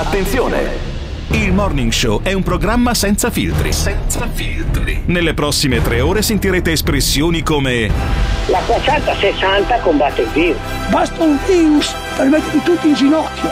[0.00, 0.88] Attenzione!
[1.32, 3.70] Il Morning Show è un programma senza filtri.
[3.70, 5.02] Senza filtri.
[5.04, 7.90] Nelle prossime tre ore sentirete espressioni come
[8.46, 10.56] La 460 combatte il virus.
[10.88, 13.50] Basta un virus per mettervi tutti in ginocchio,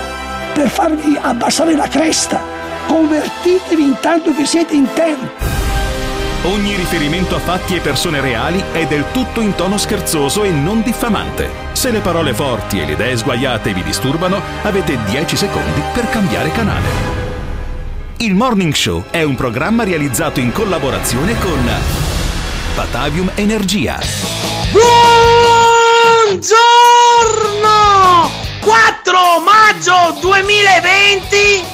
[0.55, 2.41] per farvi abbassare la cresta.
[2.87, 5.58] Convertitevi intanto che siete in tempo.
[6.45, 10.83] Ogni riferimento a fatti e persone reali è del tutto in tono scherzoso e non
[10.83, 11.51] diffamante.
[11.73, 16.53] Se le parole forti e le idee sguaiate vi disturbano, avete 10 secondi per cambiare
[16.53, 17.17] canale.
[18.19, 21.69] Il Morning Show è un programma realizzato in collaborazione con
[22.77, 23.99] Batavium Energia.
[26.31, 26.57] Buongiorno!
[28.61, 31.65] 4 maggio 2020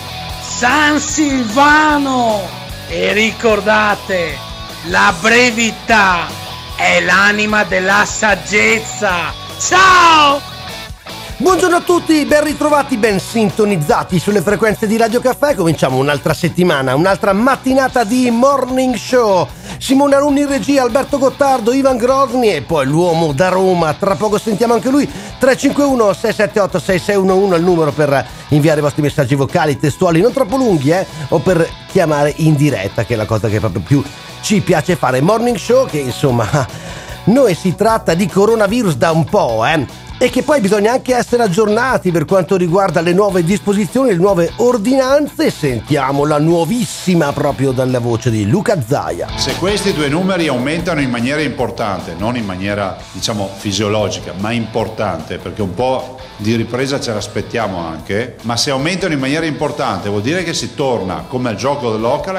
[0.40, 2.62] San Silvano!
[2.88, 4.38] E ricordate,
[4.86, 6.26] la brevità
[6.76, 9.32] è l'anima della saggezza.
[9.58, 10.52] Ciao!
[11.36, 15.54] Buongiorno a tutti, ben ritrovati, ben sintonizzati sulle frequenze di Radio Caffè.
[15.54, 19.48] Cominciamo un'altra settimana, un'altra mattinata di Morning Show.
[19.78, 23.94] Simone Alunni in regia, Alberto Gottardo, Ivan Grosni e poi l'uomo da Roma.
[23.94, 25.06] Tra poco sentiamo anche lui.
[25.06, 30.56] 351 678 6611 è il numero per inviare i vostri messaggi vocali, testuali, non troppo
[30.56, 31.06] lunghi, eh?
[31.28, 34.02] O per chiamare in diretta, che è la cosa che proprio più
[34.44, 35.22] ci piace fare.
[35.22, 36.46] Morning Show che insomma...
[37.26, 39.86] Noi si tratta di coronavirus da un po', eh?
[40.18, 44.52] E che poi bisogna anche essere aggiornati per quanto riguarda le nuove disposizioni, le nuove
[44.56, 45.50] ordinanze.
[45.50, 49.28] Sentiamo la nuovissima proprio dalla voce di Luca Zaia.
[49.36, 55.38] Se questi due numeri aumentano in maniera importante, non in maniera diciamo fisiologica, ma importante,
[55.38, 60.20] perché un po' di ripresa ce l'aspettiamo anche, ma se aumentano in maniera importante vuol
[60.20, 62.32] dire che si torna come al gioco dell'oca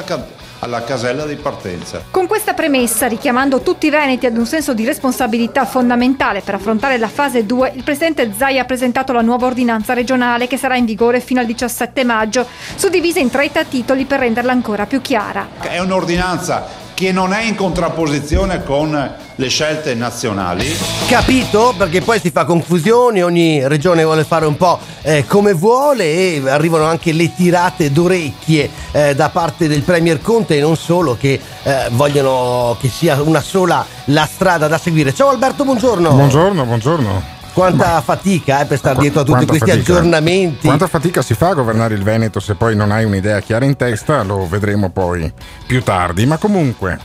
[0.59, 2.03] alla ca- alla casella di partenza.
[2.11, 6.97] Con questa premessa, richiamando tutti i veneti ad un senso di responsabilità fondamentale per affrontare
[6.97, 10.85] la fase 2, il presidente Zai ha presentato la nuova ordinanza regionale che sarà in
[10.85, 15.47] vigore fino al 17 maggio, suddivisa in 30 titoli per renderla ancora più chiara.
[15.59, 20.65] È un'ordinanza che non è in contrapposizione con le scelte nazionali.
[21.07, 21.73] Capito?
[21.77, 26.41] Perché poi si fa confusione, ogni regione vuole fare un po' eh, come vuole e
[26.47, 31.39] arrivano anche le tirate d'orecchie eh, da parte del Premier Conte e non solo che
[31.63, 35.13] eh, vogliono che sia una sola la strada da seguire.
[35.13, 36.11] Ciao Alberto, buongiorno.
[36.11, 37.34] Buongiorno, buongiorno.
[37.55, 40.67] Quanta Ma, fatica eh, per stare dietro a tutti questi fatica, aggiornamenti.
[40.67, 43.77] Quanta fatica si fa a governare il Veneto se poi non hai un'idea chiara in
[43.77, 45.31] testa, lo vedremo poi
[45.65, 46.25] più tardi.
[46.25, 46.99] Ma comunque,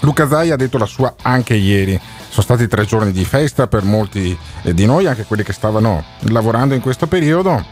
[0.00, 1.98] Luca Zai ha detto la sua anche ieri.
[2.28, 6.02] Sono stati tre giorni di festa per molti eh, di noi, anche quelli che stavano
[6.22, 7.64] lavorando in questo periodo.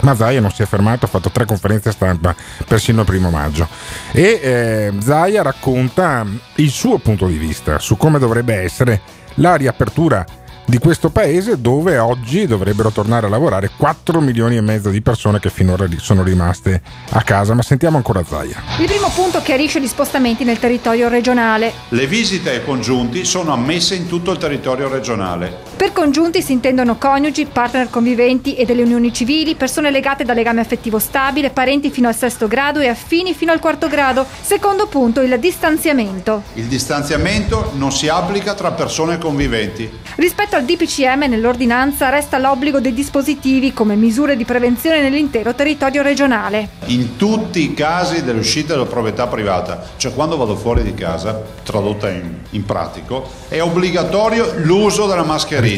[0.00, 2.34] Ma Zaya non si è fermato, ha fatto tre conferenze stampa
[2.66, 3.68] persino il primo maggio.
[4.10, 9.00] E eh, Zaya racconta il suo punto di vista su come dovrebbe essere
[9.36, 10.26] la riapertura
[10.64, 15.40] di questo paese dove oggi dovrebbero tornare a lavorare 4 milioni e mezzo di persone
[15.40, 16.80] che finora sono rimaste
[17.10, 17.54] a casa.
[17.54, 18.62] Ma sentiamo ancora Zaia.
[18.78, 21.72] Il primo punto chiarisce gli spostamenti nel territorio regionale.
[21.88, 25.71] Le visite ai congiunti sono ammesse in tutto il territorio regionale.
[25.82, 30.60] Per congiunti si intendono coniugi, partner conviventi e delle unioni civili, persone legate da legame
[30.60, 34.24] affettivo stabile, parenti fino al sesto grado e affini fino al quarto grado.
[34.42, 36.44] Secondo punto, il distanziamento.
[36.54, 39.90] Il distanziamento non si applica tra persone conviventi.
[40.14, 46.68] Rispetto al DPCM nell'ordinanza resta l'obbligo dei dispositivi come misure di prevenzione nell'intero territorio regionale.
[46.86, 52.08] In tutti i casi dell'uscita della proprietà privata, cioè quando vado fuori di casa, tradotta
[52.08, 55.70] in, in pratico, è obbligatorio l'uso della mascherina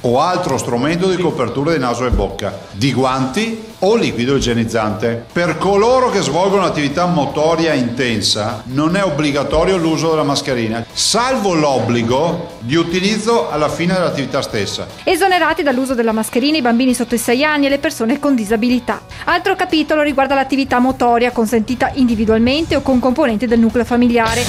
[0.00, 5.26] o altro strumento di copertura di naso e bocca, di guanti o liquido igienizzante.
[5.32, 12.54] Per coloro che svolgono attività motoria intensa non è obbligatorio l'uso della mascherina, salvo l'obbligo
[12.60, 14.86] di utilizzo alla fine dell'attività stessa.
[15.04, 19.00] Esonerati dall'uso della mascherina i bambini sotto i 6 anni e le persone con disabilità.
[19.24, 24.44] Altro capitolo riguarda l'attività motoria consentita individualmente o con componenti del nucleo familiare.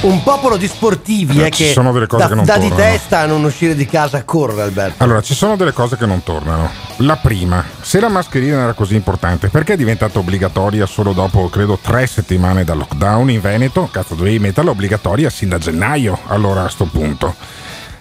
[0.00, 2.56] Un popolo di sportivi Eh, eh, ci che sono delle cose da, che non da
[2.56, 5.02] di testa a non uscire di casa a correre Alberto.
[5.02, 6.70] Allora, ci sono delle cose che non tornano.
[6.98, 11.78] La prima, se la mascherina era così importante, perché è diventata obbligatoria solo dopo, credo,
[11.80, 13.88] tre settimane dal lockdown in Veneto?
[13.90, 17.34] Cazzo, dovevi metterla obbligatoria sin da gennaio, allora a sto punto.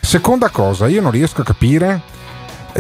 [0.02, 2.02] Seconda cosa, io non riesco a capire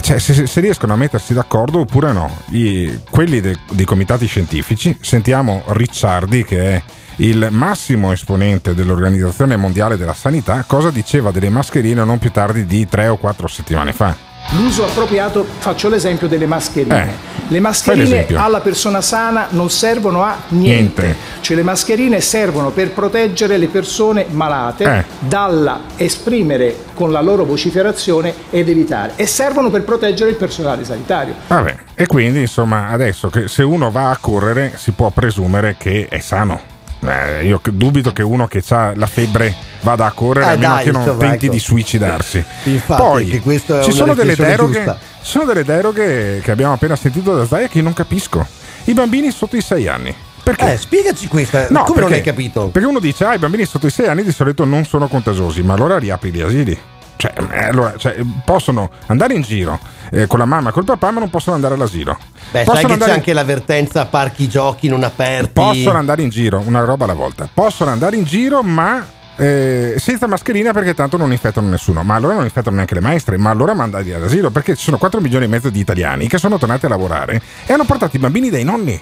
[0.01, 2.29] cioè, se, se riescono a mettersi d'accordo oppure no.
[2.49, 6.83] I- quelli de- dei comitati scientifici, sentiamo Ricciardi che è
[7.19, 12.85] il massimo esponente dell'Organizzazione Mondiale della Sanità, cosa diceva delle mascherine non più tardi di
[12.85, 14.26] tre o quattro settimane fa.
[14.51, 17.35] L'uso appropriato, faccio l'esempio delle mascherine.
[17.49, 21.01] Le mascherine alla persona sana non servono a niente.
[21.01, 21.15] niente.
[21.41, 25.05] Cioè le mascherine servono per proteggere le persone malate eh.
[25.19, 31.35] dalla esprimere con la loro vociferazione ed evitare e servono per proteggere il personale sanitario.
[31.47, 36.07] Vabbè, e quindi insomma adesso che se uno va a correre si può presumere che
[36.09, 36.75] è sano.
[36.99, 40.73] Eh, io dubito che uno che ha la febbre vada a correre, eh, a meno
[40.73, 41.53] dai, che non insomma, tenti ecco.
[41.53, 42.45] di suicidarsi.
[42.63, 47.67] Infatti, Poi ci sono, delle deroghe, sono delle deroghe che abbiamo appena sentito da Zaya
[47.67, 48.45] che non capisco.
[48.85, 50.15] I bambini sotto i 6 anni.
[50.43, 50.73] Perché?
[50.73, 52.67] Eh, spiegaci questa, no, come perché, non hai capito?
[52.69, 55.61] Perché uno dice, ah, i bambini sotto i 6 anni di solito non sono contagiosi,
[55.61, 56.79] ma allora riapri gli asili.
[57.17, 58.15] Cioè, eh, allora, cioè,
[58.45, 59.79] possono andare in giro
[60.11, 62.17] eh, con la mamma e col papà, ma non possono andare all'asilo.
[62.51, 63.15] Beh, possono sai che c'è in...
[63.15, 65.51] anche l'avvertenza parchi giochi non aperti.
[65.51, 67.49] Possono andare in giro, una roba alla volta.
[67.51, 69.03] Possono andare in giro, ma
[69.35, 72.03] eh, senza mascherina perché tanto non infettano nessuno.
[72.03, 75.19] Ma allora non infettano neanche le maestre, ma allora mandati all'asilo perché ci sono 4
[75.19, 78.49] milioni e mezzo di italiani che sono tornati a lavorare e hanno portato i bambini
[78.49, 78.99] dai nonni.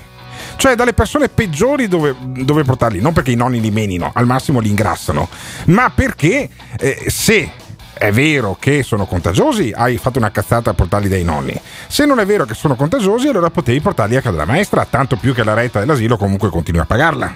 [0.57, 4.59] Cioè dalle persone peggiori dove, dove portarli, non perché i nonni li menino, al massimo
[4.59, 5.27] li ingrassano,
[5.65, 7.49] ma perché eh, se
[7.97, 11.59] è vero che sono contagiosi, hai fatto una cazzata a portarli dai nonni.
[11.87, 15.15] Se non è vero che sono contagiosi, allora potevi portarli a casa della maestra, tanto
[15.15, 17.35] più che la retta dell'asilo comunque continui a pagarla.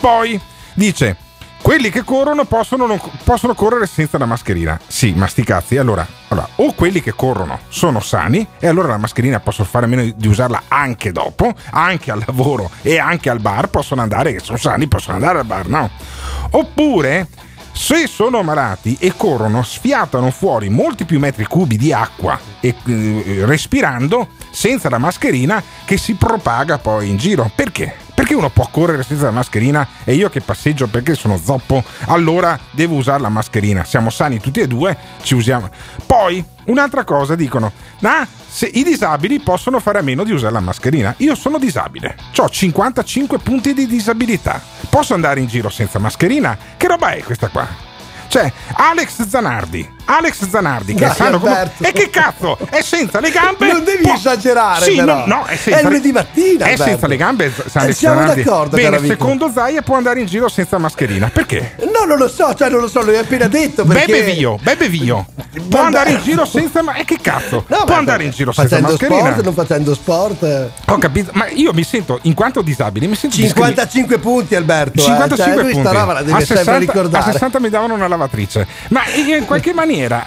[0.00, 0.40] Poi
[0.74, 1.24] dice.
[1.62, 4.78] Quelli che corrono possono, non, possono correre senza la mascherina.
[4.86, 5.76] Sì, ma sti cazzi.
[5.78, 9.88] Allora, allora, o quelli che corrono sono sani e allora la mascherina possono fare a
[9.88, 14.38] meno di usarla anche dopo, anche al lavoro e anche al bar, possono andare, che
[14.38, 15.90] sono sani, possono andare al bar, no?
[16.50, 17.26] Oppure
[17.76, 23.42] se sono malati e corrono, sfiatano fuori molti più metri cubi di acqua e, eh,
[23.44, 27.50] respirando senza la mascherina che si propaga poi in giro.
[27.54, 27.94] Perché?
[28.14, 32.58] Perché uno può correre senza la mascherina e io che passeggio perché sono zoppo, allora
[32.70, 33.84] devo usare la mascherina.
[33.84, 35.68] Siamo sani tutti e due, ci usiamo.
[36.06, 37.72] Poi, un'altra cosa dicono,
[38.02, 41.14] ah, se i disabili possono fare a meno di usare la mascherina.
[41.18, 44.62] Io sono disabile, ho 55 punti di disabilità.
[44.88, 46.56] Posso andare in giro senza mascherina?
[46.76, 47.85] Che roba è questa qua?
[48.28, 52.56] Cioè, Alex Zanardi Alex Zanardi che Dai, sanno come e che cazzo?
[52.70, 53.72] È senza le gambe?
[53.72, 55.26] Non devi po- esagerare sì, però.
[55.26, 58.42] No, no, è, senza è lunedì mattina è senza le gambe Alex eh, siamo Zanardi.
[58.42, 61.28] d'accordo bene secondo Zaia può andare in giro senza mascherina.
[61.28, 61.74] Perché?
[61.92, 64.06] no non lo so cioè non lo so l'hai appena detto perché...
[64.06, 65.26] bebe vio bebe vio.
[65.68, 67.64] Può andare in giro senza ma e che cazzo?
[67.66, 69.18] No, può andare in giro senza mascherina.
[69.18, 70.70] sport, non facendo sport.
[70.86, 75.52] Ho capito ma io mi sento in quanto disabile mi sento 55 punti Alberto 55
[75.52, 75.64] eh.
[75.64, 75.92] cioè, punti.
[75.92, 77.28] la devi a 60, ricordare.
[77.28, 80.26] a 60 mi davano una lavatrice ma in qualche maniera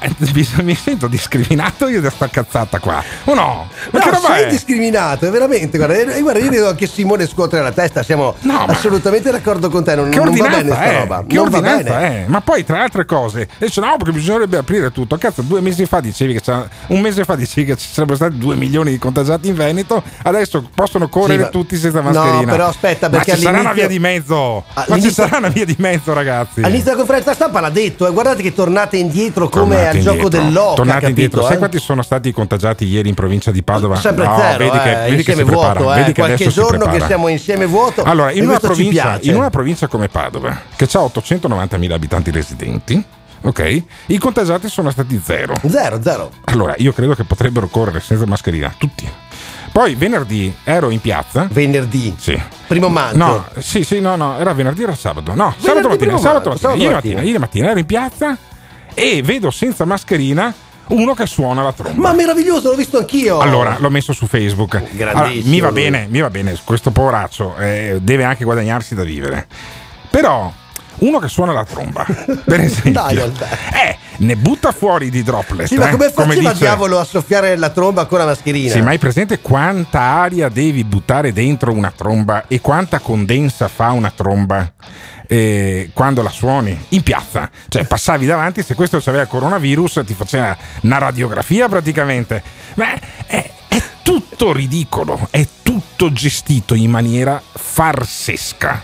[0.64, 3.04] mi sento discriminato io da sta cazzata qua.
[3.26, 3.70] O no?
[3.92, 4.50] Ma no, che sei è?
[4.50, 5.78] discriminato, veramente.
[5.78, 9.84] Guarda, eh, guarda, io vedo anche Simone scuotere la testa, siamo no, assolutamente d'accordo con
[9.84, 9.96] te.
[9.96, 11.24] Non, non va bene sta roba.
[11.28, 11.90] Che non va bene.
[11.90, 12.26] È?
[12.28, 15.18] Ma poi, tra altre cose, dice no, perché bisognerebbe aprire tutto.
[15.18, 18.38] Cazzo, due mesi fa dicevi che c'era, un mese fa dicevi che ci sarebbero stati
[18.38, 22.40] due milioni di contagiati in Veneto, adesso possono correre sì, tutti senza mascherina.
[22.40, 24.64] No, però aspetta, perché ma ci sarà una via di mezzo.
[24.88, 26.62] Ma ci sarà una via di mezzo, ragazzi.
[26.62, 30.18] All'inizio della conferenza stampa l'ha detto, eh, guardate che tornate indietro come tornate al indietro.
[30.18, 30.76] gioco dell'Oca.
[30.76, 31.44] Tornate indietro.
[31.44, 31.58] Sai eh?
[31.58, 33.96] quanti sono stati contagiati ieri in provincia di Padova?
[33.96, 37.28] Sempre no, zero, vedi che, eh, vedi che si vuoto, eh, qualche giorno che siamo
[37.28, 38.04] insieme vuoto.
[38.04, 43.04] Allora, in una, provincia, in una provincia come Padova, che ha 890.000 abitanti residenti,
[43.42, 43.84] ok?
[44.08, 45.54] I contagiati sono stati zero.
[45.68, 46.32] Zero, zero.
[46.46, 49.08] Allora, io credo che potrebbero correre senza mascherina, tutti.
[49.72, 51.48] Poi venerdì ero in piazza.
[51.50, 52.16] Venerdì?
[52.18, 52.40] Sì.
[52.68, 53.18] Primo maggio?
[53.18, 55.34] No, sì, sì, no, no, era venerdì, era sabato.
[55.34, 58.38] No, venerdì sabato mattina, sabato mattina, ieri mattina, ieri mattina ero in piazza
[58.94, 60.54] e vedo senza mascherina
[60.90, 62.10] uno che suona la tromba.
[62.10, 63.40] Ma meraviglioso, l'ho visto anch'io.
[63.40, 64.82] Allora, l'ho messo su Facebook.
[64.98, 69.48] Allora, mi va bene, mi va bene, questo poveraccio eh, deve anche guadagnarsi da vivere.
[70.10, 70.52] Però
[71.00, 72.06] uno che suona la tromba,
[72.44, 75.68] per esempio, Dai, eh, ne butta fuori di droplet.
[75.68, 76.64] Sì, ma come eh, faceva dice...
[76.64, 78.72] diavolo a soffiare la tromba con la mascherina?
[78.72, 83.92] Sì, ma hai presente quanta aria devi buttare dentro una tromba e quanta condensa fa
[83.92, 84.72] una tromba?
[85.32, 90.58] eh, quando la suoni in piazza, cioè passavi davanti, se questo aveva coronavirus ti faceva
[90.82, 92.42] una radiografia praticamente.
[92.74, 92.96] Ma
[93.28, 98.82] è, è tutto ridicolo, è tutto gestito in maniera farsesca.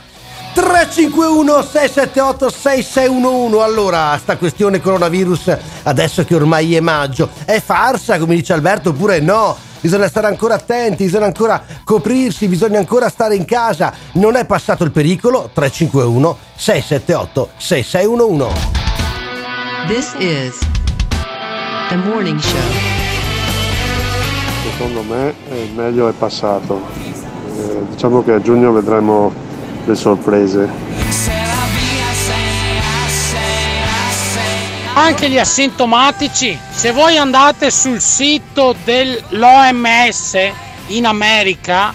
[0.55, 8.35] 351 678 6611 allora sta questione coronavirus adesso che ormai è maggio è farsa come
[8.35, 13.45] dice Alberto oppure no bisogna stare ancora attenti, bisogna ancora coprirsi, bisogna ancora stare in
[13.45, 13.93] casa.
[14.13, 15.51] Non è passato il pericolo?
[15.53, 18.53] 351 678 6611.
[19.85, 20.57] This is
[21.89, 22.57] the morning show.
[24.71, 26.81] Secondo me il meglio è passato.
[27.55, 29.31] Eh, diciamo che a giugno vedremo
[29.85, 31.05] le sorprese.
[34.95, 36.57] anche gli asintomatici.
[36.71, 40.37] Se voi andate sul sito dell'OMS
[40.87, 41.93] in America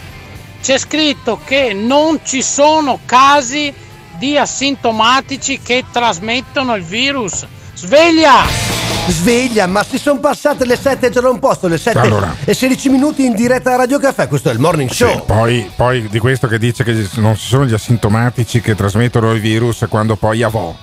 [0.62, 3.73] c'è scritto che non ci sono casi
[4.18, 7.47] di asintomatici che trasmettono il virus.
[7.75, 8.79] Sveglia!
[9.09, 12.35] Sveglia, ma si sono passate le 7 e già un posto, le 7 Allora.
[12.45, 15.11] e 16 minuti in diretta a Radio Caffè, questo è il morning show.
[15.11, 19.33] Sì, poi, poi di questo che dice che non ci sono gli asintomatici che trasmettono
[19.33, 20.75] il virus quando poi avò.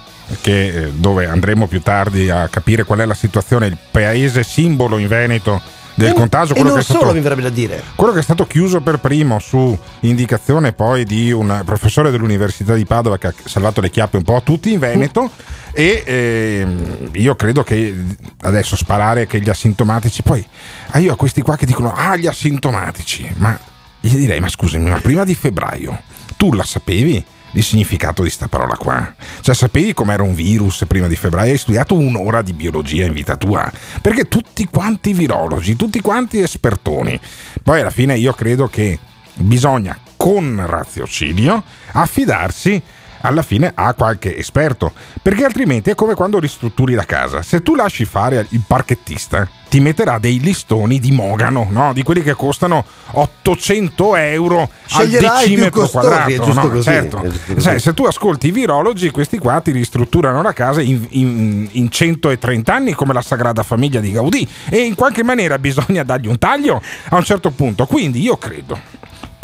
[0.42, 4.98] Che, eh, dove andremo più tardi a capire qual è la situazione, il paese simbolo
[4.98, 5.62] in Veneto
[5.94, 6.54] del e, contagio.
[6.54, 7.82] Quello non che è stato- solo mi verrebbe da dire.
[7.96, 12.86] quello che è stato chiuso per primo su indicazione poi di un professore dell'Università di
[12.86, 15.32] Padova che ha salvato le chiappe un po' a tutti in Veneto
[15.80, 17.96] e ehm, io credo che
[18.42, 20.44] adesso sparare che gli asintomatici poi
[20.88, 23.56] ah, io a questi qua che dicono ah gli asintomatici ma
[24.00, 26.02] gli direi ma scusami ma prima di febbraio
[26.36, 29.16] tu la sapevi il significato di sta parola qua?
[29.42, 31.52] Cioè sapevi com'era un virus prima di febbraio?
[31.52, 33.72] Hai studiato un'ora di biologia in vita tua?
[34.02, 37.20] Perché tutti quanti virologi tutti quanti espertoni
[37.62, 38.98] poi alla fine io credo che
[39.36, 42.82] bisogna con raziocinio affidarsi
[43.22, 47.76] alla fine a qualche esperto perché altrimenti è come quando ristrutturi la casa se tu
[47.76, 51.94] lasci fare il parchettista ti metterà dei listoni di mogano no?
[51.94, 56.70] di quelli che costano 800 euro Sceglierai al decimetro quadrato è giusto no?
[56.70, 57.18] così, certo.
[57.18, 57.62] è giusto così.
[57.62, 61.92] Sai, se tu ascolti i virologi questi qua ti ristrutturano la casa in, in- in
[61.92, 66.38] 130 anni come la Sagrada Famiglia di Gaudì e in qualche maniera bisogna dargli un
[66.38, 68.80] taglio a un certo punto quindi io credo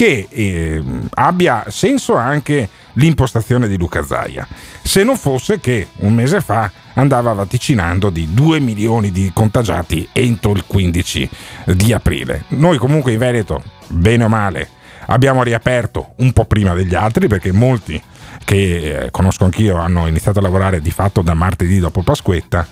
[0.03, 4.45] che eh, abbia senso anche l'impostazione di Luca Zaia,
[4.81, 10.51] se non fosse che un mese fa andava vaticinando di 2 milioni di contagiati entro
[10.51, 11.29] il 15
[11.67, 12.43] di aprile.
[12.49, 14.67] Noi comunque in Veneto, bene o male,
[15.05, 18.01] abbiamo riaperto un po' prima degli altri perché molti
[18.43, 22.67] che eh, conosco anch'io hanno iniziato a lavorare di fatto da martedì dopo Pasquetta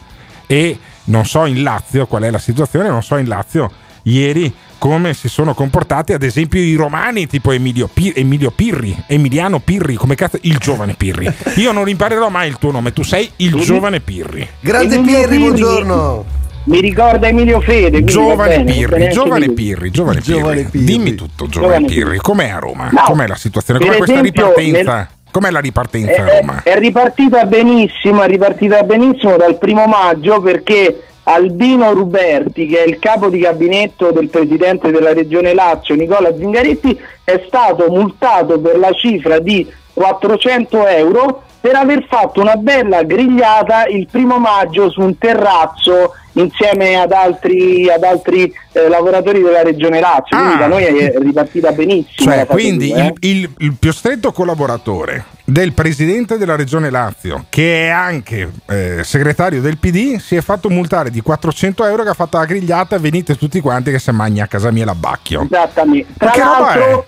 [0.45, 3.71] e non so in Lazio qual è la situazione, non so in Lazio
[4.03, 9.59] ieri come si sono comportati ad esempio i romani tipo Emilio, Pi- Emilio Pirri, Emiliano
[9.59, 11.31] Pirri, come cazzo, il giovane Pirri.
[11.57, 14.47] Io non imparerò mai il tuo nome, tu sei il giovane Pirri.
[14.59, 15.38] Grande Pirri, Pirri.
[15.38, 16.25] buongiorno.
[16.63, 18.03] Mi ricorda Emilio Fede.
[18.03, 19.50] Giovane bene, Pirri, giovane.
[19.51, 20.69] Pirri, giovane Giovane Pirri.
[20.71, 20.85] Pirri.
[20.85, 22.17] Dimmi tutto, giovane Giovane Pirri, Pirri.
[22.17, 22.89] com'è a Roma?
[22.91, 23.79] No, Com'è la situazione?
[23.81, 24.95] Com'è questa esempio, ripartenza?
[24.95, 26.61] nel- Com'è la ripartenza a È, Roma?
[26.63, 32.98] è ripartita benissimo, è ripartita benissimo dal primo maggio perché Albino Ruberti, che è il
[33.00, 38.92] capo di gabinetto del presidente della regione Lazio, Nicola Zingaretti, è stato multato per la
[38.92, 45.16] cifra di 400 euro per aver fatto una bella grigliata il primo maggio su un
[45.20, 50.36] terrazzo insieme ad altri, ad altri eh, lavoratori della regione Lazio.
[50.38, 50.58] Quindi Ah.
[50.58, 52.32] da noi è ripartita benissimo.
[52.32, 53.13] Cioè, quindi due, eh.
[53.20, 59.03] il, il- il più stretto collaboratore del presidente della regione Lazio, che è anche eh,
[59.03, 62.98] segretario del PD, si è fatto multare di 400 euro che ha fatto la grigliata.
[62.98, 65.43] Venite tutti quanti che se magna a casa mia l'abbacchio.
[65.43, 66.13] Esattamente.
[66.17, 67.08] Tra l'altro,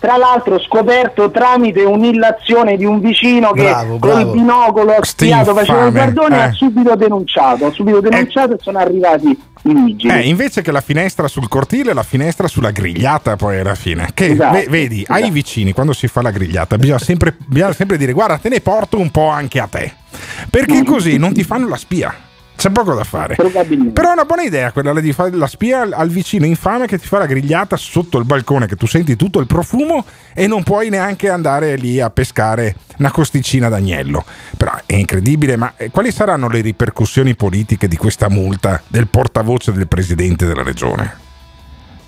[0.00, 4.32] tra l'altro scoperto tramite un'illazione di un vicino che Bravo, col bravo.
[4.32, 6.42] binocolo ha Sti spiato faceva il infame, guardone eh.
[6.48, 11.28] ha subito denunciato ha subito denunciato e sono arrivati i Eh, invece che la finestra
[11.28, 14.08] sul cortile, la finestra sulla grigliata poi alla fine.
[14.14, 15.32] Che Esatto, ve- vedi, ai esatto.
[15.34, 18.98] vicini quando si fa la grigliata bisogna sempre, bisogna sempre dire guarda te ne porto
[18.98, 19.92] un po' anche a te.
[20.48, 22.14] Perché così non ti fanno la spia.
[22.60, 23.36] C'è poco da fare.
[23.36, 26.98] Però è una buona idea quella di fare la spia al- al vicino infame che
[26.98, 30.62] ti fa la grigliata sotto il balcone, che tu senti tutto il profumo e non
[30.62, 34.22] puoi neanche andare lì a pescare una costicina d'agnello.
[34.58, 39.72] Però è incredibile, ma eh, quali saranno le ripercussioni politiche di questa multa del portavoce
[39.72, 41.28] del presidente della regione?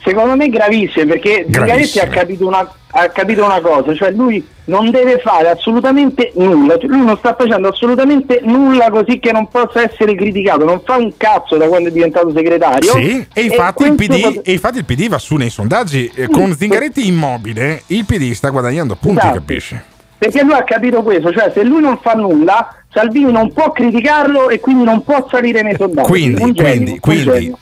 [0.05, 4.91] Secondo me gravissime perché Zingaretti ha capito, una, ha capito una cosa cioè lui non
[4.91, 9.83] deve fare assolutamente nulla Cioè, lui non sta facendo assolutamente nulla così che non possa
[9.83, 13.95] essere criticato non fa un cazzo da quando è diventato segretario Sì, e infatti, il
[13.95, 17.83] questo PD, pot- e infatti il PD va su nei sondaggi eh, con Zingaretti immobile,
[17.89, 19.35] il PD sta guadagnando punti, Esatto.
[19.39, 19.81] capisci?
[20.19, 24.51] Perché lui ha capito questo, cioè se lui non fa nulla, Salvini non può criticarlo
[24.51, 26.09] e quindi non può salire nei sondaggi.
[26.09, 27.53] Quindi, quindi, quindi.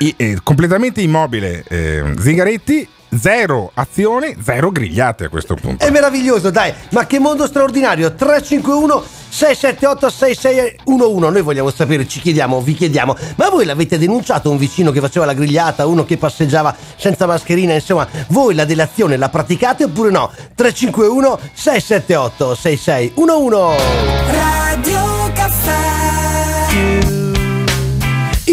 [0.00, 2.86] I- eh, completamente immobile eh, Zingaretti,
[3.18, 5.84] zero azione, zero grigliate a questo punto.
[5.84, 8.14] È meraviglioso, dai, ma che mondo straordinario!
[8.14, 11.30] 351 678 6611.
[11.32, 15.24] Noi vogliamo sapere, ci chiediamo, vi chiediamo, ma voi l'avete denunciato un vicino che faceva
[15.26, 20.30] la grigliata, uno che passeggiava senza mascherina, insomma, voi la delazione la praticate oppure no?
[20.54, 23.82] 351 678 6611.
[24.30, 25.79] Radio Caffè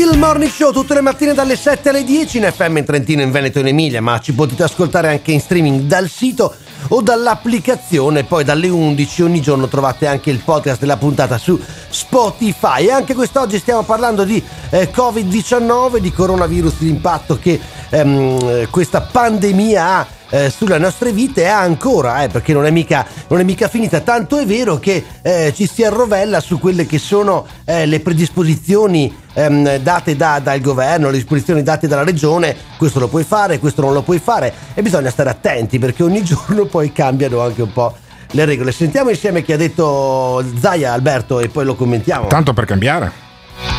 [0.10, 3.30] Il morning show tutte le mattine dalle 7 alle 10 in FM in Trentino, in
[3.30, 6.56] Veneto e in Emilia, ma ci potete ascoltare anche in streaming dal sito
[6.88, 8.24] o dall'applicazione.
[8.24, 11.60] Poi dalle 11 ogni giorno trovate anche il podcast della puntata su
[11.90, 12.86] Spotify.
[12.86, 17.60] E anche quest'oggi stiamo parlando di eh, Covid-19, di coronavirus, l'impatto che
[17.90, 23.06] ehm, questa pandemia ha eh, sulle nostre vite e ancora, eh, perché non è, mica,
[23.28, 24.02] non è mica finita.
[24.02, 29.16] Tanto è vero che eh, ci si arrovella su quelle che sono eh, le predisposizioni
[29.34, 32.56] ehm, date da, dal governo, le disposizioni date dalla regione.
[32.78, 36.24] Questo lo puoi fare, questo non lo puoi fare e bisogna stare attenti perché ogni
[36.26, 37.96] giorno poi cambiano anche un po'
[38.32, 38.72] le regole.
[38.72, 42.28] Sentiamo insieme chi ha detto Zaia Alberto e poi lo commentiamo.
[42.28, 43.26] Tanto per cambiare.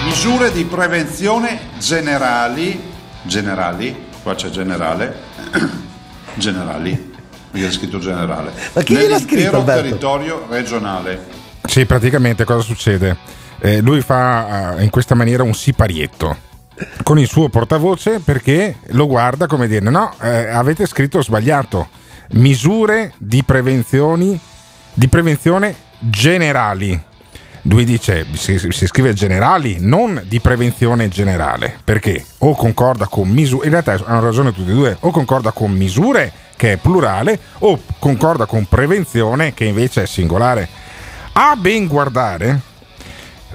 [0.04, 2.80] Misure di prevenzione generali,
[3.22, 5.14] generali, qua c'è generale,
[6.38, 7.14] generali,
[7.50, 11.26] perché è scritto generale, Ma chi gliel'ha scritto, nell'intero territorio regionale.
[11.64, 13.16] Sì, praticamente cosa succede?
[13.60, 16.46] Eh, lui fa eh, in questa maniera un siparietto
[17.02, 21.88] con il suo portavoce perché lo guarda come dire no, eh, avete scritto sbagliato.
[22.30, 24.38] Misure di prevenzioni
[24.98, 27.00] di prevenzione generali.
[27.68, 33.66] Lui dice, si, si scrive generali, non di prevenzione generale, perché o concorda con misure,
[33.66, 37.78] in realtà hanno ragione tutti e due, o concorda con misure, che è plurale, o
[37.98, 40.66] concorda con prevenzione, che invece è singolare.
[41.32, 42.60] A ben guardare,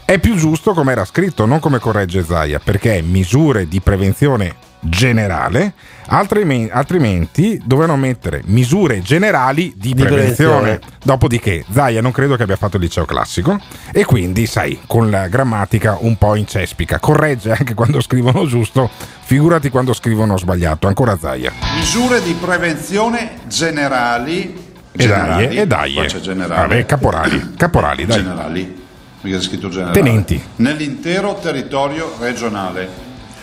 [0.05, 5.73] è più giusto come era scritto, non come corregge Zaia, perché misure di prevenzione generale,
[6.07, 10.61] altrimenti, altrimenti dovevano mettere misure generali di, Di prevenzione.
[10.61, 10.79] prevenzione.
[11.03, 13.59] Dopodiché Zaia non credo che abbia fatto il liceo classico
[13.91, 18.89] e quindi, sai, con la grammatica un po' incespica, corregge anche quando scrivono giusto,
[19.23, 21.51] figurati quando scrivono sbagliato, ancora Zaia.
[21.75, 24.71] Misure di prevenzione generali.
[24.95, 25.95] E dai, e dai.
[25.95, 28.17] Vabbè, caporali, caporali, dai.
[28.17, 28.81] Generali,
[29.21, 29.93] perché è scritto generale.
[29.93, 30.41] Tenenti.
[30.57, 32.87] Nell'intero territorio regionale.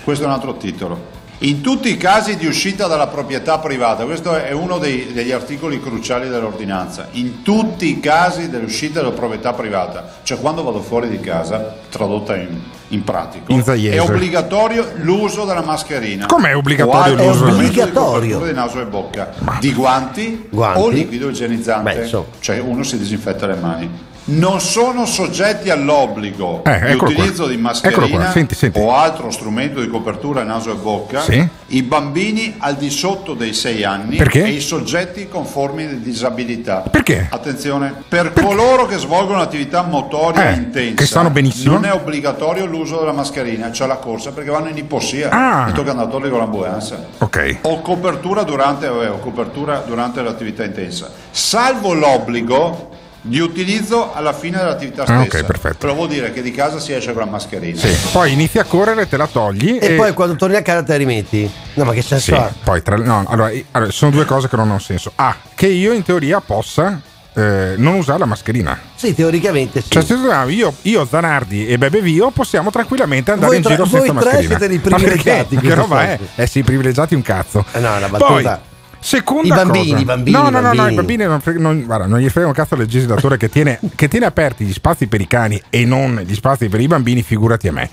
[0.05, 1.10] Questo è un altro titolo.
[1.43, 5.81] In tutti i casi di uscita dalla proprietà privata, questo è uno dei- degli articoli
[5.81, 11.19] cruciali dell'ordinanza, in tutti i casi dell'uscita dalla proprietà privata, cioè quando vado fuori di
[11.19, 16.27] casa, tradotta in, in pratico, In è obbligatorio l'uso della mascherina.
[16.27, 17.45] Com'è obbligatorio o l'uso?
[17.47, 18.05] di Obbligatorio.
[18.39, 20.79] copertura di naso e bocca, di guanti, Guanti.
[20.81, 22.25] o liquido igienizzante, Beh, insomma.
[22.41, 23.91] cioè uno si disinfetta le mani.
[24.33, 27.51] Non sono soggetti all'obbligo Eh, di utilizzo qua.
[27.53, 28.79] di mascherina senti, senti.
[28.79, 31.45] o altro strumento di copertura naso e bocca Sì.
[31.69, 34.45] i bambini al di sotto dei 6 anni Perché?
[34.45, 36.85] e i soggetti con forme di disabilità.
[36.89, 37.27] Perché?
[37.29, 41.73] Attenzione, per coloro che svolgono attività motoria Eh, intensa che stanno benissimo.
[41.75, 45.69] non è obbligatorio l'uso della mascherina, cioè la corsa perché vanno in iposia Ah.
[45.69, 47.05] e tocca andare con l'ambulanza.
[47.19, 47.59] Ok.
[47.63, 52.91] O copertura durante, vabbè, o copertura durante l'attività intensa, salvo l'obbligo
[53.23, 55.39] di utilizzo alla fine dell'attività Ah, stessa.
[55.39, 55.77] ok, perfetto.
[55.79, 57.79] Però vuol dire che di casa si esce con la mascherina.
[57.79, 57.95] Sì.
[58.13, 60.99] Poi inizi a correre, te la togli E poi quando torni a casa te la
[60.99, 61.51] rimetti?
[61.75, 62.53] No, ma che senso Sì, ha?
[62.65, 65.13] poi tra, no, allora, i- allora, sono due cose che non hanno senso.
[65.17, 67.01] A, che io in teoria possa
[67.33, 68.77] eh, non usare la mascherina.
[68.97, 69.91] Sì, teoricamente sì.
[69.91, 73.75] Cioè, se tu- io, io, Zanardi e Bebe Vio possiamo tranquillamente andare Voi in tre-
[73.75, 74.59] giro voi senza tre mascherina.
[74.59, 75.05] siete dei Ma perché?
[75.05, 76.19] privilegiati in Che questo roba è?
[76.35, 77.65] Eh sì, privilegiati un cazzo.
[77.73, 78.61] Eh no, è una Poi, battuta.
[79.01, 80.05] Seconda I bambini, cosa.
[80.05, 81.25] bambini, no, no, no, no, i bambini.
[81.25, 84.65] non, non- guarda, non gli frega un cazzo al legislatore che tiene, che tiene aperti
[84.65, 87.91] gli spazi per i cani e non gli spazi per i bambini, figurati a me.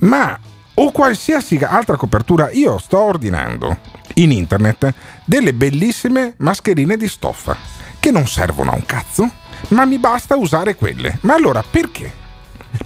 [0.00, 0.38] Ma
[0.74, 3.76] o qualsiasi altra copertura, io sto ordinando
[4.14, 4.92] in internet
[5.24, 7.56] delle bellissime mascherine di stoffa
[8.00, 9.28] che non servono a un cazzo,
[9.68, 11.18] ma mi basta usare quelle.
[11.22, 12.10] Ma allora perché?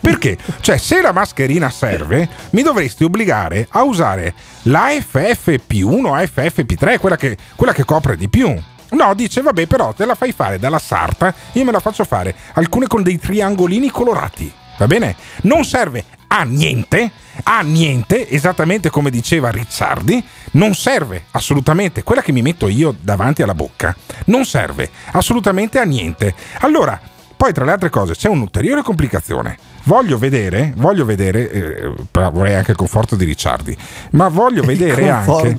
[0.01, 0.37] Perché?
[0.61, 7.17] Cioè, se la mascherina serve, mi dovresti obbligare a usare la FFP1 o FFP3, quella
[7.17, 8.55] che, quella che copre di più.
[8.91, 12.35] No, dice, vabbè, però te la fai fare dalla sarta, io me la faccio fare,
[12.55, 14.53] alcune con dei triangolini colorati.
[14.77, 15.17] Va bene?
[15.43, 17.11] Non serve a niente,
[17.45, 23.43] a niente, esattamente come diceva Rizzardi, non serve assolutamente, quella che mi metto io davanti
[23.43, 23.95] alla bocca,
[24.27, 26.35] non serve assolutamente a niente.
[26.61, 27.01] Allora,
[27.37, 29.59] poi tra le altre cose c'è un'ulteriore complicazione.
[29.85, 33.77] Voglio vedere, voglio vedere, eh, vorrei anche il conforto di Ricciardi,
[34.13, 35.59] ma voglio vedere anche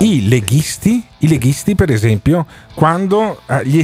[0.00, 3.82] i leghisti, i leghisti per esempio, quando eh, gli-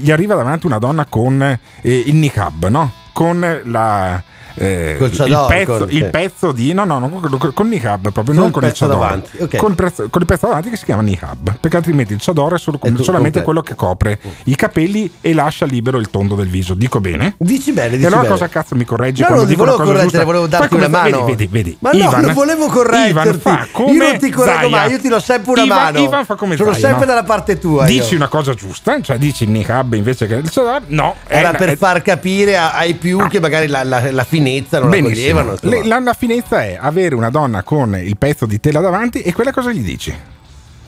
[0.00, 1.58] gli arriva davanti una donna con eh,
[2.06, 2.90] il niqab, no?
[3.12, 4.22] Con la...
[4.54, 7.08] eh, il, pezzo, il pezzo di no no, no
[7.54, 9.56] con, niqab proprio non il con il chador davanti, ok.
[9.56, 12.54] con, il pezzo, con il pezzo davanti che si chiama niqab perché altrimenti il chador
[12.54, 13.44] è solo- tu- solamente ok.
[13.44, 17.34] quello che copre i capelli e lascia libero il tondo del viso dico bene?
[17.38, 18.32] Dici bene, dici e allora bene.
[18.34, 20.24] cosa cazzo mi correggi No, quando non dico volevo correggere, giusta?
[20.24, 21.24] volevo darti una mano.
[21.24, 21.76] Vedi, vedi, vedi.
[21.80, 23.48] Ma no, Ivan, non volevo correggerti.
[23.48, 25.98] Io non ti correggo mai, io ti do sempre una Ivan- mano.
[26.00, 27.12] Ivan fa come Sono Zaia, sempre no?
[27.12, 27.88] dalla parte tua.
[27.88, 28.00] io.
[28.00, 30.82] Dici una cosa giusta, cioè dici il niqab invece che il chador?
[30.88, 34.90] No, Era è- per è- far capire ai più che magari la, la finezza non
[34.90, 35.42] Benissimo.
[35.42, 35.56] la.
[35.60, 39.32] Le- la, la finezza è avere una donna con il pezzo di tela davanti e
[39.32, 40.14] quella cosa gli dici?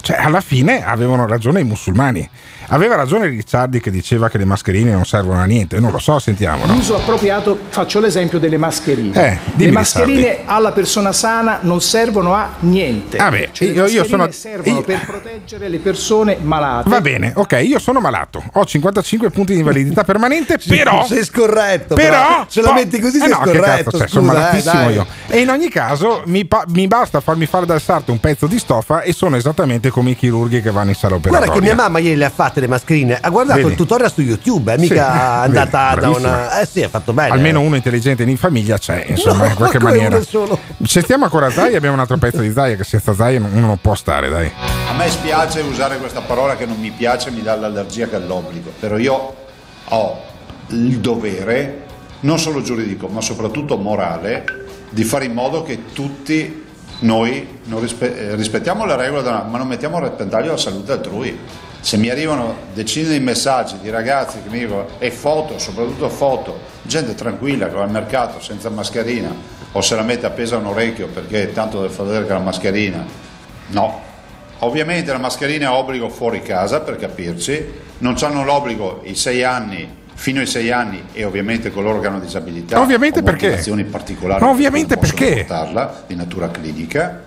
[0.00, 2.28] Cioè, alla fine avevano ragione i musulmani.
[2.68, 5.78] Aveva ragione Ricciardi che diceva che le mascherine non servono a niente.
[5.80, 6.66] Non lo so, sentiamo.
[6.66, 9.32] L'uso appropriato, faccio l'esempio delle mascherine.
[9.32, 10.42] Eh, dimmi, le mascherine Ricciardi.
[10.46, 13.16] alla persona sana non servono a niente.
[13.18, 16.88] Ah, beh, Cioè, le io- io sono- servono io- per proteggere le persone malate.
[16.88, 21.04] Va bene, ok, io sono malato, ho 55 punti di invalidità permanente, però...
[21.06, 22.10] sei scorretto, Però...
[22.10, 24.34] però, se la po- metti così eh sei no, scorretto, cazzo c'è, scusa, sono eh,
[24.34, 24.94] malatissimo dai.
[24.94, 25.06] io.
[25.28, 28.58] E in ogni caso mi, pa- mi basta farmi fare dal sarto un pezzo di
[28.58, 31.46] stoffa e sono esattamente come i chirurghi che vanno in sala operatoria.
[31.46, 33.70] Guarda che mia mamma ieri le ha fatte le mascherine, ha guardato Vedi?
[33.72, 35.06] il tutorial su YouTube, è Sì, mica
[35.42, 36.28] vedi, andata da bravissima.
[36.28, 36.60] una...
[36.60, 37.30] Eh sì, ha fatto bene.
[37.30, 40.20] Almeno uno intelligente in famiglia c'è, insomma, No, in qualche maniera.
[40.22, 40.58] solo.
[40.84, 43.94] Sentiamo ancora Zai, abbiamo un altro pezzo di Zai che senza Zai uno non può
[43.94, 44.50] stare, dai.
[44.88, 48.20] A me spiace usare questa parola che non mi piace, mi dà l'allergia che è
[48.20, 49.34] l'obbligo, però io
[49.88, 50.22] ho
[50.68, 51.82] il dovere,
[52.20, 54.44] non solo giuridico, ma soprattutto morale,
[54.90, 56.62] di fare in modo che tutti
[57.00, 60.92] noi non rispe- eh, rispettiamo le regole, della- ma non mettiamo a repentaglio la salute
[60.92, 61.38] altrui.
[61.84, 66.58] Se mi arrivano decine di messaggi di ragazzi che mi dicono e foto, soprattutto foto,
[66.80, 69.30] gente tranquilla che va al mercato senza mascherina
[69.70, 72.38] o se la mette appesa a un orecchio perché tanto deve far vedere che la
[72.38, 73.04] mascherina,
[73.66, 74.00] no,
[74.60, 77.66] Ovviamente la mascherina è obbligo fuori casa per capirci,
[77.98, 82.20] non hanno l'obbligo i sei anni fino ai sei anni e ovviamente coloro che hanno
[82.20, 83.46] disabilità Ovviamente o perché?
[83.46, 85.44] motivazioni particolari ovviamente perché?
[85.46, 87.24] portarla di natura clinica.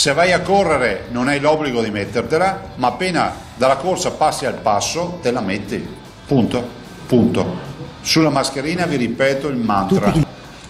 [0.00, 4.54] Se vai a correre non hai l'obbligo di mettertela, ma appena dalla corsa passi al
[4.54, 5.86] passo te la metti.
[6.26, 6.66] Punto.
[7.06, 7.58] Punto.
[8.00, 10.10] Sulla mascherina vi ripeto il mantra.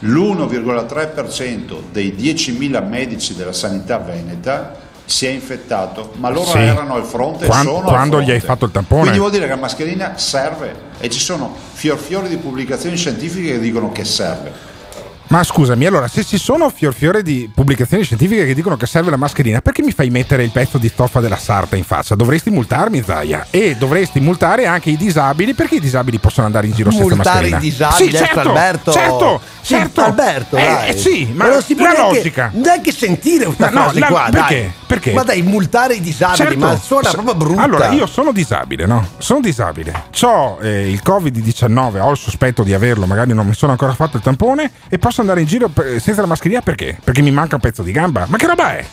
[0.00, 6.58] L'1,3% dei 10.000 medici della sanità veneta si è infettato, ma loro Sì.
[6.58, 8.32] erano al fronte e Quan- sono quando fronte.
[8.32, 9.02] gli hai fatto il tampone?
[9.02, 13.52] Quindi vuol dire che la mascherina serve e ci sono fior fiori di pubblicazioni scientifiche
[13.52, 14.69] che dicono che serve.
[15.30, 19.10] Ma scusami, allora, se ci sono fior fiore di pubblicazioni scientifiche che dicono che serve
[19.10, 22.16] la mascherina, perché mi fai mettere il pezzo di stoffa della sarta in faccia?
[22.16, 23.46] Dovresti multarmi, Zaia.
[23.50, 27.48] E dovresti multare anche i disabili, perché i disabili possono andare in giro senza Multare
[27.50, 27.56] mascherina?
[27.58, 28.92] i disabili, sì, ecco, certo, Alberto.
[28.92, 30.00] Certo, Sì, certo.
[30.02, 30.88] Alberto, Eh, dai.
[30.88, 32.50] eh, sì, ma, non si può la neanche- logica.
[32.52, 34.54] Neanche sentire questa No, no, frase la- qua, perché?
[34.54, 34.72] dai.
[34.90, 35.12] Perché?
[35.12, 36.58] Ma dai, multare i disabili, Certo.
[36.58, 37.62] ma suona S- proprio brutta.
[37.62, 39.06] Allora, io sono disabile, no?
[39.18, 39.92] Sono disabile.
[40.22, 44.22] Ho il Covid-19, ho il sospetto di averlo, magari non mi sono ancora fatto il
[44.24, 46.98] tampone e posso andare in giro per- senza la mascherina perché?
[47.02, 48.26] Perché mi manca un pezzo di gamba.
[48.28, 48.84] Ma che roba è?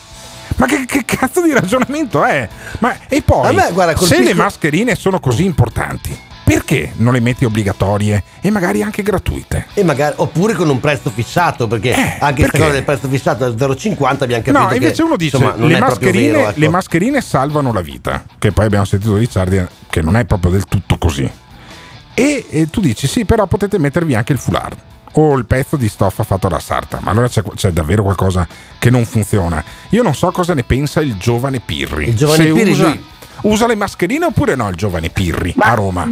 [0.56, 2.48] Ma che, che cazzo di ragionamento è?
[2.80, 7.44] Ma, e poi, me, guarda, se le mascherine sono così importanti, perché non le metti
[7.44, 9.66] obbligatorie e magari anche gratuite?
[9.74, 13.46] E magari, oppure con un prezzo fissato, perché anche questa Eh, cosa del prezzo fissato
[13.46, 16.58] è 0,50 abbiamo capito No, invece che, uno dice insomma, le mascherine, vero, ecco.
[16.60, 20.64] le mascherine salvano la vita, che poi abbiamo sentito Ricciardi che non è proprio del
[20.64, 21.30] tutto così.
[22.14, 24.76] E, e tu dici sì, però potete mettervi anche il foulard
[25.20, 28.46] o il pezzo di stoffa fatto da sarta, ma allora c'è, c'è davvero qualcosa
[28.78, 29.62] che non funziona.
[29.90, 32.08] Io non so cosa ne pensa il giovane Pirri.
[32.10, 32.96] Il giovane Se Pirri, usa,
[33.42, 36.08] usa le mascherine oppure no il giovane Pirri a Roma?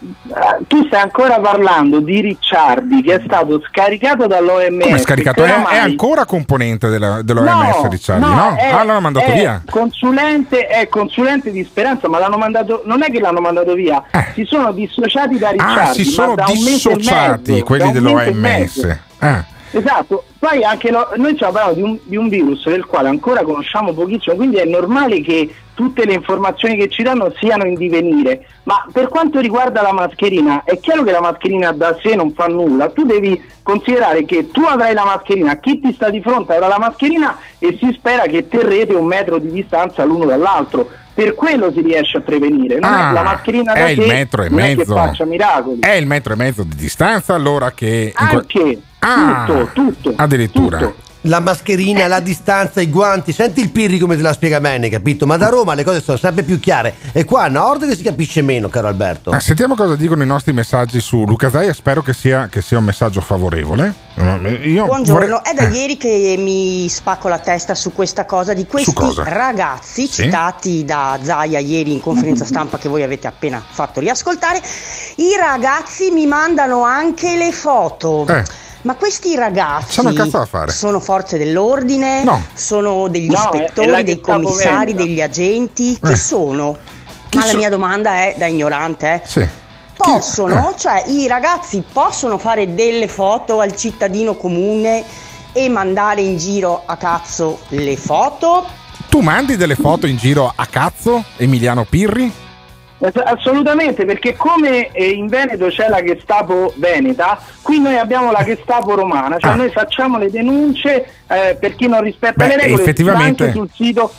[0.00, 4.84] Eh, Tu stai ancora parlando di Ricciardi che è stato scaricato dall'OMS.
[4.84, 5.44] Come è scaricato?
[5.44, 8.54] È, è ancora componente della, dell'OMS Ricciardi, no?
[8.56, 9.62] è- ah, l'hanno mandato via.
[9.68, 12.82] Consulente, è consulente di Speranza, ma l'hanno mandato.
[12.84, 14.02] Non è che l'hanno mandato via,
[14.34, 15.78] si sono dissociati da Ricciardi.
[15.78, 15.82] Eh.
[15.82, 18.98] Ah, si sono dissociati mezzo, quelli dell'OMS.
[19.18, 19.44] Ah.
[19.70, 23.42] Esatto, poi anche lo- noi stiamo parlando di un, di un virus del quale ancora
[23.42, 28.46] conosciamo pochissimo, quindi è normale che tutte le informazioni che ci danno siano in divenire.
[28.64, 32.46] Ma per quanto riguarda la mascherina, è chiaro che la mascherina da sé non fa
[32.46, 36.68] nulla, tu devi considerare che tu avrai la mascherina, chi ti sta di fronte avrà
[36.68, 40.88] la mascherina e si spera che terrete un metro di distanza l'uno dall'altro.
[41.14, 42.78] Per quello si riesce a prevenire.
[42.78, 44.94] Non Ah, è la mascherina da è il metro e non è che mezzo.
[44.94, 45.80] faccia miracoli.
[45.80, 48.12] È il metro e mezzo di distanza allora che...
[48.14, 50.12] Anche, Ah, tutto, tutto.
[50.16, 50.92] Addirittura.
[51.22, 55.26] La mascherina, la distanza, i guanti, senti il Pirri come te la spiega bene, capito?
[55.26, 56.94] Ma da Roma le cose sono sempre più chiare.
[57.12, 59.30] E qua a nord che si capisce meno, caro Alberto.
[59.30, 62.78] Ah, sentiamo cosa dicono i nostri messaggi su Luca Zaia, spero che sia, che sia
[62.78, 63.92] un messaggio favorevole.
[64.14, 68.54] Eh, Io Buongiorno, vorrei- è da ieri che mi spacco la testa su questa cosa
[68.54, 69.24] di questi cosa?
[69.24, 70.22] ragazzi Sì?
[70.22, 74.62] citati da Zaia ieri in conferenza stampa che voi avete appena fatto riascoltare.
[75.16, 78.24] I ragazzi mi mandano anche le foto.
[78.28, 78.66] Eh.
[78.82, 80.00] Ma questi ragazzi
[80.46, 80.70] fare.
[80.70, 82.22] sono forze dell'ordine?
[82.22, 82.42] No.
[82.54, 85.02] Sono degli No, ispettori, la dei commissari, Veneta.
[85.04, 85.98] degli agenti?
[86.02, 86.16] Eh.
[86.16, 86.76] sono?
[87.28, 89.22] Chi Ma la so- mia domanda è da ignorante, eh.
[89.26, 89.46] Sì.
[89.96, 95.02] Possono, cioè i ragazzi possono fare delle foto al cittadino comune
[95.52, 98.64] e mandare in giro a cazzo le foto?
[99.08, 102.32] Tu mandi delle foto in giro a cazzo, Emiliano Pirri?
[103.00, 108.42] Ass- Assolutamente, perché come eh, in Veneto c'è la Gestapo Veneta, qui noi abbiamo la
[108.44, 109.54] Gestapo romana, cioè Ah.
[109.54, 113.68] noi facciamo le denunce eh, per chi non rispetta Beh, le regole, effettivamente- anche sul
[113.72, 114.10] sito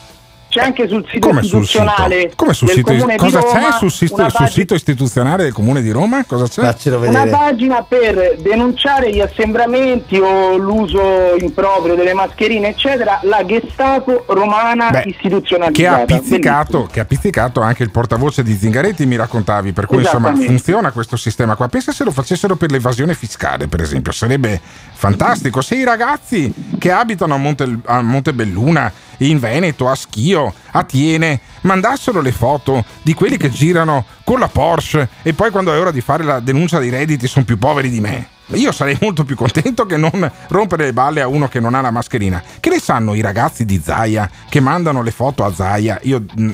[0.49, 2.33] c'è anche sul sito Come sul istituzionale sito?
[2.35, 2.91] Come sul del sito?
[2.91, 6.25] Comune di Cosa Roma, c'è sul sito, una sul sito istituzionale del Comune di Roma?
[6.25, 6.75] Cosa c'è?
[7.07, 14.89] Una pagina per denunciare gli assembramenti o l'uso improprio delle mascherine, eccetera, la Gestapo romana
[14.89, 16.05] Beh, istituzionalizzata.
[16.05, 19.99] Che ha, pizzicato, che ha pizzicato anche il portavoce di Zingaretti, mi raccontavi, per cui
[19.99, 21.67] insomma funziona questo sistema qua.
[21.67, 24.59] Pensa se lo facessero per l'evasione fiscale, per esempio, sarebbe
[24.93, 25.61] fantastico.
[25.61, 28.91] Se i ragazzi che abitano a, Monte, a Montebelluna,
[29.27, 34.47] in Veneto, a Schio, a Tiene, mandassero le foto di quelli che girano con la
[34.47, 37.89] Porsche e poi quando è ora di fare la denuncia dei redditi sono più poveri
[37.89, 38.27] di me.
[38.53, 41.81] Io sarei molto più contento che non rompere le balle a uno che non ha
[41.81, 42.41] la mascherina.
[42.59, 45.99] Che ne sanno i ragazzi di Zaia che mandano le foto a Zaia?
[46.03, 46.49] Io, mm,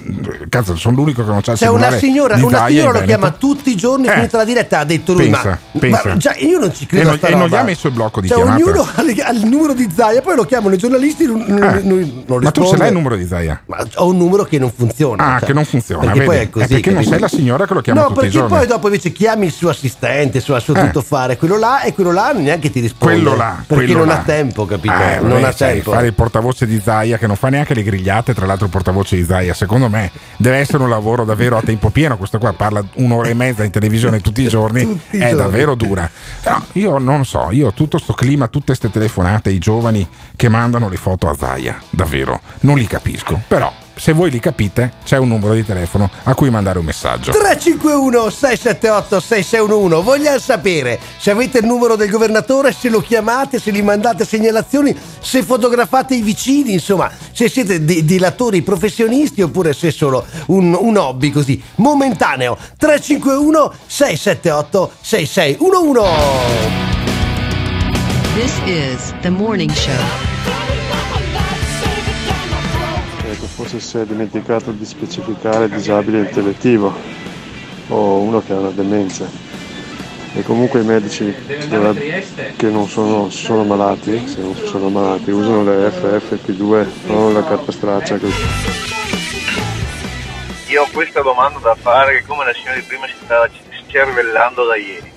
[0.50, 3.72] cazzo, sono l'unico che non c'ha il C'è una signora, una signora lo chiama tutti
[3.72, 4.12] i giorni, Eh.
[4.12, 6.02] finita la diretta, ha detto lui, Pensa, ma, pensa.
[6.10, 8.20] ma già, io non ci credo E non- e non gli ha messo il blocco
[8.22, 8.64] di Cioè, chiamata?
[8.64, 11.82] ognuno ha, le- ha il numero di Zaia, poi lo chiamano i giornalisti, non, Eh.
[11.82, 13.62] non- non Ma tu ce l'hai il numero di Zaia?
[13.68, 15.36] Ma ho un numero che non funziona.
[15.36, 16.02] Ah, cioè, che non funziona.
[16.02, 16.30] Perché vedi?
[16.30, 16.66] poi è così.
[16.66, 18.58] Eh, perché non sei la signora che lo chiama No, tutti i perché giorni.
[18.58, 20.82] poi dopo invece chiami il suo assistente, il suo, il suo Eh.
[20.82, 23.14] tuttofare, quello là, e quello là neanche ti risponde.
[23.16, 24.20] Quello là, Perché quello non là.
[24.20, 24.94] ha tempo, capito?
[24.94, 25.92] Eh, non vabbè, ha sai, tempo.
[25.92, 29.16] Fare il portavoce di Zaia che non fa neanche le grigliate, tra l'altro il portavoce
[29.16, 32.18] di Zaia, secondo me deve essere un lavoro davvero a tempo pieno.
[32.18, 35.36] Questo qua parla un'ora e mezza in televisione tutti i giorni, Tutti è giorni.
[35.36, 36.10] davvero dura.
[36.42, 40.90] Però io non so, io tutto sto clima, tutte queste telefonate, i giovani che mandano
[40.90, 43.42] le foto a Zaia, davvero, non li capisco.
[43.48, 47.32] Però se voi li capite, c'è un numero di telefono a cui mandare un messaggio.
[47.32, 53.72] 351 678 6611 vogliamo sapere se avete il numero del governatore se lo chiamate se
[53.72, 59.88] gli mandate segnalazioni se fotografate i vicini insomma se siete di- dilatori professionisti oppure se
[59.88, 66.94] è solo un, un hobby così momentaneo 351 678 6611
[68.36, 70.35] This is the morning show.
[73.66, 76.94] Forse si è dimenticato di specificare disabile intellettivo
[77.88, 79.28] o uno che ha una demenza.
[80.36, 81.34] E comunque i medici
[82.58, 87.72] che non sono, sono malati, se non sono malati, usano le FFP2, non la carta
[87.72, 88.20] straccia.
[90.68, 93.50] Io ho questa domanda da fare che come la signora di prima si stava
[93.88, 95.12] scervellando da ieri.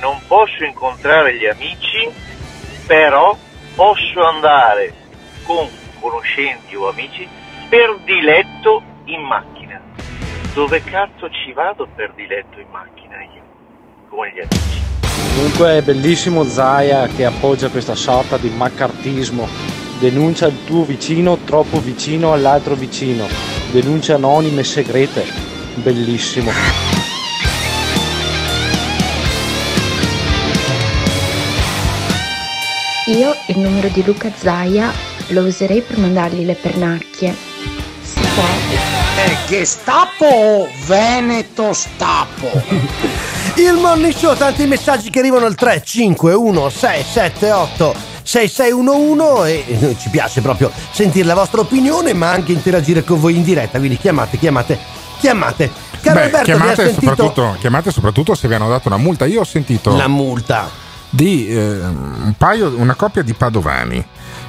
[0.00, 2.08] Non posso incontrare gli amici,
[2.86, 3.36] però
[3.74, 4.94] posso andare
[5.42, 5.68] con
[6.00, 7.28] conoscenti o amici
[7.68, 9.80] per diletto in macchina.
[10.54, 13.42] Dove cazzo ci vado per diletto in macchina io?
[14.08, 14.82] Come gli amici.
[15.34, 19.46] Comunque è bellissimo Zaia che appoggia questa sorta di maccartismo.
[20.00, 23.26] Denuncia il tuo vicino troppo vicino all'altro vicino.
[23.70, 25.24] Denunce anonime segrete.
[25.74, 26.50] Bellissimo.
[33.06, 37.34] Io il numero di Luca Zaia lo userei per mandargli le pernacchie.
[38.02, 38.44] Si può?
[39.16, 42.50] È Gestapo o Veneto Stapo?
[43.56, 50.40] Il morning show, tanti messaggi che arrivano al 351 678 6611 e noi ci piace
[50.40, 54.78] proprio sentire la vostra opinione ma anche interagire con voi in diretta, quindi chiamate, chiamate,
[55.18, 55.70] chiamate.
[56.00, 59.24] Caro Beh, Alberto, chiamate, sentito soprattutto, chiamate soprattutto se vi hanno dato una multa.
[59.26, 60.70] Io ho sentito la multa
[61.10, 64.06] di eh, un paio, una coppia di padovani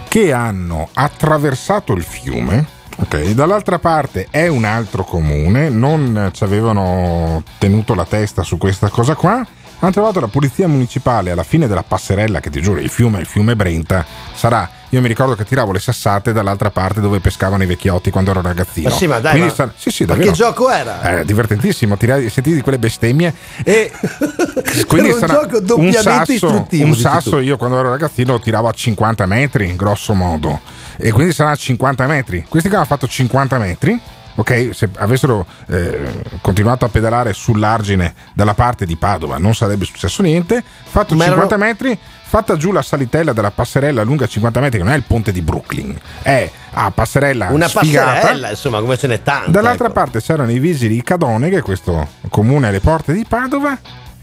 [0.10, 2.78] che hanno attraversato il fiume.
[2.98, 8.89] Ok, dall'altra parte è un altro comune, non ci avevano tenuto la testa su questa
[8.89, 9.45] cosa qua.
[9.81, 13.25] Hanno trovato la polizia municipale alla fine della passerella, che ti giuro, il fiume, il
[13.25, 14.69] fiume Brenta, sarà.
[14.89, 18.41] Io mi ricordo che tiravo le sassate dall'altra parte dove pescavano i vecchiotti quando ero
[18.41, 18.89] ragazzino.
[18.89, 21.19] Ma sì, ma dai, ma- sarà- sì, sì, ma che gioco era?
[21.19, 23.91] Eh, divertentissimo, tirare, sentire quelle bestemmie e
[24.87, 28.39] quindi Era un gioco un doppiamente sasso, istruttivo, un sasso io quando ero ragazzino lo
[28.39, 30.59] tiravo a 50 metri grosso modo
[30.97, 33.99] e quindi sarà a 50 metri questi qua hanno fatto 50 metri
[34.39, 40.21] ok se avessero eh, continuato a pedalare sull'argine dalla parte di Padova non sarebbe successo
[40.21, 44.78] niente fatto Ma 50 erano- metri fatta giù la salitella della passerella lunga 50 metri
[44.78, 48.97] che non è il ponte di Brooklyn è a passerella una sfigata passerella, insomma, come
[48.97, 49.52] ce n'è tante.
[49.52, 49.93] Dall'altra ecco.
[49.95, 53.78] parte c'erano i vigili di Cadone, che è questo comune alle porte di Padova,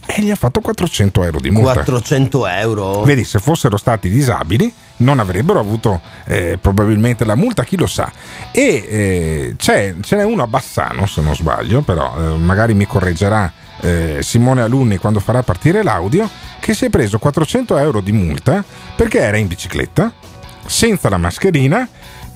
[0.06, 1.72] e gli ha fatto 400 euro di multa.
[1.74, 3.02] 400 euro.
[3.02, 8.10] Vedi, se fossero stati disabili non avrebbero avuto eh, probabilmente la multa, chi lo sa.
[8.50, 12.86] E eh, c'è, ce n'è uno a Bassano, se non sbaglio, però eh, magari mi
[12.86, 16.28] correggerà eh, Simone Alunni quando farà partire l'audio,
[16.60, 20.12] che si è preso 400 euro di multa perché era in bicicletta,
[20.64, 21.88] senza la mascherina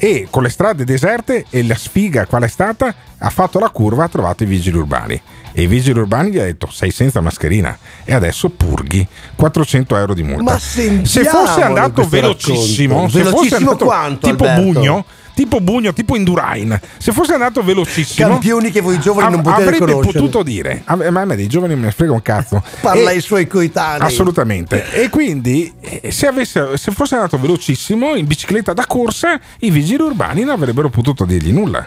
[0.03, 4.05] e con le strade deserte e la sfiga qual è stata ha fatto la curva
[4.05, 5.21] ha trovato i vigili urbani
[5.53, 10.15] e i vigili urbani gli ha detto sei senza mascherina e adesso purghi 400 euro
[10.15, 13.13] di multa Ma se fosse andato velocissimo racconto.
[13.19, 14.63] se fosse Velocissimo andato quanto, tipo Alberto?
[14.73, 15.05] bugno
[15.41, 16.79] tipo Bugno, tipo Indurain.
[16.99, 20.19] Se fosse andato velocissimo, Campioni che voi giovani non potete avrebbe conoscere.
[20.19, 20.83] potuto dire.
[20.85, 22.63] a- Ma a me dei giovani ne frega un cazzo.
[22.83, 24.07] Parla E- ai suoi coetanei.
[24.07, 24.93] Assolutamente.
[24.93, 30.03] E quindi, eh, se, avesse- se fosse andato velocissimo in bicicletta da corsa, i vigili
[30.03, 31.87] urbani non avrebbero potuto dirgli nulla.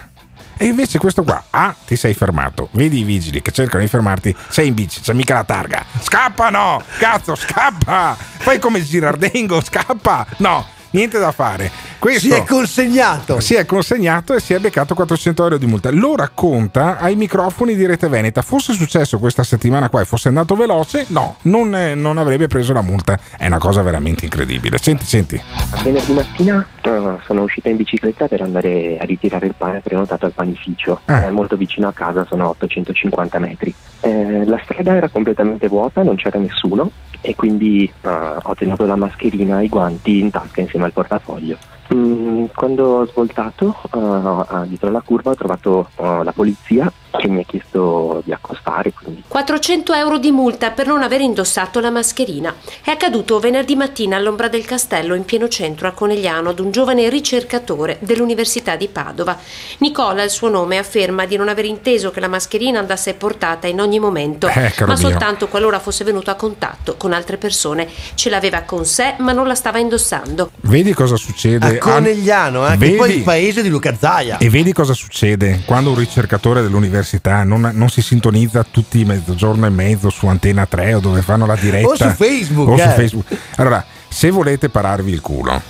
[0.57, 2.69] E invece questo qua, ah, ti sei fermato.
[2.71, 5.83] Vedi i vigili che cercano di fermarti, sei in bici, c'è mica la targa.
[6.01, 6.81] Scappano!
[6.97, 8.15] Cazzo, scappa!
[8.17, 10.25] Fai come Girardengo, scappa!
[10.37, 11.69] No, niente da fare.
[11.99, 13.39] Questo, Si è consegnato.
[13.39, 15.89] si è consegnato e si è beccato 400 euro di multa.
[15.91, 18.41] Lo racconta ai microfoni di Rete Veneta.
[18.41, 22.73] Fosse successo questa settimana qua e fosse andato veloce, no, non, eh, non avrebbe preso
[22.73, 23.17] la multa.
[23.37, 24.77] È una cosa veramente incredibile.
[24.77, 25.41] Senti, senti.
[25.83, 30.31] Venerdì mattina eh, sono uscita in bicicletta per andare a ritirare il pane prenotato al
[30.33, 31.25] panificio, Ah.
[31.25, 33.73] È molto vicino a casa, sono 850 metri.
[34.01, 38.09] Eh, la strada era completamente vuota, non c'era nessuno e quindi eh,
[38.41, 41.57] ho tenuto la mascherina e i guanti in tasca insieme al portafoglio.
[41.93, 47.41] Mm, quando ho svoltato a- dietro la curva ho trovato eh, la polizia che mi
[47.41, 52.55] ha chiesto di accostare, quindi 400 euro di multa per non aver indossato la mascherina.
[52.81, 57.07] È accaduto venerdì mattina all'ombra del castello in pieno centro a Conegliano ad un giovane
[57.09, 59.37] ricercatore dell'Università di Padova.
[59.79, 63.79] Nicola, il suo nome, afferma di non aver inteso che la mascherina andasse portata in
[63.79, 64.95] ogni momento, Eh, ma mio.
[64.95, 67.87] soltanto qualora fosse venuto a contatto con altre persone.
[68.15, 70.49] Ce l'aveva con sé, ma non la stava indossando.
[70.61, 74.37] Vedi cosa succede Conegliano, eh, che Vedi- poi è il paese di Luca Zaia.
[74.37, 79.65] E vedi cosa succede quando un ricercatore dell'università non, non si sintonizza tutti i mezzogiorno
[79.65, 82.83] e mezzo su Antena 3 o dove fanno la diretta O su Facebook, o su
[82.83, 82.89] eh.
[82.89, 83.37] Facebook.
[83.55, 85.61] Allora, se volete pararvi il culo,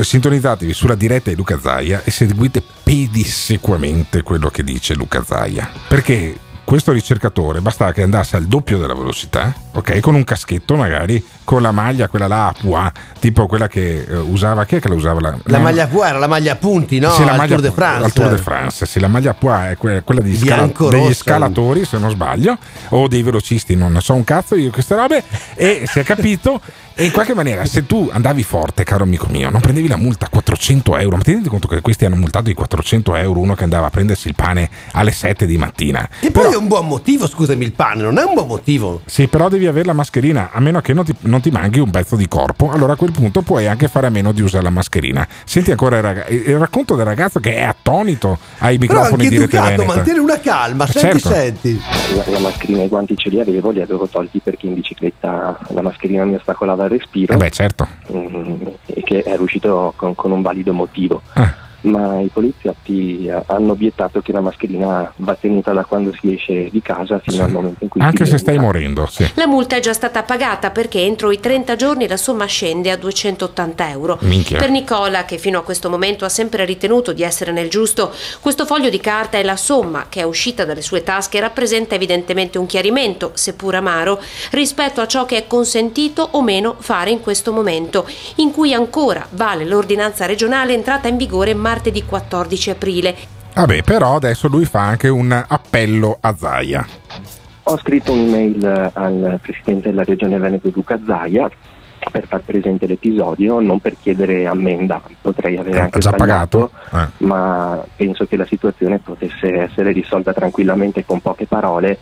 [0.00, 5.70] sintonizzatevi sulla diretta di Luca Zaia e seguite pedissequamente quello che dice Luca Zaia.
[5.88, 10.00] Perché questo ricercatore bastava che andasse al doppio della velocità, ok?
[10.00, 14.16] Con un caschetto magari, con la maglia, quella là a pois, tipo quella che eh,
[14.16, 15.20] usava, chi è che la usava?
[15.20, 17.10] La, La maglia Pua era la maglia a punti, no?
[17.12, 18.04] sì, la Al maglia Tour de France.
[18.04, 21.84] al Tour de France, sì, la maglia Pois è que- quella degli, scala- degli scalatori,
[21.84, 22.56] se non sbaglio,
[22.90, 25.22] o dei velocisti, non ne so un cazzo io queste robe,
[25.54, 26.60] e si è capito.
[26.96, 30.26] E in qualche maniera, se tu andavi forte, caro amico mio, non prendevi la multa
[30.26, 33.56] a 400 euro, ma ti rendi conto che questi hanno multato di 400 euro uno
[33.56, 36.08] che andava a prendersi il pane alle 7 di mattina.
[36.20, 39.00] Che poi è un buon motivo, scusami, il pane, non è un buon motivo.
[39.06, 41.90] Sì, però devi avere la mascherina, a meno che non ti, non ti manchi un
[41.90, 44.70] pezzo di corpo, allora a quel punto puoi anche fare a meno di usare la
[44.70, 45.26] mascherina.
[45.44, 49.34] Senti ancora il, raga- il racconto del ragazzo che è attonito ai Però microfoni anche
[49.34, 49.84] di Rete Veneta.
[49.84, 51.28] mantiene una calma, senti, certo.
[51.28, 51.82] senti.
[52.14, 55.58] la, la mascherina e i guanti ce li avevo, li avevo tolti perché in bicicletta
[55.70, 57.34] la mascherina mi ostacolava respiro.
[57.34, 57.86] Eh beh, certo.
[58.12, 61.22] Mm, e che ero uscito con, con un valido motivo.
[61.34, 61.62] Ah.
[61.84, 66.70] Ma i poliziotti eh, hanno obiettato che la mascherina va tenuta da quando si esce
[66.70, 69.30] di casa fino al momento in cui Anche si se stai morendo, sì.
[69.34, 72.96] La multa è già stata pagata perché entro i 30 giorni la somma scende a
[72.96, 74.18] 280 euro.
[74.22, 74.58] Minchia.
[74.58, 78.64] Per Nicola, che fino a questo momento ha sempre ritenuto di essere nel giusto, questo
[78.64, 82.66] foglio di carta e la somma che è uscita dalle sue tasche rappresenta evidentemente un
[82.66, 84.20] chiarimento, seppur amaro,
[84.52, 89.26] rispetto a ciò che è consentito o meno fare in questo momento, in cui ancora
[89.30, 91.72] vale l'ordinanza regionale entrata in vigore martedì
[92.06, 93.14] 14 aprile.
[93.54, 96.86] Vabbè, però adesso lui fa anche un appello a Zaia.
[97.64, 101.48] Ho scritto un'email eh, al presidente della regione Veneto Luca Zaia
[102.10, 106.70] per far presente l'episodio, non per chiedere ammenda, potrei avere Eh, anche ha già pagato?
[106.92, 107.24] Eh.
[107.24, 111.98] ma penso che la situazione potesse essere risolta tranquillamente con poche parole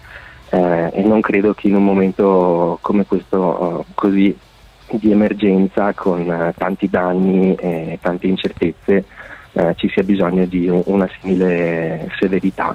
[0.50, 4.36] eh, e non credo che in un momento come questo eh, così
[4.90, 9.04] di emergenza con eh, tanti danni e tante incertezze
[9.54, 12.74] eh, ci sia bisogno di un- una simile severità.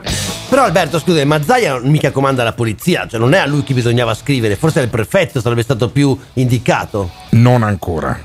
[0.49, 3.63] Però Alberto, scusa, ma Zaia non mica comanda la polizia, cioè non è a lui
[3.63, 7.09] che bisognava scrivere, forse il prefetto sarebbe stato più indicato.
[7.31, 8.17] Non ancora.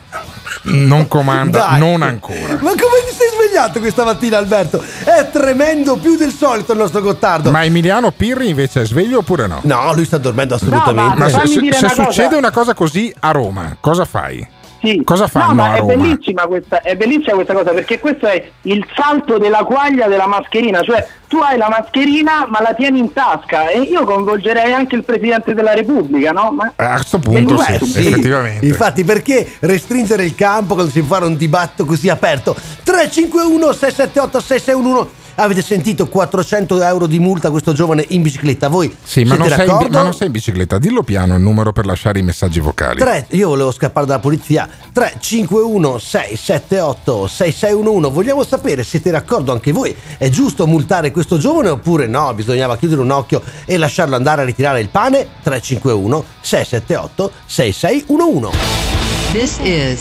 [0.64, 1.78] Non comanda, Dai.
[1.78, 2.54] non ancora.
[2.60, 4.80] Ma come ti sei svegliato questa mattina Alberto?
[5.02, 7.50] È tremendo più del solito il nostro Gottardo.
[7.50, 9.60] Ma Emiliano Pirri invece è sveglio oppure no?
[9.64, 11.16] No, lui sta dormendo assolutamente.
[11.18, 12.04] Ma se, fammi se- se una cosa.
[12.04, 14.46] succede una cosa così a Roma, cosa fai?
[14.82, 15.00] Sì.
[15.04, 18.50] Cosa fanno no, ma a è bellissima, questa, è bellissima questa cosa perché questo è
[18.62, 23.12] il salto della quaglia della mascherina, cioè tu hai la mascherina ma la tieni in
[23.12, 26.50] tasca e io coinvolgerei anche il Presidente della Repubblica, no?
[26.50, 28.06] Ma A questo punto sì, Eh, sì.
[28.08, 28.66] effettivamente.
[28.66, 32.54] Infatti, perché restringere il campo quando si fa un dibattito così aperto?
[32.82, 38.68] 351 678 6611 Avete sentito 400 euro di multa a questo giovane in bicicletta?
[38.68, 40.78] Voi Sì, ma siete non, sei in, ma non sei in bicicletta.
[40.78, 42.98] Dillo piano il numero per lasciare i messaggi vocali.
[42.98, 49.94] 3, io volevo scappare dalla polizia 351 678 6611 vogliamo sapere siete d'accordo anche voi
[50.18, 54.44] è giusto multare questo giovane oppure no bisognava chiudere un occhio e lasciarlo andare a
[54.44, 59.00] ritirare il pane 351 678 6611
[59.32, 59.98] This is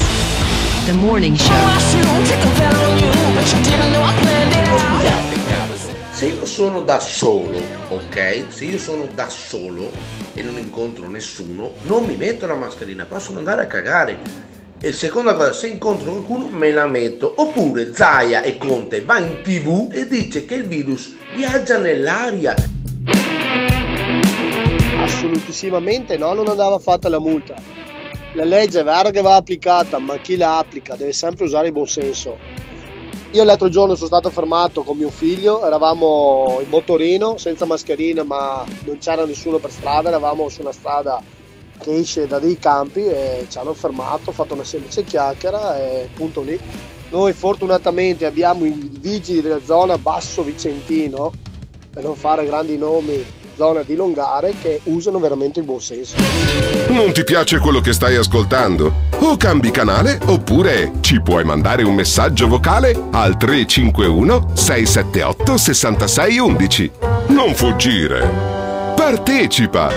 [0.86, 3.21] the morning show.
[6.22, 7.60] Se io sono da solo,
[7.90, 8.46] ok?
[8.50, 9.90] Se io sono da solo
[10.36, 14.20] e non incontro nessuno, non mi metto la mascherina, possono andare a cagare.
[14.80, 17.34] E seconda cosa, se incontro qualcuno me la metto.
[17.38, 22.54] Oppure Zaia e Conte va in tv e dice che il virus viaggia nell'aria.
[25.00, 27.56] Assolutissimamente no, non andava fatta la multa.
[28.34, 31.74] La legge è vera che va applicata, ma chi la applica deve sempre usare il
[31.74, 32.70] buon senso.
[33.34, 38.66] Io l'altro giorno sono stato fermato con mio figlio, eravamo in motorino senza mascherina ma
[38.84, 41.24] non c'era nessuno per strada, eravamo su una strada
[41.80, 46.42] che esce da dei campi e ci hanno fermato, fatto una semplice chiacchiera e punto
[46.42, 46.60] lì.
[47.10, 51.32] Noi fortunatamente abbiamo i vigili della zona Basso Vicentino,
[51.90, 53.26] per non fare grandi nomi,
[53.56, 56.16] zona di Longare, che usano veramente il buon senso.
[56.90, 59.10] Non ti piace quello che stai ascoltando?
[59.20, 66.92] O cambi canale oppure ci puoi mandare un messaggio vocale al 351 678 6611.
[67.28, 68.28] Non fuggire.
[68.96, 69.92] Partecipa!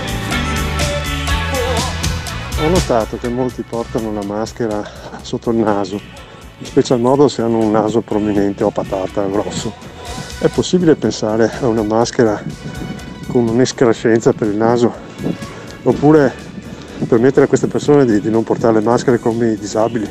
[2.63, 4.81] Ho notato che molti portano la maschera
[5.21, 5.99] sotto il naso,
[6.57, 9.73] in special modo se hanno un naso prominente o a patata grosso.
[10.39, 12.41] È possibile pensare a una maschera
[13.27, 14.93] con un'escrescenza per il naso?
[15.83, 16.33] Oppure
[17.07, 20.09] permettere a queste persone di, di non portare le maschere come i disabili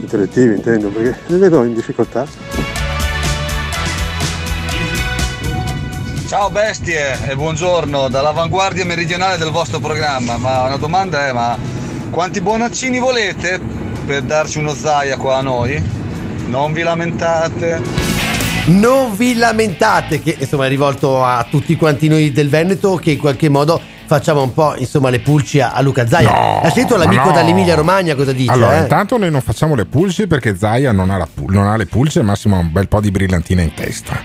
[0.00, 2.26] intellettivi, intendo, perché li vedo in difficoltà.
[6.26, 10.36] Ciao bestie e buongiorno dall'avanguardia meridionale del vostro programma.
[10.36, 11.56] Ma una domanda è: ma
[12.10, 13.60] quanti buonaccini volete
[14.06, 15.82] per darci uno zaia qua a noi?
[16.46, 18.09] Non vi lamentate.
[18.66, 23.18] Non vi lamentate, che insomma è rivolto a tutti quanti noi del Veneto che in
[23.18, 26.30] qualche modo facciamo un po' insomma le pulci a Luca Zaia.
[26.30, 27.32] No, ha sentito l'amico no.
[27.32, 28.50] dall'Emilia Romagna cosa dice?
[28.50, 28.82] Allora, eh?
[28.82, 32.20] intanto noi non facciamo le pulci perché Zaia non ha, la non ha le pulci,
[32.20, 34.20] massimo ha un bel po' di brillantina in testa.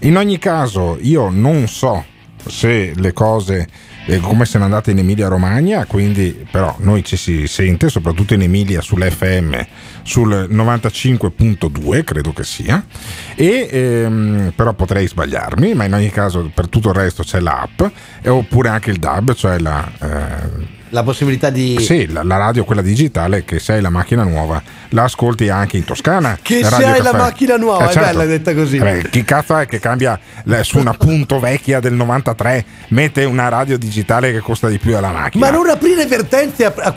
[0.00, 2.04] In ogni caso, io non so
[2.46, 3.66] se le cose
[4.06, 8.34] eh, come se ne andate in Emilia Romagna, quindi però noi ci si sente, soprattutto
[8.34, 9.66] in Emilia sull'FM
[10.02, 12.84] sul 95.2, credo che sia,
[13.34, 17.82] e ehm, però potrei sbagliarmi, ma in ogni caso per tutto il resto c'è l'app,
[18.20, 19.90] e oppure anche il DAB, cioè la...
[20.00, 21.76] eh, la possibilità di...
[21.80, 24.62] Sì, la, la radio, quella digitale, che se hai la macchina nuova,
[24.94, 26.38] la ascolti anche in Toscana.
[26.40, 28.08] Che se hai la macchina nuova, Eh, è certo.
[28.10, 28.76] bella detta così.
[28.76, 33.24] Eh beh, chi cazzo è che cambia le- su una punto vecchia del 93, mette
[33.24, 35.50] una radio digitale che costa di più della macchina?
[35.50, 36.92] Ma non aprire vertenze a a-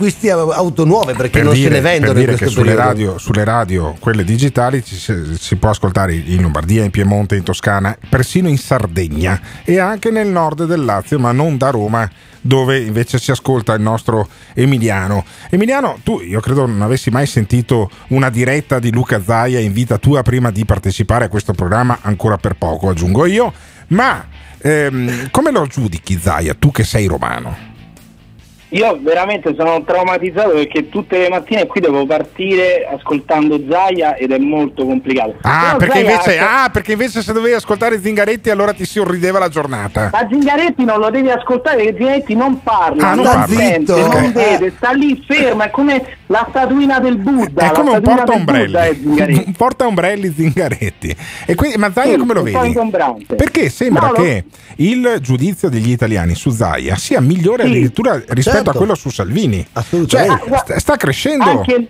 [0.56, 3.18] auto nuove perché per non dire, se ne vendono per dire in che sulle radio,
[3.18, 8.48] sulle radio, quelle digitali, ci si può ascoltare in Lombardia, in Piemonte, in Toscana, persino
[8.48, 13.32] in Sardegna e anche nel nord del Lazio, ma non da Roma, dove invece si
[13.32, 15.26] ascolta il nostro Emiliano.
[15.50, 19.98] Emiliano, tu io credo non avessi mai sentito una diretta di Luca Zaia in vita
[19.98, 23.54] tua prima di partecipare a questo programma, ancora per poco aggiungo io,
[23.88, 24.26] ma
[24.60, 27.67] ehm, come lo giudichi Zaia, tu che sei romano?
[28.70, 34.38] Io veramente sono traumatizzato perché tutte le mattine qui devo partire ascoltando Zaia ed è
[34.38, 35.36] molto complicato.
[35.44, 39.48] Ah perché, invece, ah, perché invece se dovevi ascoltare Zingaretti allora ti si orrideva la
[39.48, 40.10] giornata.
[40.12, 43.56] Ma Zingaretti non lo devi ascoltare perché Zingaretti non parla, Ah, non non, parla.
[43.56, 44.08] sente, Zitto.
[44.20, 47.68] non vede, sta lì ferma, è come la statuina del Buddha.
[47.68, 48.96] È come un è porta-ombrelli.
[49.02, 49.44] Zingaretti.
[49.48, 51.16] Un porta-ombrelli Zingaretti.
[51.46, 52.78] E quindi, ma Zaia Sì, come lo vedi?
[53.34, 54.44] Perché sembra No, lo- che
[54.78, 58.70] il giudizio degli italiani su Zaia sia migliore Sì, addirittura rispetto certo.
[58.72, 59.66] a quello su Salvini.
[59.74, 60.44] Assolutamente.
[60.48, 61.44] Cioè, sta, sta crescendo.
[61.44, 61.88] Anche il,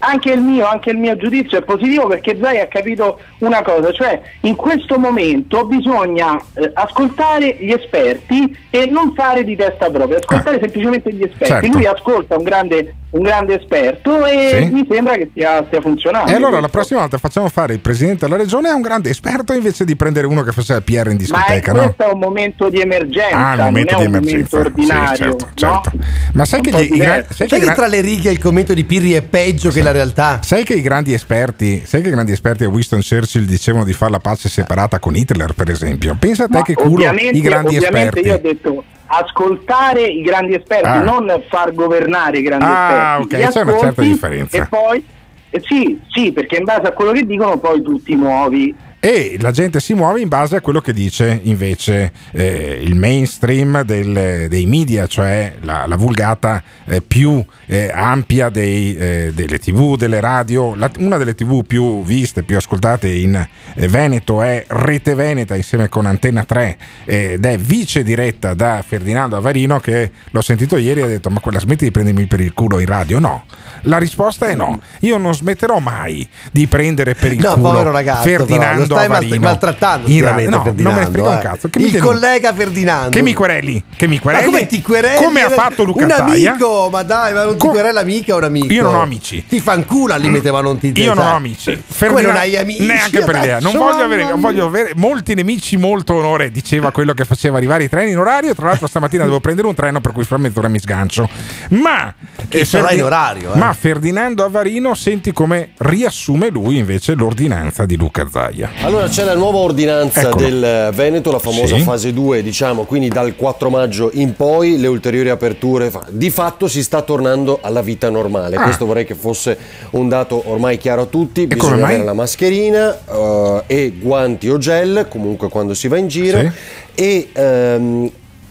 [0.00, 3.92] anche il mio, anche il mio giudizio è positivo perché Zai ha capito una cosa,
[3.92, 10.18] cioè in questo momento bisogna eh, ascoltare gli esperti e non fare di testa propria,
[10.18, 11.46] ascoltare semplicemente gli esperti.
[11.46, 11.76] Certo.
[11.76, 14.72] Lui ascolta un grande, un grande esperto e Sì.
[14.74, 16.30] mi sembra che stia, stia funzionando.
[16.30, 19.54] E allora la prossima volta facciamo fare il presidente della regione a un grande esperto
[19.54, 21.82] invece di prendere uno che faceva PR in Ma è, discoteca, no?
[21.84, 24.56] questo è un momento di emergenza, Ah, un momento non di emergenza.
[24.56, 25.16] momento ordinario.
[25.16, 25.50] Sì, certo, no?
[25.54, 25.90] certo.
[26.34, 28.84] Ma sai che, gli- sai che Sai che gra- tra le righe il commento di
[28.84, 30.40] Pirri è peggio che la realtà?
[30.42, 33.92] Sai che i grandi esperti, sai che i grandi esperti a Winston Churchill dicevano di
[33.94, 36.14] fare la pace separata con Hitler, per esempio?
[36.18, 38.28] Pensa a te Ma che culo i grandi ovviamente esperti.
[38.28, 41.00] io ho detto ascoltare i grandi esperti, Ah.
[41.02, 43.22] non far governare i grandi Ah, esperti.
[43.22, 44.56] ok, Li c'è una certa differenza.
[44.56, 45.04] E poi
[45.50, 48.74] eh, sì, sì, perché in base a quello che dicono poi tu ti muovi.
[49.00, 53.82] E la gente si muove in base a quello che dice invece eh, il mainstream
[53.84, 59.96] del- dei media, cioè la, la vulgata eh, più eh, ampia dei, eh, delle tv,
[59.96, 60.74] delle radio.
[60.74, 65.88] La- una delle tv più viste, più ascoltate in eh, Veneto è Rete Veneta insieme
[65.88, 71.02] con Antenna 3 ed è vice diretta da Ferdinando Avarino che l'ho sentito ieri e
[71.04, 73.20] ha detto ma quella smetti di prendermi per il culo in radio?
[73.20, 73.44] No,
[73.82, 74.80] la risposta è no.
[75.00, 78.94] Io non smetterò mai di prendere per il No, culo ragazzo, però, Ferdinando lo Ferdinando
[78.94, 79.40] stai Avarino.
[79.48, 80.82] maltrattando in ra- no, Ferdinando.
[80.82, 81.40] non me ne frega un eh.
[81.40, 81.68] cazzo.
[81.68, 82.12] Che mi Il denuncia?
[82.14, 83.10] collega Ferdinando.
[83.10, 83.84] Che mi quereli?
[83.96, 84.44] Che mi Ma quereli?
[84.44, 85.16] come ti quereli?
[85.16, 86.50] Come ha fatto Luca Un Zaia?
[86.50, 88.72] amico, ma dai, ma non ti querela mica un amico.
[88.72, 89.44] Io non ho amici.
[89.46, 91.82] Ti fancula al limite, ma non ti Io non ho amici.
[91.98, 92.86] Come non hai amici?
[92.86, 93.58] Neanche per idea.
[93.60, 96.50] Non voglio avere, voglio avere molti nemici, molto onore.
[96.50, 98.54] Diceva quello che faceva arrivare i treni in orario.
[98.54, 101.28] Tra l'altro, stamattina devo prendere un treno per cui fra mezz'ora mi sgancio.
[101.70, 102.12] Ma
[102.48, 103.58] Che eh, sarà in orario, eh.
[103.58, 108.70] Ma Ferdinando Avarino, senti come riassume lui invece l'ordinanza di Luca Zaia.
[108.82, 110.36] Allora c'è la nuova ordinanza Eccolo.
[110.36, 111.82] del Veneto, la famosa Sì.
[111.82, 115.90] fase 2, diciamo, quindi dal 4 maggio in poi le ulteriori aperture.
[116.10, 118.56] Di fatto si sta tornando alla vita normale.
[118.56, 118.62] Ah.
[118.62, 119.58] Questo vorrei che fosse
[119.90, 121.42] un dato ormai chiaro a tutti.
[121.48, 126.06] come Bisogna avere la mascherina eh, e guanti o gel, comunque quando si va in
[126.08, 126.38] giro.
[126.40, 126.50] Sì.
[126.94, 127.28] E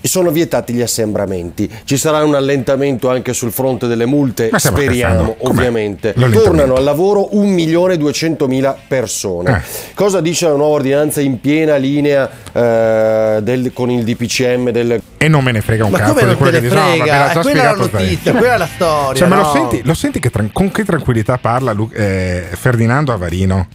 [0.08, 1.70] sono vietati gli assembramenti.
[1.84, 6.14] Ci sarà un allentamento anche sul fronte delle multe, speriamo, ovviamente.
[6.14, 9.52] Tornano al lavoro 1.200.000 persone.
[9.58, 9.94] Eh.
[9.94, 15.28] Cosa dice la nuova ordinanza in piena linea eh, del- con il DPCM del E
[15.28, 16.82] non me ne frega un Ma cazzo come di non quello te che ne dice.
[16.82, 19.52] No, Eh, quella è la notizia, quella è la storia, Cioè, ma lo no?
[19.54, 23.68] senti, lo senti che tran- con che tranquillità parla Lu- eh, Ferdinando Avarino?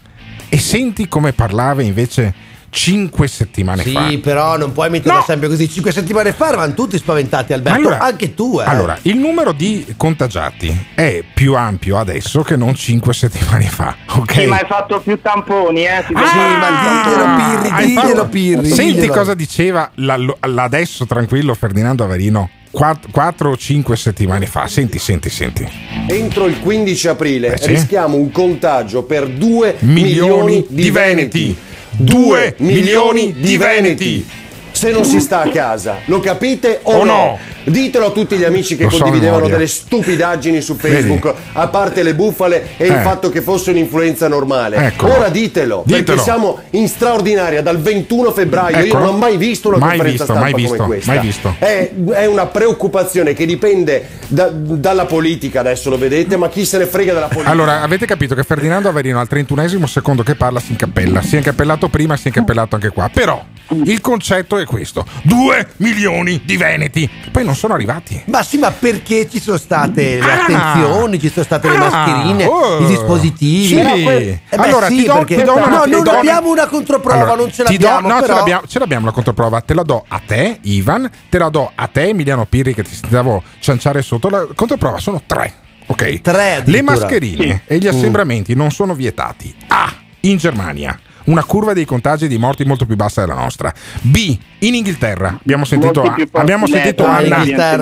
[0.48, 4.08] E senti come parlava invece cinque settimane fa.
[4.08, 5.68] Sì, però non puoi metterla sempre così.
[5.68, 7.78] Cinque settimane fa eravamo tutti spaventati, Alberto.
[7.78, 8.64] Allora- anche tu, eh.
[8.64, 14.32] Allora, il numero di contagiati è più ampio adesso che non cinque settimane fa, ok?
[14.32, 16.02] Sì, ma hai fatto più tamponi, eh?
[16.06, 16.70] Ti Ah, devo- ma
[17.04, 19.12] diglielo, Pirri, hai diglielo, fatto- Pirri, Senti diglielo.
[19.12, 24.66] cosa diceva la- l'adesso tranquillo Ferdinando Avarino 4 o 5 settimane fa.
[24.66, 25.68] Senti, senti, senti.
[26.06, 27.66] entro il 15 aprile Eh sì.
[27.68, 31.38] rischiamo un contagio per 2 Milioni milioni di di veneti.
[31.42, 31.56] veneti.
[31.92, 34.26] 2 Due milioni di di veneti.
[34.72, 37.04] Se non si sta a casa, lo capite o, O no?
[37.04, 37.38] no?
[37.64, 42.14] Ditelo a tutti gli amici che Lo condividevano delle stupidaggini su Facebook, a parte le
[42.14, 43.00] bufale e il Eh.
[43.02, 44.76] fatto che fosse un'influenza normale.
[44.76, 45.16] Eccolo.
[45.16, 46.04] Ora ditelo, Ditelo.
[46.04, 48.78] perché siamo in straordinaria dal 21 febbraio.
[48.78, 49.04] Io Eccolo.
[49.04, 51.12] non ho mai visto una Mai conferenza visto, stampa mai come visto, questa.
[51.12, 51.54] mai visto.
[51.58, 51.90] È,
[52.22, 56.86] è una preoccupazione che dipende da- dalla politica, adesso lo vedete, ma chi se ne
[56.86, 57.50] frega della politica?
[57.50, 61.22] Allora, avete capito che Ferdinando Averino al 31esimo secondo che parla si incappella.
[61.22, 63.08] Si è incappellato prima, si è incappellato anche qua.
[63.12, 63.42] Però
[63.84, 67.08] il concetto è questo: 2 milioni di veneti.
[67.30, 68.22] Poi non sono arrivati.
[68.26, 70.42] Ma sì, ma perché ci sono state le Ah.
[70.42, 72.82] attenzioni, ci sono state le Ah, mascherine, oh.
[72.82, 73.66] i dispositivi?
[73.66, 73.74] Sì.
[73.82, 76.10] Que- eh beh, Allora, sì, ti do- perché- ti do una- no, ti non do
[76.10, 78.14] abbiamo una controprova, Allora, non ce ti do- l'abbiamo.
[78.14, 79.60] no, ce l'abbiamo, ce l'abbiamo la controprova.
[79.60, 82.94] Te la do a te, Ivan, te la do a te, Emiliano Pirri, che ti
[82.94, 84.28] stavo cianciare sotto.
[84.28, 85.54] La controprova sono tre.
[85.86, 86.20] Ok.
[86.20, 86.62] Tre.
[86.64, 87.88] Le mascherine e gli Mm.
[87.88, 89.54] assembramenti non sono vietati.
[89.68, 89.92] A.
[90.20, 90.98] In Germania.
[91.24, 93.72] Una curva dei contagi e di morti molto più bassa della nostra.
[94.00, 94.36] B.
[94.60, 95.38] In Inghilterra.
[95.40, 97.38] Abbiamo sentito, posti abbiamo sentito Anna.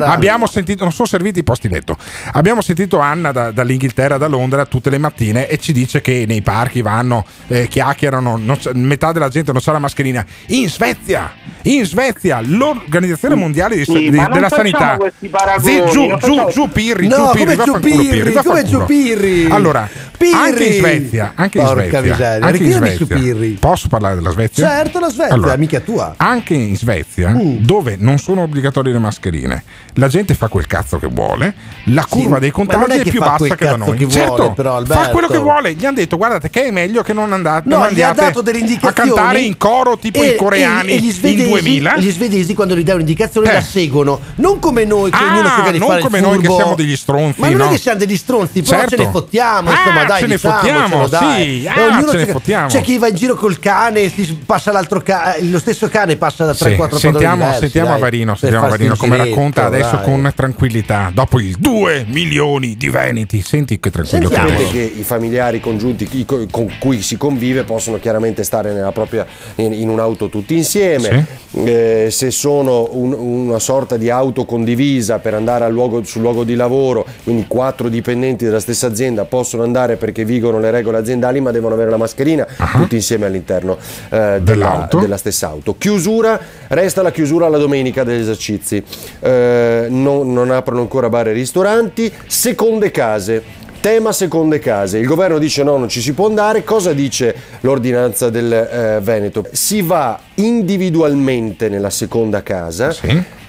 [0.06, 1.96] Abbiamo sentito, non sono serviti i posti letto.
[2.32, 6.40] Abbiamo sentito Anna da- dall'Inghilterra, da Londra, tutte le mattine e ci dice che nei
[6.40, 10.24] parchi vanno, eh, chiacchierano, non metà della gente non sa la mascherina.
[10.46, 11.30] In Svezia,
[11.62, 14.96] in Svezia, l'Organizzazione Mondiale di- Sì, di- della Sanità.
[15.30, 18.64] paragoni, Sì, giù, giù, giù, Pirri, No, giù, come Pirri, a culo, Pirri, a come
[18.64, 18.84] giù culo.
[18.86, 19.46] Pirri?
[19.50, 19.88] Allora,
[20.20, 20.34] Pirri!
[20.34, 23.06] anche in Svezia, anche in Porca Svezia, miseria, anche in Svezia.
[23.06, 23.48] Pirri.
[23.58, 24.68] Posso parlare della Svezia?
[24.68, 26.12] Certo, la Svezia, Allora, mica tua.
[26.18, 29.64] anche in Svezia, dove non sono obbligatorie le mascherine,
[29.94, 31.54] la gente fa quel cazzo che vuole,
[31.84, 33.96] la curva dei ma non contagi è è, più bassa che da noi.
[33.96, 35.72] che vuole, certo, però, fa quello che vuole.
[35.72, 38.20] Gli hanno detto, guardate che è meglio che non andate, No, non gli ha andiate
[38.20, 41.48] dato delle a cantare in coro tipo e- i coreani e- e gli in svedesi,
[41.48, 41.96] 2000.
[41.96, 43.52] Gli svedesi quando gli dai un'indicazione Eh.
[43.54, 46.48] la seguono, non come noi che Ah, ognuno cerca di non fare come noi che
[46.50, 47.68] siamo degli stronzi, Ma non no?
[47.68, 48.96] è che siamo degli stronzi, però Certo.
[48.96, 51.44] ce ne fottiamo, Ah, insomma, dai, ce ne diciamocelo, fottiamo, dai.
[51.44, 52.66] sì, E ah, ce ne fottiamo.
[52.68, 54.12] C'è chi va in giro col cane,
[54.46, 58.34] passa l'altro cane, lo stesso cane passa da 3-4 Sì, padroni sentiamo, diversi, sentiamo Avarino,
[58.36, 60.04] sentiamo Avarino il come racconta adesso dai.
[60.04, 61.10] con tranquillità.
[61.12, 64.70] Dopo i 2 milioni di veneti, senti che tranquillo che Sapete è.
[64.70, 69.88] che i familiari congiunti con cui si convive possono chiaramente stare nella propria, in, in
[69.88, 71.26] un'auto tutti insieme.
[71.52, 76.54] Eh, se sono un- una sorta di auto condivisa per andare luogo- sul luogo di
[76.54, 81.50] lavoro, quindi quattro dipendenti della stessa azienda possono andare perché vigono le regole aziendali, ma
[81.50, 83.76] devono avere la mascherina tutti insieme all'interno
[84.08, 85.76] eh, della, della stessa auto.
[85.76, 88.82] Chiusura, resta la chiusura alla domenica degli esercizi.
[89.20, 92.10] Eh, non, non aprono ancora bar e ristoranti.
[92.26, 93.68] Seconde case.
[93.80, 94.98] Tema seconde case.
[94.98, 96.64] Il governo dice no, non ci si può andare.
[96.64, 99.46] Cosa dice l'ordinanza del eh, Veneto?
[99.52, 102.94] Si va individualmente nella seconda casa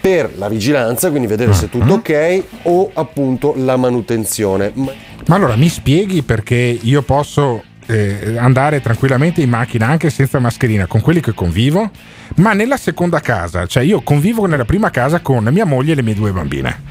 [0.02, 4.74] per la vigilanza, quindi vedere se è tutto ok, o appunto la manutenzione.
[5.28, 10.88] Ma- allora mi spieghi perché io posso eh, andare tranquillamente in macchina anche senza mascherina
[10.88, 11.90] con quelli che convivo,
[12.36, 16.04] ma nella seconda casa, cioè io convivo nella prima casa con mia moglie e le
[16.04, 16.82] mie due bambine.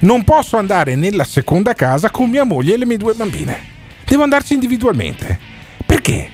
[0.00, 3.72] Non posso andare nella seconda casa con mia moglie e le mie due bambine.
[4.04, 5.38] Devo andarci individualmente.
[5.86, 6.28] Perché?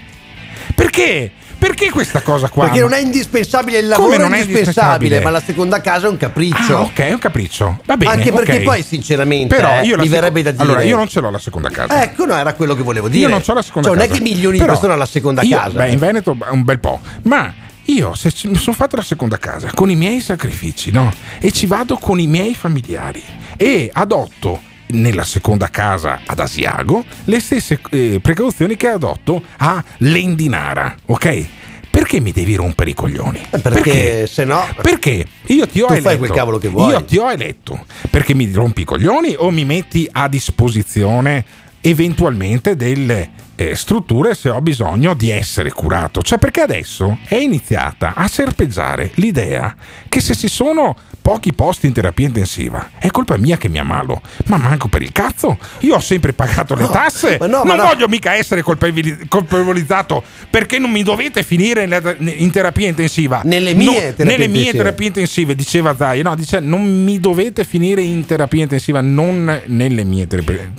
[0.75, 1.31] Perché
[1.61, 2.65] perché questa cosa qua?
[2.65, 6.07] Perché non è indispensabile il Come lavoro, è non è indispensabile, ma la seconda casa
[6.07, 6.77] è un capriccio.
[6.77, 7.81] Ah, ok, è un capriccio.
[7.85, 8.13] Va bene.
[8.13, 8.63] Anche perché ok.
[8.63, 10.63] poi, sinceramente, Però eh, io la mi seco- verrebbe da dire.
[10.63, 12.03] Allora, io non ce l'ho la seconda casa.
[12.03, 13.23] Ecco, no, era quello che volevo dire.
[13.25, 14.09] Io non ho la seconda Cioè, casa.
[14.09, 15.71] non è che milioni di Però persone hanno la seconda io- casa.
[15.77, 15.93] Beh, eh.
[15.93, 16.99] in Veneto un bel po'.
[17.25, 17.53] Ma
[17.85, 21.13] io se mi sono fatto la seconda casa con i miei sacrifici, no?
[21.39, 23.23] E ci vado con i miei familiari
[23.57, 24.63] e adotto
[24.93, 31.47] nella seconda casa ad Asiago le stesse eh, precauzioni che adotto a Lendinara, ok?
[31.91, 33.41] Perché mi devi rompere i coglioni?
[33.51, 34.65] Eh, Perché se no.
[34.81, 36.09] Perché io ti ho Tu eletto.
[36.09, 36.93] fai quel cavolo che vuoi.
[36.93, 41.45] Io ti ho eletto perché mi rompi i coglioni o mi metti a disposizione
[41.81, 46.23] eventualmente delle eh, strutture se ho bisogno di essere curato.
[46.23, 49.75] Cioè perché adesso è iniziata a serpeggiare l'idea
[50.09, 50.97] che se ci sono
[51.31, 54.21] pochi posti in terapia intensiva è colpa mia che mi ammalo.
[54.47, 55.57] Ma manco per il cazzo.
[55.81, 57.37] Io ho sempre pagato le No, tasse.
[57.41, 57.85] no, non ma no.
[57.85, 61.85] voglio mica essere colpevoli- colpevolizzato perché non mi dovete finire
[62.19, 63.43] in, terapia intensiva.
[63.45, 64.77] Nelle mie terapie nelle mie intensive.
[64.79, 70.03] terapie intensive, diceva Zai, no, dice non mi dovete finire in terapia intensiva, non nelle
[70.03, 70.73] mie terapie.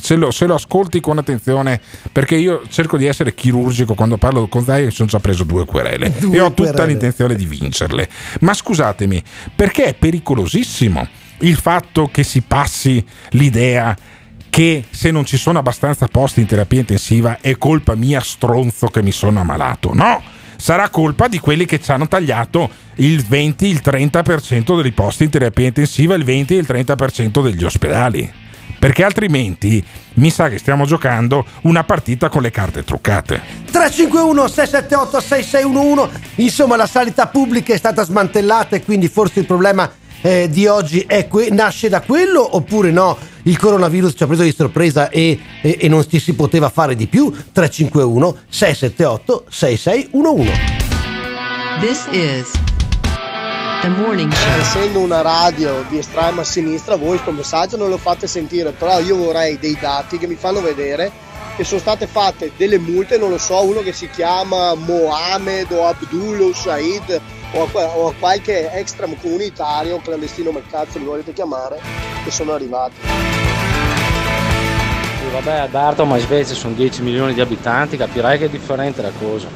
[0.00, 1.80] Se lo, se lo ascolti con attenzione,
[2.12, 6.12] perché io cerco di essere chirurgico quando parlo con Zai, sono già preso due querele
[6.16, 6.86] Due e ho tutta querele.
[6.86, 8.08] l'intenzione di vincerle.
[8.42, 9.20] Ma scusatemi,
[9.56, 11.08] perché è pericolosissimo
[11.40, 13.96] il fatto che si passi l'idea
[14.50, 19.02] che se non ci sono abbastanza posti in terapia intensiva è colpa mia stronzo che
[19.02, 19.94] mi sono ammalato.
[19.94, 20.20] No,
[20.56, 25.30] sarà colpa di quelli che ci hanno tagliato il 20, il 30% dei posti in
[25.30, 28.39] terapia intensiva, il 20 e il 30% degli ospedali.
[28.80, 33.40] Perché altrimenti mi sa che stiamo giocando una partita con le carte truccate.
[33.70, 39.88] 351 678 6611 insomma la sanità pubblica è stata smantellata e quindi forse il problema
[40.22, 44.42] eh, di oggi è que- nasce da quello oppure no il coronavirus ci ha preso
[44.42, 50.50] di sorpresa e, e- e non ci si poteva fare di più 351 678 6611
[51.80, 52.69] This is.
[54.58, 59.16] Essendo una radio di estrema sinistra, voi questo messaggio non lo fate sentire, però io
[59.16, 61.10] vorrei dei dati che mi fanno vedere
[61.56, 65.86] che sono state fatte delle multe, non lo so, uno che si chiama Mohamed o
[65.86, 67.20] Abdul o Said
[67.52, 71.80] o a, o a qualche extracomunitario, clandestino, come cazzo li volete chiamare,
[72.22, 72.96] che sono arrivati.
[75.20, 79.00] Sì, vabbè Alberto, ma in Svezia sono 10 milioni di abitanti, capirai che è differente
[79.00, 79.48] la cosa.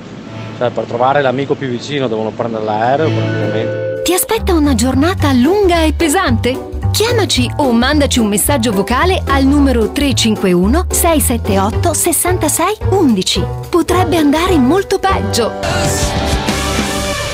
[0.56, 3.93] Cioè, per trovare l'amico più vicino devono prendere l'aereo praticamente.
[4.04, 6.68] Ti aspetta una giornata lunga e pesante?
[6.92, 13.44] Chiamaci o mandaci un messaggio vocale al numero 351 678 66 11.
[13.70, 15.52] Potrebbe andare molto peggio.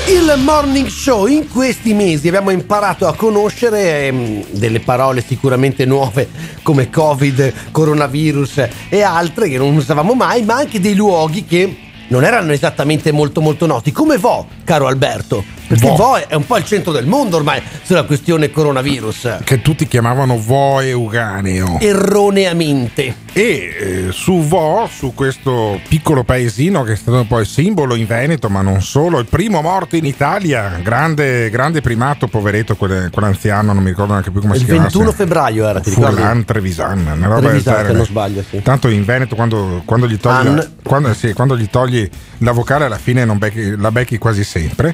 [0.07, 6.29] Il morning show in questi mesi abbiamo imparato a conoscere ehm, delle parole sicuramente nuove
[6.63, 11.75] come Covid, coronavirus e altre che non usavamo mai, ma anche dei luoghi che
[12.07, 15.59] non erano esattamente molto molto noti, come Vo, caro Alberto.
[15.71, 15.95] Perché Vo.
[15.95, 19.37] Vo, è un po' il centro del mondo ormai sulla questione coronavirus.
[19.43, 21.79] Che tutti chiamavano Vo Euganeo.
[21.79, 23.15] Erroneamente.
[23.33, 28.49] E eh, su Vo, su questo piccolo paesino che è stato poi simbolo in Veneto,
[28.49, 33.81] ma non solo, il primo morto in Italia, grande, grande primato, poveretto, quel- quell'anziano, non
[33.81, 34.81] mi ricordo neanche più come Il si chiama.
[34.81, 36.15] 21 febbraio era, ti ricordi?
[36.15, 37.93] Furlan Trevisan, una roba del Trevisan, se genere.
[37.97, 38.61] non sbaglio, sì.
[38.61, 40.71] Tanto in Veneto quando, quando gli togli la, An.
[40.83, 42.09] quando, sì, quando gli togli
[42.39, 44.93] la vocale alla fine non becchi- la becchi quasi sempre.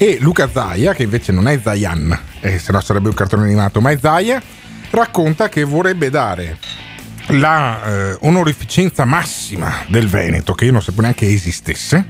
[0.00, 3.80] E Luca Zaia, che invece non è Zayan, eh, se no sarebbe un cartone animato,
[3.80, 4.40] ma è Zaia,
[4.90, 6.56] racconta che vorrebbe dare
[7.30, 12.06] la eh, onorificenza massima del Veneto, che io non sapevo neanche esistesse,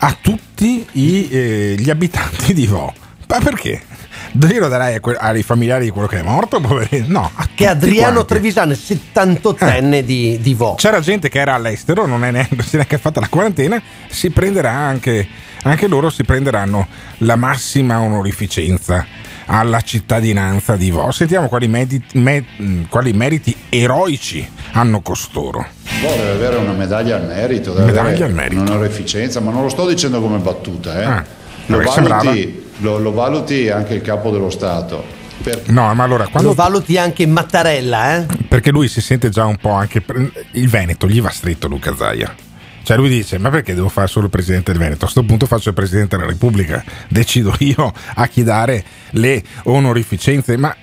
[0.00, 2.92] a tutti i, eh, gli abitanti di Vo.
[3.26, 3.84] Ma perché?
[4.32, 7.06] Lo a que- ai familiari di quello che è morto, poverino?
[7.08, 8.28] No, a Che Adriano quanti.
[8.34, 10.74] Trevisan, 78enne di, di Vo.
[10.74, 13.80] C'era gente che era all'estero, non, è neanche, non si è neanche fatta la quarantena,
[14.08, 15.26] si prenderà anche,
[15.62, 16.86] anche loro si prenderanno
[17.18, 19.04] la massima onorificenza
[19.46, 21.10] alla cittadinanza di Vo.
[21.10, 25.66] Sentiamo quali, medi- me- mh, quali meriti eroici hanno costoro.
[26.00, 28.60] Boh, deve avere una medaglia al merito, Medaglia avere al merito.
[28.62, 31.04] un'onorificenza, ma non lo sto dicendo come battuta, eh.
[31.04, 31.24] Ah,
[31.66, 35.18] lo, valuti, lo, lo valuti anche il capo dello Stato.
[35.42, 38.26] Perché No, ma allora quando Lo valuti anche Mattarella, eh?
[38.46, 40.04] Perché lui si sente già un po' anche.
[40.52, 42.34] Il Veneto gli va stretto Luca Zaia.
[42.82, 45.04] Cioè lui dice: Ma perché devo fare solo il presidente del Veneto?
[45.04, 46.84] A questo punto faccio il presidente della Repubblica.
[47.08, 50.56] Decido io a chi dare le onorificenze.
[50.58, 50.74] Ma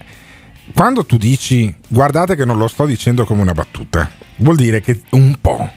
[0.74, 5.02] quando tu dici guardate che non lo sto dicendo come una battuta, vuol dire che
[5.12, 5.70] un po'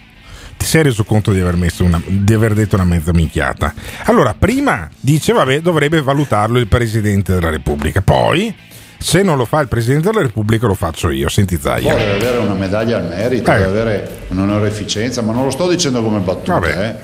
[0.61, 3.73] ti sei reso conto di aver, messo una- di aver detto una mezza minchiata.
[4.05, 8.03] Allora, prima dice, vabbè, dovrebbe valutarlo il Presidente della Repubblica.
[8.03, 8.55] Poi,
[8.99, 11.31] se non lo fa il Presidente della Repubblica, lo faccio io.
[11.31, 11.95] Senti Zaia.
[11.95, 13.55] deve avere una medaglia al merito, Eh.
[13.57, 16.95] deve avere un'onorificenza, ma non lo sto dicendo come battuta, Vabbè, eh.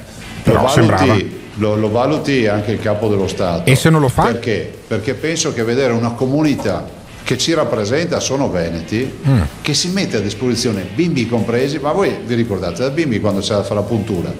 [0.43, 3.71] però lo, valuti, lo, lo valuti anche il capo dello Stato.
[3.71, 4.25] E se non lo fa?
[4.25, 4.71] Perché?
[4.87, 6.87] Perché penso che vedere una comunità
[7.27, 9.41] che ci rappresenta sono veneti, Mm.
[9.61, 13.55] che si mette a disposizione, bimbi compresi, ma voi vi ricordate da bimbi quando c'è
[13.55, 14.33] da fare la puntura?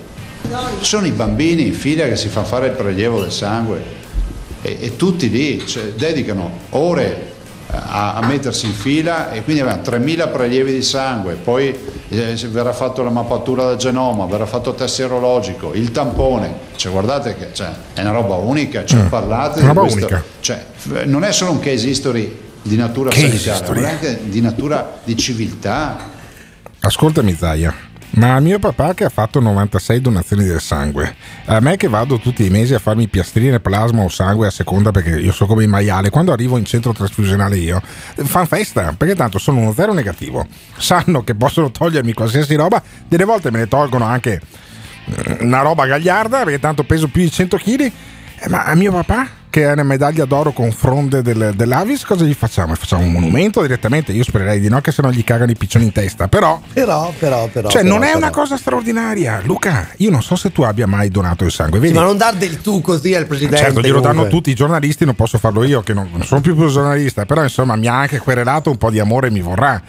[0.83, 3.83] Sono i bambini in fila che si fanno fare il prelievo del sangue
[4.63, 7.33] e, e tutti lì cioè, dedicano ore
[7.73, 11.77] a, a mettersi in fila e quindi abbiamo 3.000 prelievi di sangue, poi
[12.09, 16.93] eh, verrà fatto la mappatura del genoma, verrà fatto il test serologico, il tampone, cioè,
[16.93, 19.07] guardate che cioè, è una roba unica, cioè, Mm.
[19.09, 20.23] parlate Una di roba questo, unica.
[20.39, 20.65] cioè,
[21.07, 25.17] non è solo un case history di natura Case sanitaria, ma anche di natura di
[25.17, 26.15] civiltà.
[26.81, 27.75] Ascoltami Zaia,
[28.11, 31.15] ma mio papà che ha fatto 96 donazioni del sangue,
[31.47, 34.91] a me che vado tutti i mesi a farmi piastrine, plasma o sangue a seconda
[34.91, 39.15] perché io so come il maiale, quando arrivo in centro trasfusionale io, fanno festa perché
[39.15, 40.47] tanto sono uno zero negativo,
[40.77, 44.41] sanno che possono togliermi qualsiasi roba, delle volte me ne tolgono anche
[45.05, 47.93] eh, una roba gagliarda perché tanto peso più di 100 kg,
[48.49, 52.35] ma a mio papà che ha una medaglia d'oro con fronde del- dell'Avis, cosa gli
[52.35, 52.75] facciamo?
[52.75, 54.13] Facciamo un monumento direttamente?
[54.13, 56.29] Io spererei di no, che se no gli cagano i piccioni in testa.
[56.29, 57.71] Però, Però, però, però.
[57.71, 58.19] cioè, però, non è però.
[58.19, 59.41] una cosa straordinaria.
[59.45, 61.79] Luca, io non so se tu abbia mai donato il sangue.
[61.79, 61.97] Sì, Vedi?
[61.99, 63.57] ma non dar del tu così al presidente.
[63.57, 64.37] Certo, glielo danno comunque.
[64.37, 67.43] tutti i giornalisti, non posso farlo io, che non, non sono più più giornalista, però
[67.43, 69.81] insomma mi ha anche querelato un po' di amore mi vorrà.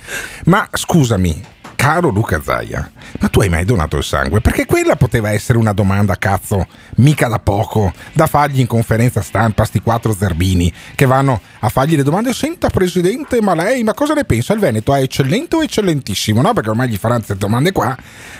[0.45, 1.43] Ma scusami,
[1.78, 4.41] caro Luca Zaia, ma tu hai mai donato il sangue?
[4.41, 9.63] Perché quella poteva essere una domanda, cazzo, mica da poco, da fargli in conferenza stampa
[9.63, 14.13] sti quattro zerbini che vanno a fargli le domande, senta presidente, ma lei, ma cosa
[14.13, 14.53] ne pensa?
[14.53, 16.41] Il Veneto è eccellente o eccellentissimo?
[16.41, 17.95] No, perché ormai gli faranno queste domande qua.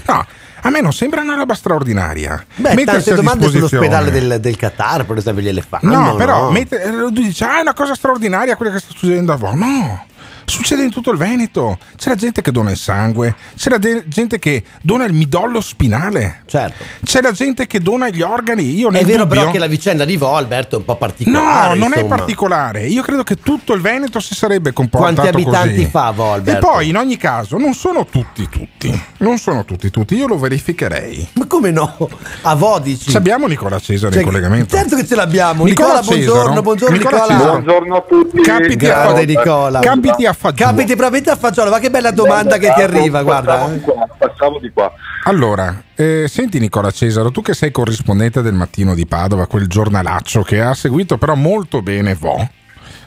[0.08, 0.26] No.
[0.62, 2.44] A me non sembra una roba straordinaria.
[2.56, 5.96] Beh, Mettersi tante domande sull'ospedale del, del Qatar, per esempio, gliele fanno.
[5.96, 9.32] No, però mette- eh, tu dici, ah, è una cosa straordinaria quella che sta succedendo
[9.32, 9.56] a voi.
[9.56, 10.06] No,
[10.50, 11.78] succede in tutto il Veneto.
[11.98, 15.60] C'è la gente che dona il sangue, c'è la de- gente che dona il midollo
[15.62, 16.44] spinale.
[16.46, 16.84] Certo.
[17.04, 18.76] C'è la gente che dona gli organi.
[18.78, 20.98] Io È vero dubbio- però che la vicenda di Vo, Alberto, è un po' No,
[20.98, 21.78] particolare.
[21.78, 22.16] non è insomma.
[22.16, 22.86] particolare.
[22.88, 25.86] Io credo che tutto il Veneto si sarebbe comportato Quanti abitanti così.
[25.86, 26.68] fa Vo, E Alberto?
[26.68, 29.02] poi, in ogni caso, non sono tutti tutti.
[29.18, 30.16] Non sono tutti tutti.
[30.16, 31.28] Io lo verificherei.
[31.34, 32.10] Ma come no?
[32.44, 33.10] A Vo dici?
[33.12, 34.76] Ci abbiamo Nicola Cesare Cioè, in collegamento.
[34.76, 35.64] Certo che ce l'abbiamo.
[35.66, 37.50] Nicola Nicola, buongiorno, buongiorno Nicola Nicola.
[37.52, 38.42] Buongiorno a tutti.
[38.42, 39.26] Capiti a Grande.
[39.26, 39.80] Nicola.
[39.80, 40.72] Capiti a Fagiolo.
[40.72, 43.74] Capiti probabilmente a Fagiolo, ma che bella domanda che ti arriva, guarda.
[43.74, 43.82] eh.
[44.18, 44.92] Passavo di qua.
[45.24, 50.44] Allora, eh, senti Nicola Cesaro, tu che sei corrispondente del Mattino di Padova, quel giornalaccio
[50.44, 52.48] che ha seguito però molto bene Vo,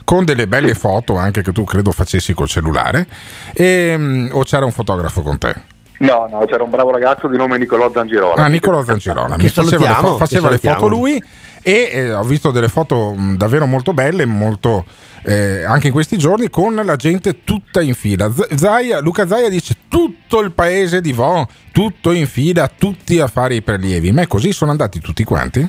[0.04, 3.06] con delle belle foto anche che tu credo facessi col cellulare,
[3.54, 5.54] ehm, o c'era un fotografo con te?
[6.00, 8.42] No, no, c'era un bravo ragazzo di nome Nicolò Zangirola.
[8.42, 11.22] Ah, Nicola Zangirola, mi faceva le, fo- faceva le foto lui
[11.62, 14.86] e eh, ho visto delle foto mh, davvero molto belle, molto,
[15.24, 18.32] eh, anche in questi giorni, con la gente tutta in fila.
[18.32, 23.26] Z- Zaia- Luca Zaia dice tutto il paese di Vo, tutto in fila, tutti a
[23.26, 24.10] fare i prelievi.
[24.10, 25.68] Ma è così sono andati tutti quanti?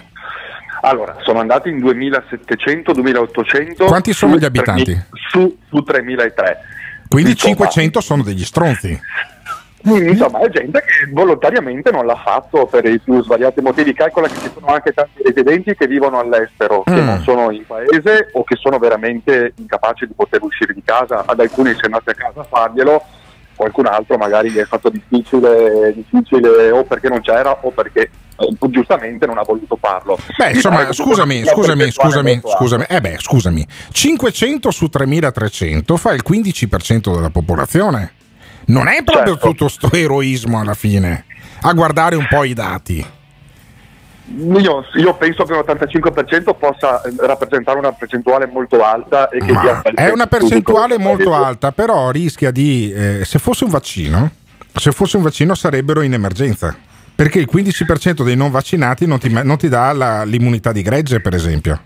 [0.84, 3.84] Allora, sono andati in 2700, 2800.
[3.86, 4.84] Quanti sono gli abitanti?
[4.86, 6.58] 3000 Su, su 3003.
[7.10, 8.98] Quindi Insomma, 500 sono degli stronzi.
[9.88, 13.94] Mm, Insomma, è gente che volontariamente non l'ha fatto per i più svariati motivi.
[13.94, 17.06] Calcola che ci sono anche tanti residenti che vivono all'estero, che Mm.
[17.06, 21.24] non sono in paese o che sono veramente incapaci di poter uscire di casa.
[21.26, 23.02] Ad alcuni se andate a casa a farglielo,
[23.56, 28.70] qualcun altro magari gli è stato difficile, difficile o perché non c'era o perché eh,
[28.70, 30.18] giustamente non ha voluto farlo.
[30.38, 32.86] Beh, insomma, Eh, scusami, scusami, scusami, scusami.
[32.88, 33.68] Eh beh, scusami.
[33.92, 38.14] 500 su 3300 fa il 15% della popolazione.
[38.72, 39.48] Non è proprio Certo.
[39.50, 41.26] tutto sto eroismo alla fine.
[41.62, 43.06] A guardare un po' i dati.
[44.34, 49.82] Io, io penso che l'85% possa eh, rappresentare una percentuale molto alta e che Ma
[49.94, 52.92] è una percentuale molto alta, però rischia di...
[52.94, 54.32] eh, se fosse un vaccino,
[54.74, 56.74] se fosse un vaccino sarebbero in emergenza.
[57.14, 61.20] Perché il 15% dei non vaccinati non ti, non ti dà la- l'immunità di gregge,
[61.20, 61.80] per esempio.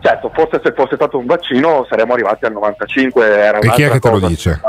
[0.00, 3.24] Certo, forse se fosse stato un vaccino saremmo arrivati al 95.
[3.26, 4.60] Era E chi è che te lo dice?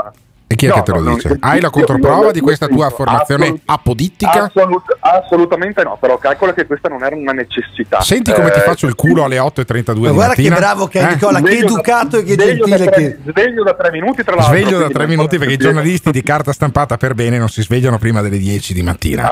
[0.52, 1.28] E chi è No, che te lo no, no, dice?
[1.28, 4.42] io- Hai la controprova di questa tua io- formazione assolut- apodittica?
[4.46, 8.00] assolut- assolutamente no, però calcola che questa non era una necessità.
[8.00, 10.56] Senti come ti Eh, faccio il culo alle 8.32 Ma di guarda che mattina?
[10.56, 11.08] bravo che è Eh?
[11.14, 13.30] Nicola, che Sveglio da- educato e che sveglio da gentile tre- che...
[13.30, 14.56] Sveglio da tre minuti, tra l'altro.
[14.56, 17.98] Sveglio da tre minuti perché i giornalisti di carta stampata per bene non si svegliano
[17.98, 19.30] prima delle 10 di mattina.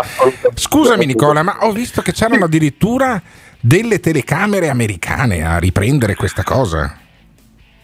[0.55, 3.21] Scusami Nicola, ma ho visto che c'erano addirittura
[3.59, 6.97] delle telecamere americane a riprendere questa cosa.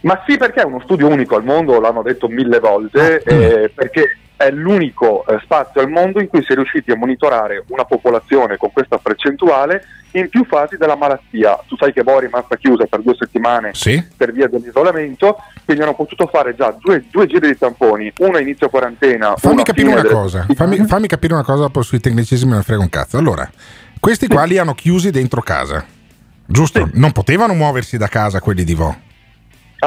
[0.05, 3.71] Ma sì, perché è uno studio unico al mondo, l'hanno detto mille volte, Ah, eh,
[3.75, 7.85] perché è l'unico eh, spazio al mondo in cui si è riusciti a monitorare una
[7.85, 9.83] popolazione con questa percentuale
[10.13, 11.59] in più fasi della malattia.
[11.67, 14.05] Tu sai che Bo è rimasta chiusa per due settimane Sì.
[14.17, 18.41] per via dell'isolamento, quindi hanno potuto fare già due, due giri di tamponi, uno a
[18.41, 19.35] inizio quarantena.
[19.37, 22.63] Fammi capire una delle- cosa, fammi, fammi capire una cosa, poi sui tecnicismi me ne
[22.63, 23.17] frega un cazzo.
[23.17, 23.49] Allora,
[23.99, 25.83] Questi qua li hanno chiusi dentro casa.
[26.47, 26.91] Giusto?
[26.93, 28.95] Non potevano muoversi da casa quelli di Vo.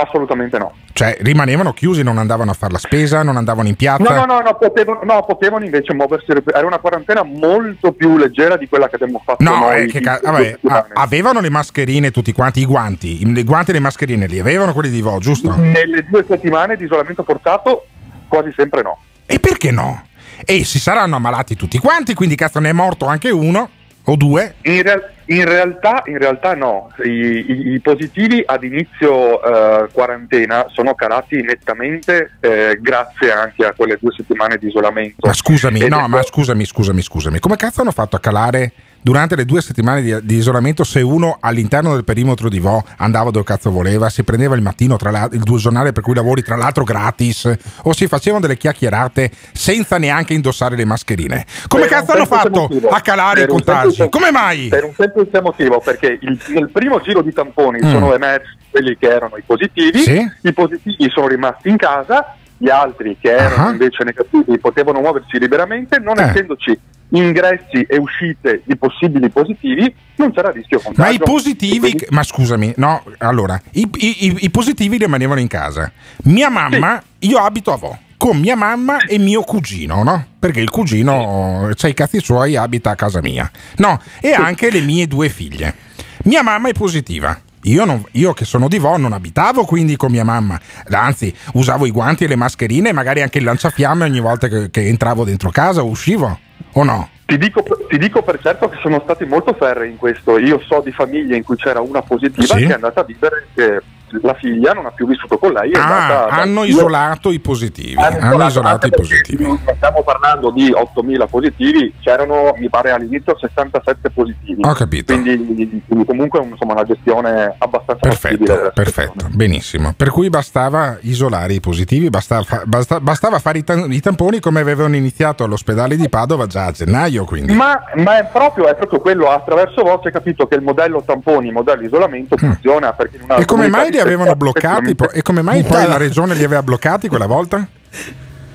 [0.02, 0.74] Assolutamente no.
[0.94, 4.04] Cioè, rimanevano chiusi, non andavano a fare la spesa, non andavano in piazza.
[4.04, 6.32] No, no, no, no, potevano, no, potevano invece muoversi.
[6.32, 9.84] Era una quarantena molto più leggera di quella che abbiamo fatto No, noi.
[9.84, 10.60] eh, che ca- vabbè,
[10.94, 14.74] avevano le mascherine tutti quanti, i guanti, i, i guanti e le mascherine li avevano
[14.74, 15.54] quelli di Vo, giusto?
[15.56, 17.86] Nelle due settimane di isolamento forzato,
[18.28, 18.98] quasi sempre no.
[19.26, 20.06] E perché no?
[20.46, 23.70] E si saranno ammalati tutti quanti, quindi cazzo ne è morto anche uno
[24.10, 24.56] o due.
[24.64, 30.66] In, real- in realtà, in realtà no, I, i- i positivi ad inizio eh, quarantena
[30.70, 35.28] sono calati nettamente eh, grazie anche a quelle due settimane di isolamento.
[35.28, 37.40] Ma scusami, Ed no, è- ma scusami, scusami, scusami.
[37.40, 38.72] Come cazzo hanno fatto a calare
[39.08, 43.32] durante le due settimane di, di isolamento se uno all'interno del perimetro di Vo andava
[43.32, 46.42] dove cazzo voleva, si prendeva il mattino tra l'altro, il due giornale per cui lavori
[46.44, 47.50] tra l'altro gratis
[47.84, 51.46] o si facevano delle chiacchierate senza neanche indossare le mascherine?
[51.70, 52.90] Come Per cazzo hanno fatto motivo.
[52.90, 54.10] a calare i Per un contagi?
[54.10, 54.68] Come mai?
[54.68, 57.90] Per un semplice motivo, perché il- nel primo giro di tamponi Mm.
[57.90, 60.30] sono emersi quelli che erano i positivi, Sì.
[60.42, 63.72] i positivi sono rimasti in casa, gli altri che erano Ah.
[63.72, 66.24] invece negativi potevano muoversi liberamente, non Eh.
[66.24, 66.78] essendoci
[67.10, 71.02] ingressi e uscite di possibili positivi, non c'era rischio contagio.
[71.02, 75.92] Ma i positivi, ma scusami, no, allora, i, i- i- positivi rimanevano in casa.
[76.24, 80.26] Mia mamma, io abito a Vo con mia mamma e mio cugino, no?
[80.40, 83.50] Perché il cugino, c'ha i cazzi suoi, abita a casa mia.
[83.78, 85.76] No, e anche le mie due figlie.
[86.24, 87.40] Mia mamma è positiva.
[87.64, 91.86] Io, non- io che sono di Vo non abitavo quindi con mia mamma, anzi usavo
[91.86, 95.24] i guanti e le mascherine e magari anche il lanciafiamme ogni volta che, che entravo
[95.24, 96.40] dentro casa o uscivo,
[96.74, 97.10] o no?
[97.26, 100.38] Ti dico, ti dico per certo che sono stati molto ferri in questo.
[100.38, 102.66] Io so di famiglie in cui c'era una positiva Sì?
[102.66, 103.82] che è andata a vivere, che
[104.22, 105.74] la figlia non ha più vissuto con lei.
[105.74, 107.96] Ah, hanno isolato i positivi.
[107.96, 109.60] Hanno Hanno isolato i positivi.
[109.76, 114.62] Stiamo parlando di 8.000 positivi, c'erano mi pare all'inizio 67 positivi.
[114.64, 115.14] Ho capito.
[115.14, 119.94] Quindi, quindi comunque insomma, una gestione abbastanza della Perfetto, perfetto, benissimo.
[119.96, 124.60] Per cui bastava isolare i positivi, bastava, basta- bastava fare i, tan- i tamponi come
[124.60, 127.26] avevano iniziato all'ospedale di Padova già a gennaio.
[127.26, 127.54] Quindi.
[127.54, 131.04] Ma, ma è, proprio, è proprio quello, attraverso voi si è capito che il modello
[131.06, 133.42] tamponi, il modello isolamento funziona perché in una Mm.
[133.42, 134.96] E come mai li avevano bloccati?
[135.14, 137.68] E come mai poi la regione li aveva bloccati quella volta?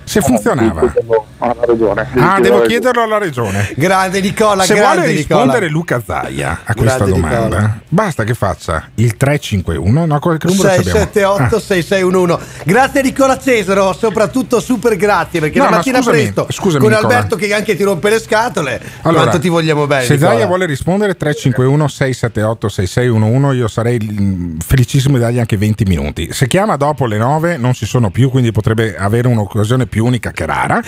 [0.05, 0.93] Se funzionava.
[1.39, 2.07] Ha ragione.
[2.17, 3.73] Ah, devo chiederlo alla regione.
[3.77, 5.39] Grande Nicola, Se grande vuole Nicola.
[5.41, 7.79] rispondere Luca Zaia a questa Grande domanda, Nicola.
[7.89, 10.05] basta che faccia il 351.
[10.07, 10.83] No, che numero ci abbiamo?
[10.83, 11.61] 678 Ah.
[11.61, 16.83] 6611 Grazie Nicola Cesaro, soprattutto super grazie perché No, la ma mattina scusami, presto scusami,
[16.85, 17.09] con Nicola.
[17.17, 18.81] Alberto che anche ti rompe le scatole.
[19.03, 20.05] Allora, quanto ti vogliamo bene.
[20.05, 20.33] Se Nicola.
[20.33, 26.33] Zaia vuole rispondere 351 678 6611 io sarei felicissimo di dargli anche 20 minuti.
[26.33, 30.31] Se chiama dopo le 9 non ci sono più, quindi potrebbe avere un'occasione più unica
[30.31, 30.81] che rara.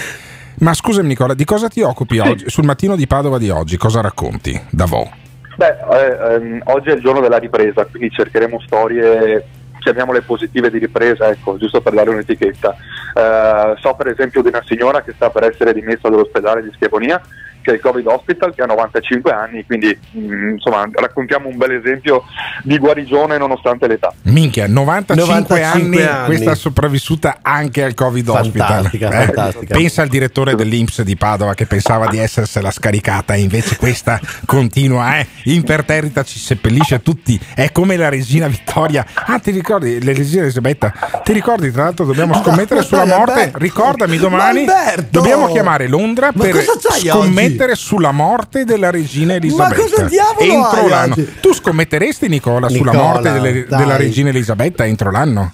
[0.60, 2.48] Ma scusami Nicola, di cosa ti occupi oggi?
[2.48, 5.10] Sul mattino di Padova di oggi, cosa racconti da Vo?
[5.56, 9.44] Beh, eh, ehm, oggi è il giorno della ripresa, quindi cercheremo storie,
[9.80, 12.74] chiamiamole positive di ripresa, ecco, giusto per dare un'etichetta.
[13.14, 17.20] Eh, so per esempio di una signora che sta per essere dimessa dall'ospedale di Schiavonia,
[17.64, 21.72] che è il Covid Hospital, che ha 95 anni, quindi mm, insomma raccontiamo un bel
[21.72, 22.24] esempio
[22.62, 24.12] di guarigione nonostante l'età.
[24.24, 26.26] Minchia, 95, 95 anni, anni.
[26.26, 29.12] questa è sopravvissuta anche al Covid Fantastica, Hospital.
[29.12, 29.74] Eh, fantastica.
[29.74, 35.18] Pensa al direttore dell'Inps di Padova che pensava di essersela scaricata e invece questa continua,
[35.18, 37.40] eh, imperterrita, ci seppellisce tutti.
[37.54, 39.06] È come la regina Vittoria.
[39.14, 40.92] Ah, ti ricordi, la regina Elisabetta?
[41.24, 43.52] Ti ricordi, tra l'altro, dobbiamo scommettere sulla morte.
[43.54, 44.66] Ricordami domani.
[45.08, 47.08] Dobbiamo chiamare Londra per c'hai
[47.54, 49.80] scommettere sulla morte della regina Elisabetta.
[49.80, 51.12] cosa diavolo entro hai l'anno.
[51.12, 51.34] oggi?
[51.40, 55.52] Tu scommetteresti, Nicola, sulla Nicola, morte delle- della regina Elisabetta entro l'anno?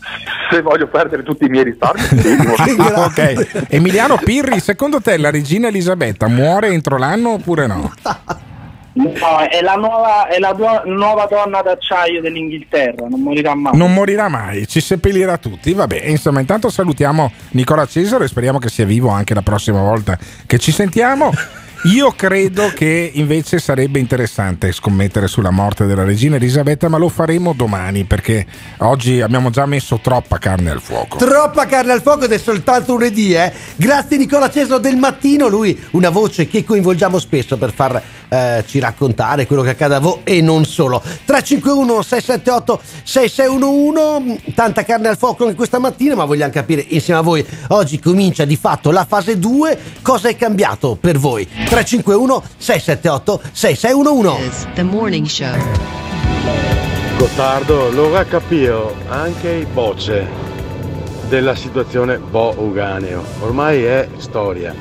[0.51, 2.01] Se voglio perdere tutti i miei risparmi,
[2.93, 3.67] Ah, ok.
[3.69, 7.93] Emiliano Pirri, secondo te la regina Elisabetta muore entro l'anno oppure no?
[8.93, 13.77] No, è la nuova, è la tua- nuova donna d'acciaio dell'Inghilterra, non morirà mai.
[13.77, 15.73] Non morirà mai, ci seppellirà tutti.
[15.73, 20.19] Vabbè, insomma, intanto salutiamo Nicola Cesaro e speriamo che sia vivo anche la prossima volta
[20.45, 21.31] che ci sentiamo.
[21.85, 27.55] Io credo che invece sarebbe interessante scommettere sulla morte della regina Elisabetta, ma lo faremo
[27.55, 28.45] domani perché
[28.81, 31.17] oggi abbiamo già messo troppa carne al fuoco.
[31.17, 33.51] Troppa carne al fuoco ed è soltanto lunedì, eh?
[33.77, 39.63] Grazie Nicola Cesaro del mattino, lui una voce che coinvolgiamo spesso per farci raccontare quello
[39.63, 41.01] che accade a voi e non solo.
[41.01, 47.23] 351 678 6611, tanta carne al fuoco anche questa mattina, ma vogliamo capire insieme a
[47.23, 47.45] voi.
[47.69, 51.49] Oggi comincia di fatto la fase 2, cosa è cambiato per voi?
[51.71, 54.73] 351 678 6611.
[54.75, 55.55] The Morning Show.
[57.17, 60.27] Gottardo, lo capio anche i bocce
[61.29, 63.23] della situazione Bo Uganeo.
[63.39, 64.75] Ormai è storia.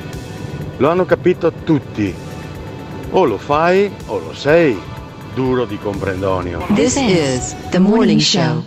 [0.77, 2.11] Lo hanno capito tutti.
[3.11, 4.75] O lo fai o lo sei.
[5.35, 6.65] Duro di comprendonio.
[6.73, 8.63] This is the morning show.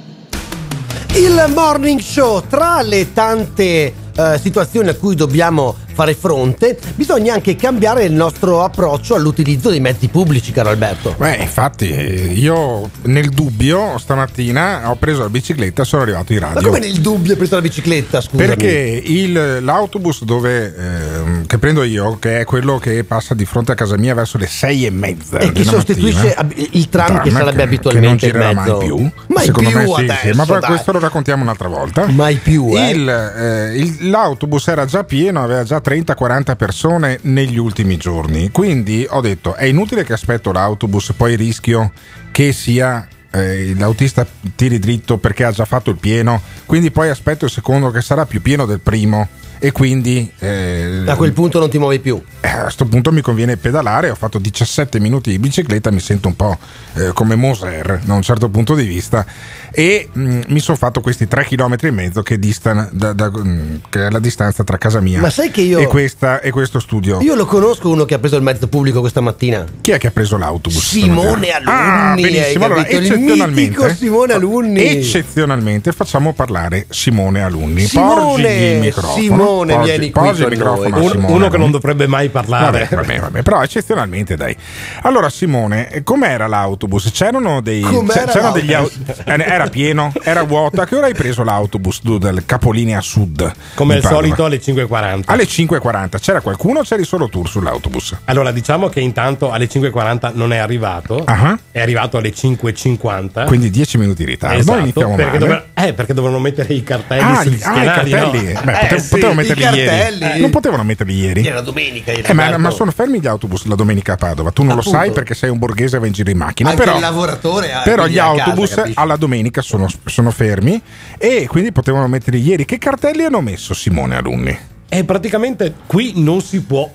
[1.14, 7.56] Il morning show, tra le tante eh, situazioni a cui dobbiamo fare fronte, bisogna anche
[7.56, 11.14] cambiare il nostro approccio all'utilizzo dei mezzi pubblici, caro Alberto.
[11.18, 16.40] Beh, infatti, eh, io nel dubbio stamattina ho preso la bicicletta e sono arrivato in
[16.40, 16.60] radio.
[16.60, 18.44] Ma come nel dubbio hai preso la bicicletta, scusa?
[18.44, 23.72] Perché il- l'autobus dove, ehm, che prendo io, che è quello che passa di fronte
[23.72, 25.38] a casa mia verso le sei e mezza.
[25.38, 28.54] E che sostituisce mattina, il tram che sarebbe che non abitualmente in mezzo.
[28.54, 29.10] mai più.
[29.26, 30.70] Mai Secondo più me sì, adesso, sì, ma poi dai.
[30.70, 32.06] questo lo raccontiamo un'altra volta.
[32.06, 32.90] Mai più, eh.
[32.90, 38.50] Il, eh, il- l'autobus era già pieno, aveva già 30-40 persone negli ultimi giorni.
[38.50, 41.92] Quindi ho detto: è inutile che aspetto l'autobus, poi rischio
[42.30, 43.06] che sia.
[43.32, 47.90] eh, l'autista tiri dritto perché ha già fatto il pieno, quindi poi aspetto il secondo
[47.90, 49.26] che sarà più pieno del primo
[49.64, 52.20] e quindi eh, A quel punto non ti muovi più.
[52.40, 56.26] eh, a questo punto mi conviene pedalare, ho fatto 17 minuti di bicicletta, mi sento
[56.26, 56.58] un po'
[56.94, 59.24] eh, come Moser da un certo punto di vista
[59.70, 63.74] e mm, mi sono fatto questi 3 km e mezzo che distano da, da- mm,
[63.88, 66.80] che è la distanza tra casa mia Ma sai che io- e, questa- e questo
[66.80, 67.20] studio.
[67.20, 69.64] Io lo conosco uno che ha preso il mezzo pubblico questa mattina.
[69.80, 70.84] Chi è che ha preso l'autobus?
[70.84, 71.54] Simone stamattina?
[71.54, 72.64] Alunni, Ah, benissimo.
[72.64, 74.84] Allora, eccezionalmente, mitico Simone Alunni.
[74.84, 77.86] eccezionalmente facciamo parlare Simone Alunni.
[77.86, 79.20] Simone, Porgigli il microfono.
[79.22, 80.90] Simone, Porgi- vieni qui con noi.
[80.92, 82.86] Un- Simone uno che non dovrebbe mai parlare.
[82.90, 84.56] Vabbè, vabbè, vabbè, però eccezionalmente dai.
[85.02, 87.10] Allora Simone, com'era l'autobus?
[87.12, 88.90] C'erano dei Com'era c'erano degli au-
[89.24, 90.80] eh, era pieno, era vuoto.
[90.80, 93.50] A che ora hai preso l'autobus tu del capolinea sud?
[93.74, 95.22] Come al solito alle 5.40.
[95.26, 98.16] Alle 5.40 c'era qualcuno o c'eri solo tu sull'autobus?
[98.24, 101.58] Allora, diciamo che intanto alle 5.40 non è arrivato, Ah.
[101.70, 103.44] è arrivato alle 5.50.
[103.46, 104.58] Quindi 10 minuti di ritardo.
[104.58, 108.10] Esatto, perché, dove- eh, perché dovevano mettere i cartelli Ah, sugli gli- ah, i schienali,
[108.10, 108.52] cartelli.
[108.52, 108.60] no?
[108.64, 110.24] Beh, Eh, potevo, sì, potevo i metterli cartelli.
[110.24, 110.40] ieri.
[110.40, 111.46] Non potevano metterli ieri.
[111.46, 114.50] Era domenica, ieri, Eh, ma, ma sono fermi gli autobus la domenica a Padova.
[114.50, 114.90] Tu non Appunto.
[114.90, 116.70] lo sai perché sei un borghese e vai in giro in macchina.
[116.70, 118.98] Anche però, il lavoratore ha- però gli casa, autobus capisci?
[118.98, 120.80] alla domenica sono, sono fermi
[121.18, 122.64] e quindi potevano metterli ieri.
[122.64, 124.58] Che cartelli hanno messo Simone Alunni?
[124.88, 126.90] E praticamente qui non si può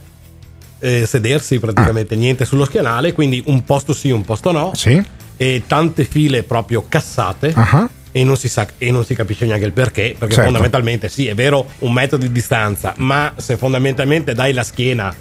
[0.80, 2.18] eh, sedersi praticamente Ah.
[2.18, 4.72] niente sullo schienale, quindi un posto sì, un posto no.
[4.76, 5.04] Sì.
[5.36, 7.52] E tante file proprio cassate.
[7.56, 7.90] Ah.
[8.12, 10.50] E non, si sa, e non si capisce neanche il perché, perché Certo.
[10.50, 15.14] fondamentalmente sì, è vero un metro di distanza, ma se fondamentalmente dai la schiena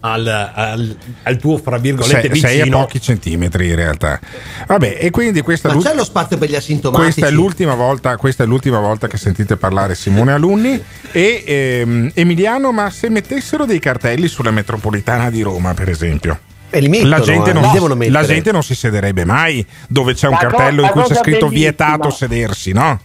[0.00, 4.20] al, al- al tuo, fra virgolette, Sei, sei a vicino, pochi centimetri in realtà.
[4.66, 7.20] Vabbè, e quindi questa è Ma c'è lo spazio per gli asintomatici?
[7.20, 10.80] Questa è, l'ultima volta, questa è l'ultima volta che sentite parlare Simone Alunni
[11.10, 16.38] e ehm, Emiliano, ma se mettessero dei cartelli sulla metropolitana di Roma, per esempio.
[16.76, 20.14] E li mettono, la, gente eh, non, li la gente non si sederebbe mai dove
[20.14, 23.00] c'è un La co- cartello in cui c'è scritto bellissima- vietato sedersi, no?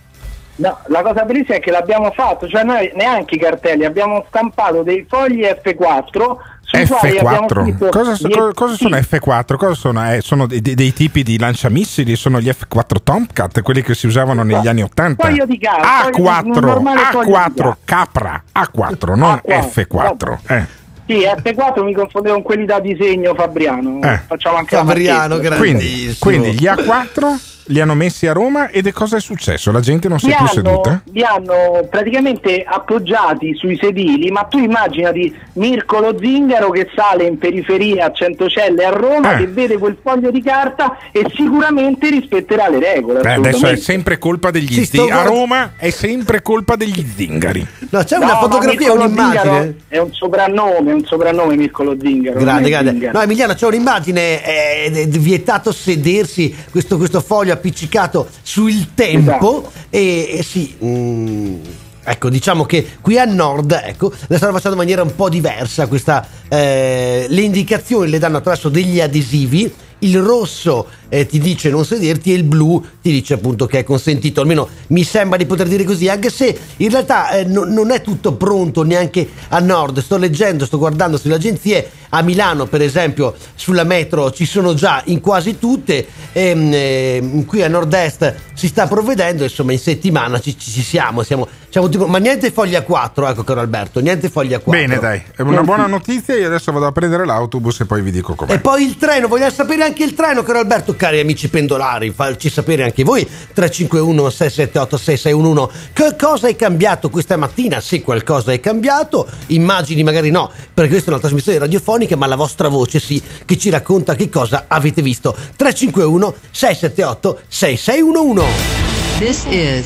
[0.56, 4.84] No, la cosa bellissima è che l'abbiamo fatto, cioè noi neanche i cartelli, abbiamo stampato
[4.84, 9.56] dei fogli F4 sui quali abbiamo F4 scritto cosa, co- cosa sono F4?
[9.56, 10.12] Cosa sono?
[10.12, 12.16] Eh, sono dei, dei tipi di lanciamissili?
[12.18, 15.26] Sono gli F4 Tomcat, quelli che si usavano negli anni 80?
[15.26, 17.78] Foglio di carta, foglio di- un A4, normale foglio di A4, carta.
[17.86, 19.86] Capra, A4, non A4.
[19.88, 20.38] F4.
[20.48, 20.66] Eh.
[21.10, 24.00] Sì, F4 mi confondevo con quelli da disegno Fabriano.
[24.04, 24.20] Eh.
[24.28, 25.56] Facciamo anche Fabriano, macchietta.
[25.58, 29.72] Quindi, quindi gli A4 li hanno messi a Roma ed è cosa è successo?
[29.72, 31.02] La gente non si Li è più hanno, seduta?
[31.12, 38.06] li hanno praticamente appoggiati sui sedili, ma tu immaginati Mircolo Zingaro che sale in periferia
[38.08, 39.38] a Centocelle a Roma, Eh.
[39.40, 43.22] che vede quel foglio di carta e sicuramente rispetterà le regole.
[43.22, 45.12] Beh, adesso è sempre colpa degli Sì, zingari.
[45.20, 47.66] A Roma è sempre colpa degli zingari.
[47.90, 49.42] No, c'è No, una fotografia, un'immagine.
[49.42, 52.36] Zingaro È un soprannome, è un soprannome Mircolo Zingaro.
[52.36, 52.90] non Grande, grande.
[52.92, 53.18] Zingaro.
[53.18, 59.60] No, Emiliano, c'è un'immagine eh, è vietato sedersi, questo, questo foglio appiccicato sul tempo.
[59.60, 59.72] Esatto.
[59.90, 60.76] E, e sì.
[60.84, 61.56] mm,
[62.02, 65.86] Ecco, diciamo che qui a nord, ecco, la stanno facendo in maniera un po' diversa.
[65.86, 69.72] Questa, eh, le indicazioni le danno attraverso degli adesivi.
[70.00, 73.84] Il rosso eh, ti dice non sederti e il blu ti dice appunto che è
[73.84, 74.42] consentito.
[74.42, 78.02] Almeno mi sembra di poter dire così, anche se in realtà eh, no- non è
[78.02, 80.00] tutto pronto neanche a nord.
[80.00, 81.92] Sto leggendo, sto guardando sulle agenzie.
[82.12, 86.08] A Milano, per esempio, sulla metro ci sono già in quasi tutte.
[86.32, 89.44] ehm, ehm, qui a nord-est si sta provvedendo.
[89.44, 91.22] Insomma, in settimana ci, ci- siamo.
[91.24, 94.72] siamo, siamo tipo, ma niente foglia 4, ecco, caro Alberto, niente foglia 4.
[94.82, 96.36] Bene, dai, è una buona notizia.
[96.36, 98.54] Io adesso vado a prendere l'autobus e poi vi dico com'è.
[98.54, 102.50] E poi il treno, vogliamo sapere anche il treno, caro Alberto, cari amici pendolari, farci
[102.50, 108.60] sapere anche voi 351 678 6611 che cosa è cambiato questa mattina, se qualcosa è
[108.60, 113.22] cambiato, immagini magari no, perché questa è una trasmissione radiofonica, ma la vostra voce sì,
[113.46, 115.32] che ci racconta che cosa avete visto.
[115.56, 119.86] 351 678 6611 This is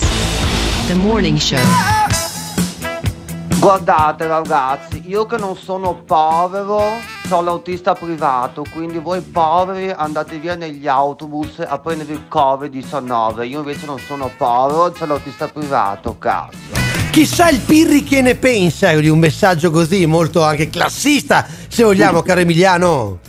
[0.87, 2.02] the morning show.
[3.63, 6.99] Guardate ragazzi, io che non sono povero,
[7.29, 13.47] Sono l'autista privato, quindi voi poveri andate via negli autobus a prendere il Covid-19.
[13.47, 16.57] Io invece non sono povero, sono l'autista privato, cazzo.
[17.09, 22.21] Chissà il Pirri che ne pensa di un messaggio così, molto anche classista, se vogliamo,
[22.21, 23.19] caro Emiliano.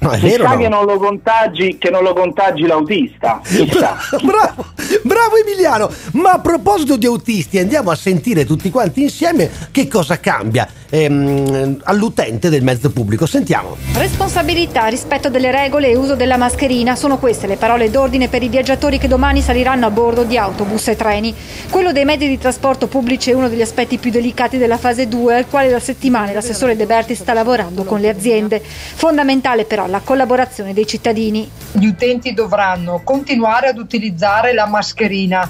[0.00, 0.44] No, è vero.
[0.44, 0.60] Chissà no?
[0.60, 3.40] che non lo contagi, che non lo contagi l'autista.
[3.44, 3.96] Chissà.
[4.22, 4.66] bravo,
[5.02, 5.90] bravo Emiliano.
[6.12, 11.80] Ma a proposito di autisti, andiamo a sentire tutti quanti insieme che cosa cambia ehm,
[11.84, 13.26] all'utente del mezzo pubblico.
[13.26, 13.76] Sentiamo.
[13.94, 18.48] Responsabilità, rispetto delle regole e uso della mascherina sono queste le parole d'ordine per i
[18.48, 21.34] viaggiatori che domani saliranno a bordo di autobus e treni.
[21.68, 25.36] Quello dei mezzi di trasporto pubblici è uno degli aspetti più delicati della fase 2
[25.36, 28.62] al quale da settimane l'assessore De Berti sta lavorando con le aziende.
[28.62, 31.50] Fondamentale però la collaborazione dei cittadini.
[31.72, 35.48] Gli utenti dovranno continuare ad utilizzare la mascherina.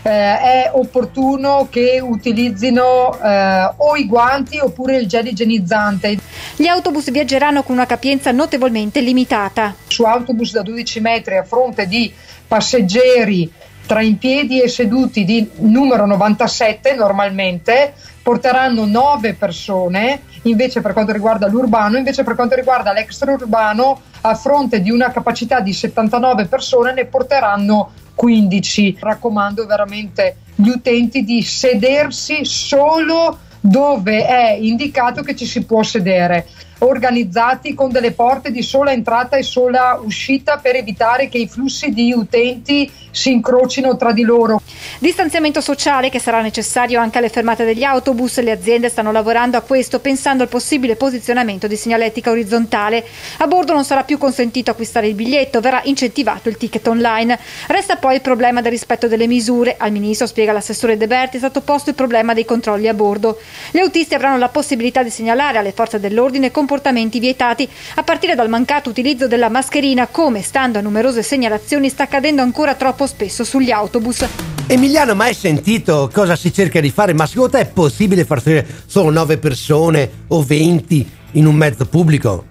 [0.00, 6.18] Eh, è opportuno che utilizzino eh, o i guanti oppure il gel igienizzante.
[6.56, 9.74] Gli autobus viaggeranno con una capienza notevolmente limitata.
[9.86, 12.12] Su autobus da 12 metri a fronte di
[12.46, 13.52] passeggeri
[13.88, 21.12] tra in piedi e seduti di numero 97 normalmente porteranno 9 persone, invece per quanto
[21.12, 26.92] riguarda l'urbano, invece per quanto riguarda l'extraurbano a fronte di una capacità di 79 persone
[26.92, 28.98] ne porteranno 15.
[29.00, 36.46] Raccomando veramente gli utenti di sedersi solo dove è indicato che ci si può sedere,
[36.80, 41.90] organizzati con delle porte di sola entrata e sola uscita per evitare che i flussi
[41.90, 44.62] di utenti si incrocino tra di loro.
[45.00, 48.40] Distanziamento sociale che sarà necessario anche alle fermate degli autobus.
[48.40, 53.04] Le aziende stanno lavorando a questo pensando al possibile posizionamento di segnaletica orizzontale.
[53.38, 57.36] A bordo non sarà più consentito acquistare il biglietto, verrà incentivato il ticket online.
[57.66, 59.74] Resta poi il problema del rispetto delle misure.
[59.76, 63.40] Al ministro, spiega l'assessore De Berti, è stato posto il problema dei controlli a bordo.
[63.72, 68.48] Gli autisti avranno la possibilità di segnalare alle forze dell'ordine comportamenti vietati, a partire dal
[68.48, 73.72] mancato utilizzo della mascherina, come, stando a numerose segnalazioni, sta accadendo ancora troppo spesso sugli
[73.72, 74.24] autobus.
[74.68, 77.12] Emiliano, ma hai sentito cosa si cerca di fare?
[77.14, 81.86] Ma secondo te è possibile far sedere solo 9 persone o 20 in un mezzo
[81.86, 82.44] pubblico?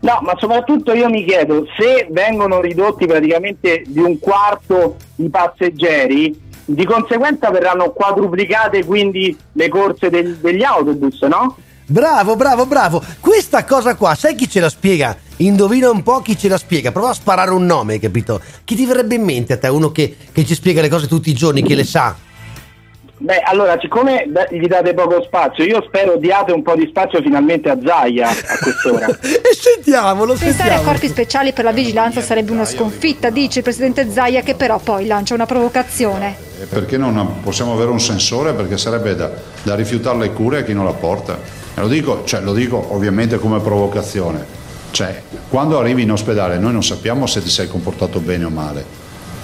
[0.00, 6.40] No, ma soprattutto io mi chiedo se vengono ridotti praticamente di un quarto i passeggeri,
[6.66, 11.56] di conseguenza verranno quadruplicate quindi le corse del- degli autobus, no?
[11.86, 13.02] Bravo, bravo, bravo.
[13.20, 15.16] Questa cosa qua, sai chi ce la spiega?
[15.38, 16.92] Indovina un po' chi ce la spiega.
[16.92, 18.40] Prova a sparare un nome, capito?
[18.64, 19.68] Chi ti verrebbe in mente a te?
[19.68, 22.14] Uno che, che ci spiega le cose tutti i giorni, che le sa.
[23.16, 27.70] Beh, allora, siccome gli date poco spazio, io spero diate un po' di spazio finalmente
[27.70, 29.06] a Zaia a quest'ora.
[29.22, 34.10] e sentiamolo, Pensare a corpi speciali per la vigilanza sarebbe una sconfitta, dice il presidente
[34.10, 36.36] Zaia, che però poi lancia una provocazione.
[36.60, 38.52] E perché non possiamo avere un sensore?
[38.52, 39.30] Perché sarebbe da,
[39.62, 41.38] da rifiutare le cure a chi non la porta.
[41.74, 44.63] E lo dico, cioè, lo dico ovviamente come provocazione.
[44.94, 48.84] Cioè, quando arrivi in ospedale noi non sappiamo se ti sei comportato bene o male,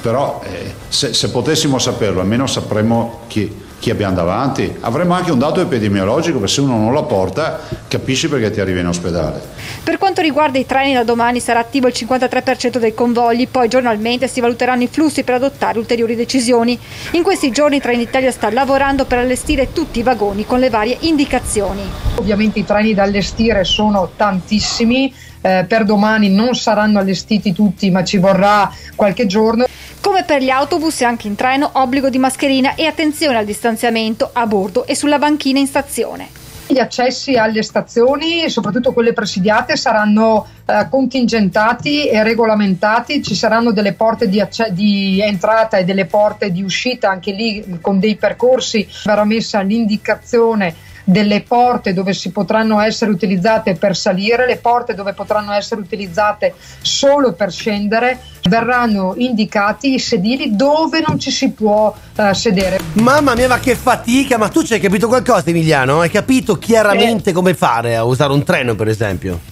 [0.01, 4.77] però eh, se, se potessimo saperlo almeno sapremmo chi, chi abbiamo davanti.
[4.81, 8.79] Avremmo anche un dato epidemiologico, perché se uno non la porta capisci perché ti arrivi
[8.81, 9.41] in ospedale.
[9.83, 14.29] Per quanto riguarda i treni, da domani sarà attivo il 53% dei convogli, poi giornalmente
[14.29, 16.79] si valuteranno i flussi per adottare ulteriori decisioni.
[17.13, 21.81] In questi giorni Trenitalia sta lavorando per allestire tutti i vagoni con le varie indicazioni.
[22.17, 28.05] Ovviamente i treni da allestire sono tantissimi, eh, per domani non saranno allestiti tutti ma
[28.05, 29.65] ci vorrà qualche giorno.
[30.01, 34.31] Come per gli autobus e anche in treno, obbligo di mascherina e attenzione al distanziamento
[34.33, 36.29] a bordo e sulla banchina in stazione.
[36.67, 43.93] Gli accessi alle stazioni, soprattutto quelle presidiate, saranno eh, contingentati e regolamentati, ci saranno delle
[43.93, 48.89] porte di, acce- di entrata e delle porte di uscita, anche lì con dei percorsi
[49.05, 55.13] verrà messa l'indicazione delle porte dove si potranno essere utilizzate per salire, le porte dove
[55.13, 58.19] potranno essere utilizzate solo per scendere,
[58.49, 62.81] verranno indicati i sedili dove non ci si può eh, sedere.
[62.95, 64.39] Mamma mia, ma che fatica!
[64.39, 66.01] Ma tu ci hai capito qualcosa, Emiliano?
[66.01, 69.50] Hai capito chiaramente come fare a usare un treno, per esempio?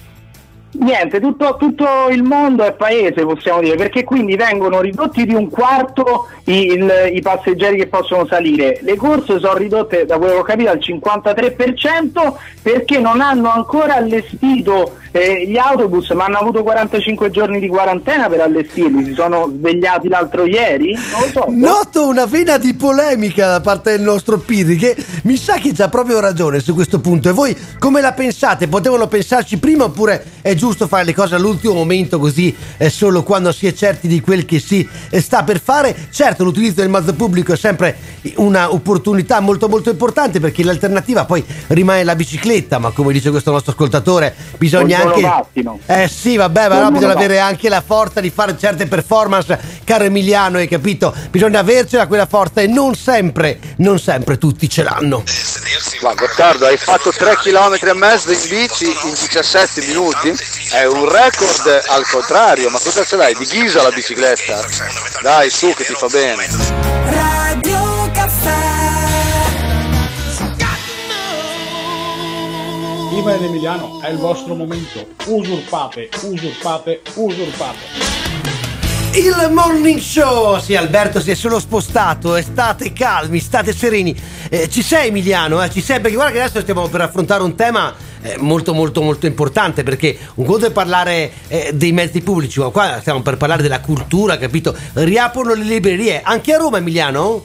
[0.81, 5.49] Niente, tutto, tutto il mondo è paese, possiamo dire, perché quindi vengono ridotti di un
[5.51, 8.79] quarto i, il- i passeggeri che possono salire.
[8.83, 13.95] Le corse sono ridotte, da quello che ho capito, al 53% perché non hanno ancora
[13.97, 19.05] allestito eh, gli autobus, ma hanno avuto 45 giorni di quarantena per allestirli.
[19.07, 20.93] Si sono svegliati l'altro ieri?
[20.93, 21.45] Non lo so.
[21.49, 24.95] Noto una vena di polemica da parte del nostro Pirri che
[25.25, 27.31] mi sa che c'ha proprio ragione su questo punto.
[27.31, 28.69] E voi come la pensate?
[28.69, 33.23] Potevano pensarci prima oppure è giusto giusto fare le cose all'ultimo momento così eh, solo
[33.23, 35.97] quando si è certi di quel che si eh, sta per fare.
[36.11, 37.97] Certo, l'utilizzo del mezzo pubblico è sempre
[38.37, 43.73] un'opportunità molto molto importante perché l'alternativa poi rimane la bicicletta, ma come dice questo nostro
[43.73, 45.79] ascoltatore, bisogna anche Vattino.
[45.87, 50.05] Eh sì, vabbè, ma no, bisogna avere anche la forza di fare certe performance, caro
[50.05, 51.15] Emiliano, hai capito?
[51.31, 55.23] Bisogna avercela quella forza e non sempre, non sempre tutti ce l'hanno.
[56.03, 60.37] Ma Gottardo, hai fatto 3 km e mezzo in bici in 17 minuti?
[60.71, 63.35] È un record al contrario, ma cosa ce l'hai?
[63.35, 64.61] Di ghisa la bicicletta?
[65.23, 66.47] Dai, su che ti fa bene.
[67.07, 67.89] Radio
[73.19, 75.07] Iva ed Emiliano, è il vostro momento.
[75.27, 77.79] Usurpate, usurpate, usurpate.
[79.15, 80.61] Il morning show!
[80.61, 84.15] Sì, Alberto si è solo spostato, e state calmi, state sereni.
[84.49, 85.71] Eh, ci sei Emiliano, eh?
[85.71, 87.93] ci sei perché guarda che adesso stiamo per affrontare un tema
[88.23, 92.71] eh, molto molto molto importante perché un conto è parlare eh, dei mezzi pubblici, ma
[92.71, 94.77] qua stiamo per parlare della cultura, capito?
[94.95, 97.45] Riaprono le librerie, anche a Roma Emiliano?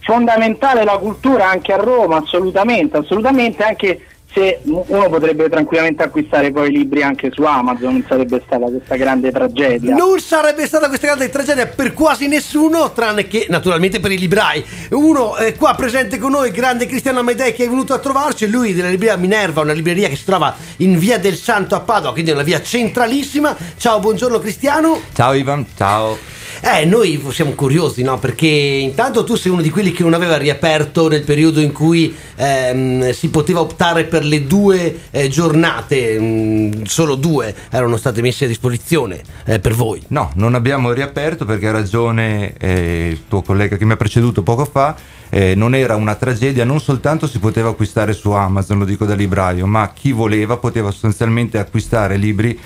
[0.00, 4.05] Fondamentale la cultura anche a Roma, assolutamente, assolutamente, anche
[4.36, 8.96] se uno potrebbe tranquillamente acquistare poi i libri anche su Amazon, non sarebbe stata questa
[8.96, 9.94] grande tragedia.
[9.94, 14.62] Non sarebbe stata questa grande tragedia per quasi nessuno, tranne che naturalmente per i librai.
[14.90, 18.46] Uno è qua presente con noi, grande Cristiano Amedei, che è venuto a trovarci.
[18.46, 22.12] Lui della libreria Minerva, una libreria che si trova in via del Santo a Padova,
[22.12, 23.56] quindi è una via centralissima.
[23.78, 25.00] Ciao, buongiorno Cristiano.
[25.14, 26.35] Ciao Ivan, ciao.
[26.60, 28.18] Eh, noi siamo curiosi, no?
[28.18, 32.14] Perché intanto tu sei uno di quelli che non aveva riaperto nel periodo in cui
[32.34, 38.44] ehm, si poteva optare per le due eh, giornate, mm, solo due erano state messe
[38.46, 40.02] a disposizione eh, per voi.
[40.08, 44.42] No, non abbiamo riaperto perché ha ragione eh, il tuo collega che mi ha preceduto
[44.42, 44.96] poco fa.
[45.28, 49.14] eh, non era una tragedia, non soltanto si poteva acquistare su Amazon, lo dico da
[49.14, 52.58] libraio, ma chi voleva poteva sostanzialmente acquistare libri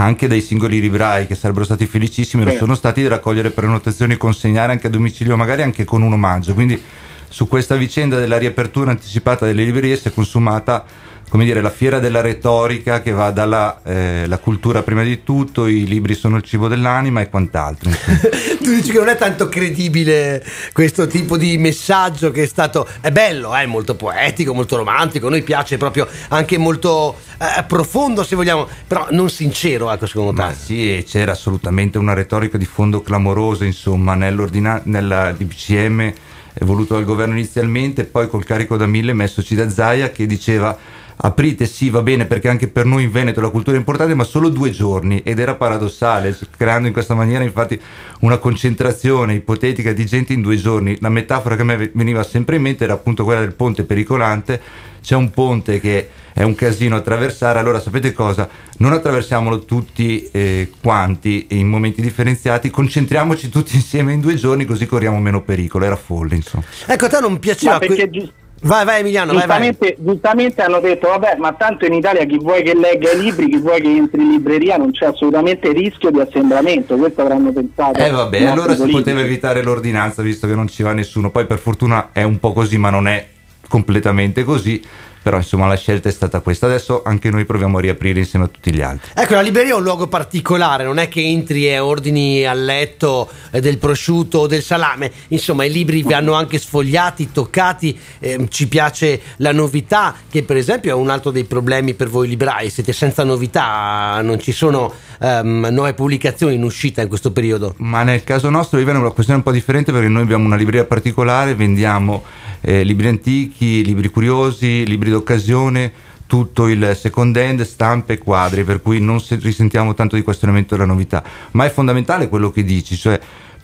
[0.00, 4.16] anche dai singoli librai che sarebbero stati felicissimi, lo sono stati di raccogliere prenotazioni e
[4.16, 6.54] consegnare anche a domicilio, magari anche con un omaggio.
[6.54, 6.80] Quindi
[7.28, 10.84] su questa vicenda della riapertura anticipata delle librerie si è consumata
[11.28, 15.66] come dire, la fiera della retorica che va dalla eh, la cultura prima di tutto,
[15.66, 17.90] i libri sono il cibo dell'anima e quant'altro.
[18.58, 22.86] Tu dici che non è tanto credibile questo tipo di messaggio che è stato.
[23.00, 25.28] È bello, è molto poetico, molto romantico.
[25.28, 30.32] A noi piace proprio anche molto eh, profondo, se vogliamo, però non sincero, ecco, secondo
[30.32, 30.42] te.
[30.42, 36.12] Ma sì, c'era assolutamente una retorica di fondo clamorosa, insomma, nella DPCM
[36.60, 40.76] voluto dal governo inizialmente, poi col carico da mille messoci da Zaia che diceva
[41.20, 44.24] aprite sì va bene perché anche per noi in Veneto la cultura è importante ma
[44.24, 47.80] solo due giorni ed era paradossale creando in questa maniera infatti
[48.20, 50.96] una concentrazione ipotetica di gente in due giorni.
[51.00, 54.60] La metafora che a me veniva sempre in mente era appunto quella del ponte pericolante.
[55.00, 58.48] C'è un ponte che è un casino attraversare allora sapete cosa?
[58.78, 64.86] Non attraversiamolo tutti eh, quanti in momenti differenziati concentriamoci tutti insieme in due giorni così
[64.86, 65.84] corriamo meno pericolo.
[65.84, 66.64] Era folle insomma.
[66.86, 67.72] Ecco, a te non piaceva.
[67.72, 68.32] Ma perché que-
[68.62, 69.60] Vai, vai, Emiliano, vai, vai.
[69.70, 73.48] giustamente, giustamente hanno detto vabbè ma tanto in Italia chi vuoi che legga i libri
[73.48, 77.98] chi vuoi che entri in libreria non c'è assolutamente rischio di assembramento questo avranno pensato
[78.00, 81.30] Eh vabbè, allora si poteva evitare l'ordinanza visto che non ci va nessuno.
[81.30, 83.26] Poi per fortuna è un po' così, ma non è
[83.68, 84.82] completamente così.
[85.28, 86.64] Però insomma la scelta è stata questa.
[86.64, 89.10] Adesso anche noi proviamo a riaprire insieme a tutti gli altri.
[89.14, 93.28] Ecco, la libreria è un luogo particolare, non è che entri e ordini al letto
[93.50, 98.48] eh, del prosciutto o del salame, insomma i libri vi hanno anche sfogliati, toccati, ehm,
[98.48, 102.70] ci piace la novità, che per esempio è un altro dei problemi per voi librai,
[102.70, 104.90] siete senza novità, non ci sono
[105.20, 107.74] ehm, nuove pubblicazioni in uscita in questo periodo.
[107.80, 110.56] Ma nel caso nostro Ivan, è una questione un po' differente perché noi abbiamo una
[110.56, 112.24] libreria particolare, vendiamo
[112.60, 115.92] eh, libri antichi, libri curiosi, libri d'occasione,
[116.26, 120.74] tutto il second hand, stampe e quadri, per cui non se- risentiamo tanto di questionamento
[120.74, 121.22] della novità.
[121.52, 123.18] Ma è fondamentale quello che dici, cioè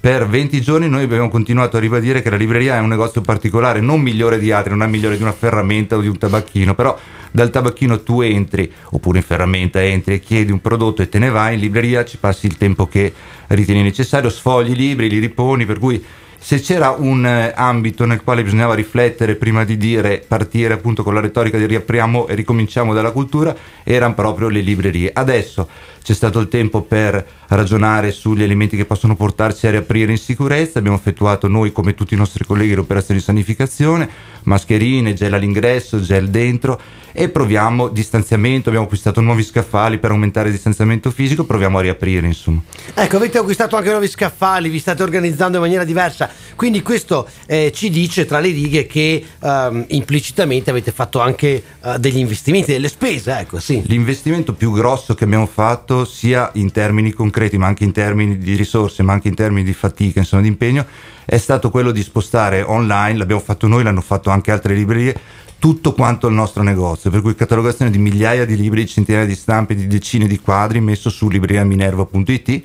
[0.05, 3.81] per 20 giorni noi abbiamo continuato a ribadire che la libreria è un negozio particolare,
[3.81, 6.99] non migliore di altri, non è migliore di una ferramenta o di un tabacchino, però
[7.31, 11.31] dal tabacchino tu entri, oppure in ferramenta entri e chiedi un prodotto e te ne
[11.31, 13.12] vai, in libreria ci passi il tempo che
[13.49, 16.05] ritieni necessario, sfogli i libri, li riponi, per cui
[16.45, 21.15] se c'era un eh, ambito nel quale bisognava riflettere prima di dire, partire appunto con
[21.15, 25.11] la retorica di riapriamo e ricominciamo dalla cultura, erano proprio le librerie.
[25.11, 25.66] Adesso
[26.05, 30.78] c'è stato il tempo per ragionare sugli elementi che possono portarci a riaprire in sicurezza,
[30.78, 34.09] abbiamo effettuato noi come tutti i nostri colleghi le operazioni di sanificazione,
[34.43, 36.78] mascherine, gel all'ingresso, gel dentro.
[37.16, 42.26] E proviamo distanziamento, abbiamo acquistato nuovi scaffali per aumentare il distanziamento fisico, proviamo a riaprire
[42.26, 42.60] insomma.
[42.93, 47.70] Ecco, avete acquistato anche nuovi scaffali, vi state organizzando in maniera diversa, quindi questo eh,
[47.72, 52.89] ci dice tra le righe che ehm, implicitamente avete fatto anche eh, degli investimenti, delle
[52.89, 53.81] spese, ecco sì.
[53.86, 58.57] L'investimento più grosso che abbiamo fatto sia in termini concreti ma anche in termini di
[58.57, 60.85] risorse ma anche in termini di fatica, insomma di impegno,
[61.25, 65.16] è stato quello di spostare online, l'abbiamo fatto noi, l'hanno fatto anche altre librerie,
[65.61, 69.75] tutto quanto il nostro negozio, per cui catalogazione di migliaia di libri, centinaia di stampe,
[69.77, 72.62] di decine di quadri messo su libreriaminerva.it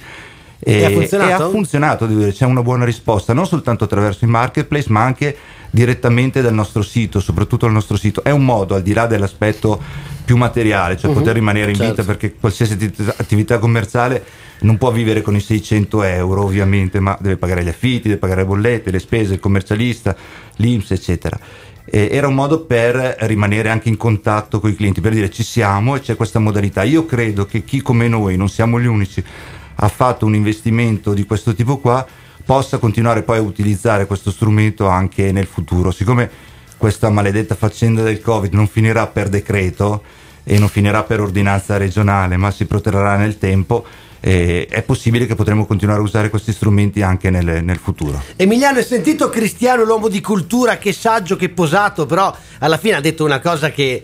[0.59, 1.29] e, E ha funzionato?
[1.29, 5.01] e ha funzionato, devo dire, c'è una buona risposta, non soltanto attraverso i marketplace, ma
[5.03, 5.35] anche
[5.71, 8.23] direttamente dal nostro sito, soprattutto dal nostro sito.
[8.23, 9.81] È un modo, al di là dell'aspetto
[10.25, 11.91] più materiale, cioè Mhm, poter rimanere in certo.
[11.91, 14.23] vita, perché qualsiasi atti- attività commerciale
[14.61, 18.41] non può vivere con i 600 euro, ovviamente, ma deve pagare gli affitti, deve pagare
[18.41, 20.15] le bollette, le spese, il commercialista,
[20.57, 21.39] l'Inps, eccetera.
[21.85, 25.41] E era un modo per rimanere anche in contatto con i clienti, per dire ci
[25.43, 26.83] siamo e c'è questa modalità.
[26.83, 29.23] Io credo che chi come noi, non siamo gli unici,
[29.81, 32.05] ha fatto un investimento di questo tipo qua,
[32.43, 35.91] possa continuare poi a utilizzare questo strumento anche nel futuro.
[35.91, 36.29] Siccome
[36.77, 40.01] questa maledetta faccenda del Covid non finirà per decreto
[40.43, 43.85] e non finirà per ordinanza regionale, ma si protrarrà nel tempo,
[44.19, 48.21] eh, è possibile che potremo continuare a usare questi strumenti anche nel, nel futuro.
[48.35, 53.01] Emiliano, hai sentito Cristiano, l'uomo di cultura, che saggio, che posato, però alla fine ha
[53.01, 54.03] detto una cosa che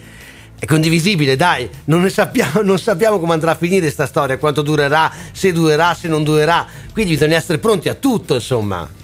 [0.58, 4.62] è condivisibile, dai, non, ne sappiamo, non sappiamo come andrà a finire sta storia, quanto
[4.62, 9.04] durerà, se durerà, se non durerà, quindi bisogna essere pronti a tutto, insomma.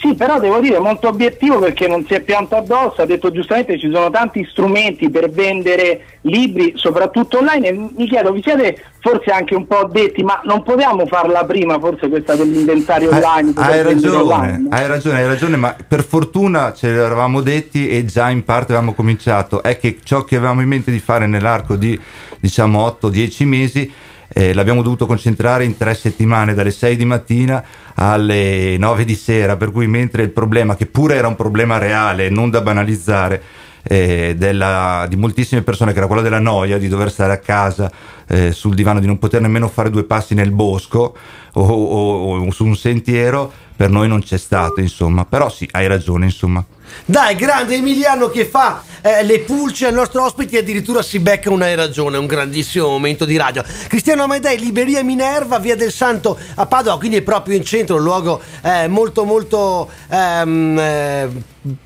[0.00, 3.80] Sì, però devo dire molto obiettivo perché non si è pianto addosso, ha detto giustamente
[3.80, 9.32] ci sono tanti strumenti per vendere libri, soprattutto online e mi chiedo, vi siete forse
[9.32, 13.52] anche un po' detti, ma non potevamo farla prima forse questa dell'inventario online?
[13.56, 14.66] Hai ragione, online?
[14.70, 18.94] hai ragione, hai ragione, ma per fortuna ce l'eravamo detti e già in parte avevamo
[18.94, 19.64] cominciato.
[19.64, 21.98] È che ciò che avevamo in mente di fare nell'arco di
[22.38, 23.92] diciamo 8-10 mesi
[24.38, 27.60] eh, l'abbiamo dovuto concentrare in tre settimane, dalle 6 di mattina
[27.94, 32.28] alle 9 di sera, per cui mentre il problema, che pure era un problema reale,
[32.30, 33.42] non da banalizzare,
[33.82, 37.90] eh, della- di moltissime persone, che era quella della noia di dover stare a casa
[38.28, 41.16] eh, sul divano, di non poter nemmeno fare due passi nel bosco
[41.54, 45.24] o, o- o su un sentiero, per noi non c'è stato, insomma.
[45.24, 46.64] Però sì, hai ragione, insomma.
[47.04, 51.50] Dai, grande Emiliano che fa eh, le pulce al nostro ospite e addirittura si becca
[51.50, 53.64] una ragione, un grandissimo momento di radio.
[53.88, 58.02] Cristiano Amedei, Libreria Minerva, via del Santo a Padova, quindi è proprio in centro, un
[58.02, 61.28] luogo eh, molto molto ehm, eh,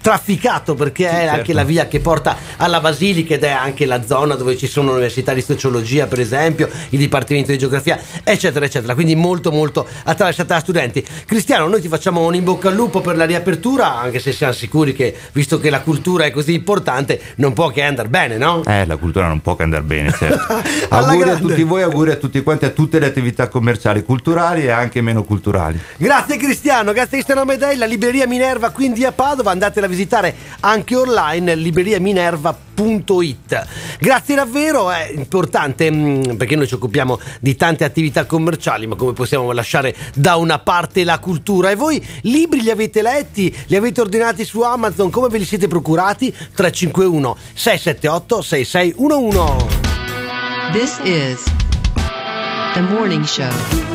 [0.01, 1.35] trafficato perché è certo.
[1.35, 4.93] anche la via che porta alla Basilica ed è anche la zona dove ci sono
[4.93, 10.55] università di sociologia per esempio, il Dipartimento di Geografia eccetera eccetera, quindi molto molto attraversata
[10.55, 11.05] da studenti.
[11.25, 14.53] Cristiano, noi ti facciamo un in bocca al lupo per la riapertura, anche se siamo
[14.53, 18.63] sicuri che visto che la cultura è così importante non può che andare bene, no?
[18.65, 20.63] Eh, la cultura non può che andare bene, certo.
[20.89, 21.41] Auguri a grande.
[21.41, 25.23] tutti voi, auguri a tutti quanti, a tutte le attività commerciali, culturali e anche meno
[25.25, 25.79] culturali.
[25.97, 30.97] Grazie Cristiano, grazie Cristiano Amedei, la libreria Minerva quindi a Padova, andatela a visitare anche
[30.97, 31.55] online,
[32.83, 33.67] libreriaminerva.it.
[33.99, 39.13] Grazie davvero, è importante mm, perché noi ci occupiamo di tante attività commerciali, ma come
[39.13, 41.71] possiamo lasciare da una parte la cultura?
[41.71, 45.69] E voi libri li avete letti, li avete ordinati su Amazon, come ve li siete
[45.69, 46.31] procurati?
[46.31, 49.91] 351 678 6611.
[50.73, 51.45] This is
[52.75, 53.92] the morning show.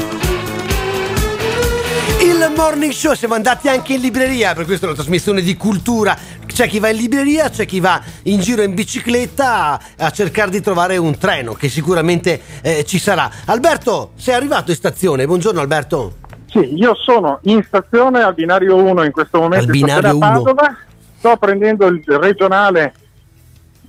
[2.37, 6.15] Il morning show siamo andati anche in libreria, per questo è una trasmissione di cultura.
[6.45, 10.51] C'è chi va in libreria, c'è chi va in giro in bicicletta a, a cercare
[10.51, 13.27] di trovare un treno che sicuramente eh, ci sarà.
[13.45, 15.25] Alberto, sei arrivato in stazione.
[15.25, 16.17] Buongiorno Alberto.
[16.45, 20.77] Sì, io sono in stazione al binario 1 in questo momento Al binario a Padova.
[21.17, 22.93] Sto prendendo il regionale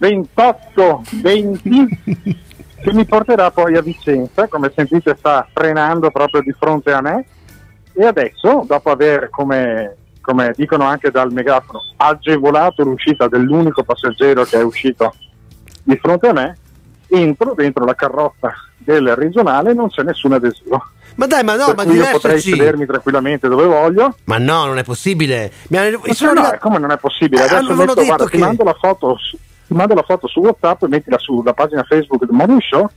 [0.00, 1.86] 28-20
[2.80, 4.48] che mi porterà poi a Vicenza.
[4.48, 7.26] Come sentite sta frenando proprio di fronte a me.
[8.00, 14.58] E adesso, dopo aver, come, come dicono anche dal megafono, agevolato l'uscita dell'unico passeggero che
[14.60, 15.12] è uscito
[15.82, 16.56] di fronte a me,
[17.08, 20.80] entro dentro la carrozza del regionale e non c'è nessun adesivo.
[21.16, 24.14] Ma dai, ma no, per ma cui io potrei sedermi tranquillamente dove voglio.
[24.26, 25.50] Ma no, non è possibile.
[25.70, 27.42] Mi hanno- Ma sono no, come non è possibile?
[27.42, 29.16] Eh, Adesso avevano metto, guarda, che- ti mando la foto
[29.66, 32.88] ti mando la foto su WhatsApp e mettila sulla pagina Facebook del Morning Show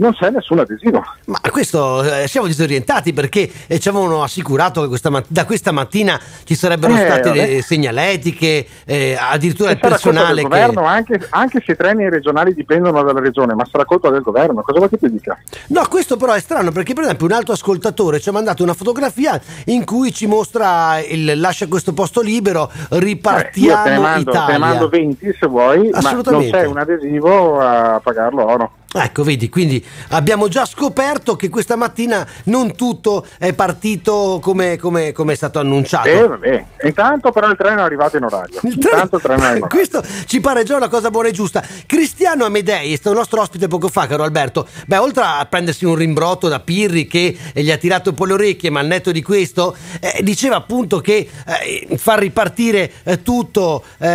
[0.00, 1.04] non c'è nessun adesivo.
[1.26, 6.18] Ma questo eh, siamo disorientati perché eh, ci avevano assicurato che questa da questa mattina
[6.44, 10.48] ci sarebbero Eh, state le segnaletiche, eh, addirittura il E colpa personale del che...
[10.48, 14.62] governo, anche, anche se i treni regionali dipendono dalla regione, ma sarà colpa del governo.
[14.62, 15.38] Cosa vuoi che ti dica?
[15.68, 18.74] No, questo però è strano perché per esempio un altro ascoltatore ci ha mandato una
[18.74, 23.98] fotografia in cui ci mostra il lascia questo posto libero, Eh, io ripartiamo te ne
[23.98, 24.52] mando, te Italia.
[24.54, 28.72] ne mando 20 se vuoi, ma non c'è un adesivo a pagarlo oro.
[28.92, 35.12] Ecco, vedi, quindi abbiamo già scoperto che questa mattina non tutto è partito come, come-
[35.12, 36.08] come è stato annunciato.
[36.08, 36.64] Eh, vabbè.
[36.82, 38.58] Intanto però il treno è arrivato in orario.
[38.62, 39.66] Intanto il treno è orario.
[39.68, 41.62] Questo ci pare già una cosa buona e giusta.
[41.86, 44.66] Cristiano Amedei, è stato nostro ospite poco fa, caro Alberto.
[44.86, 48.24] Beh, oltre a prendersi un rimbrotto da Pirri che eh, gli ha tirato un po'
[48.24, 53.22] le orecchie, ma al netto di questo, eh, diceva appunto che eh, far ripartire eh,
[53.22, 54.08] tutto eh,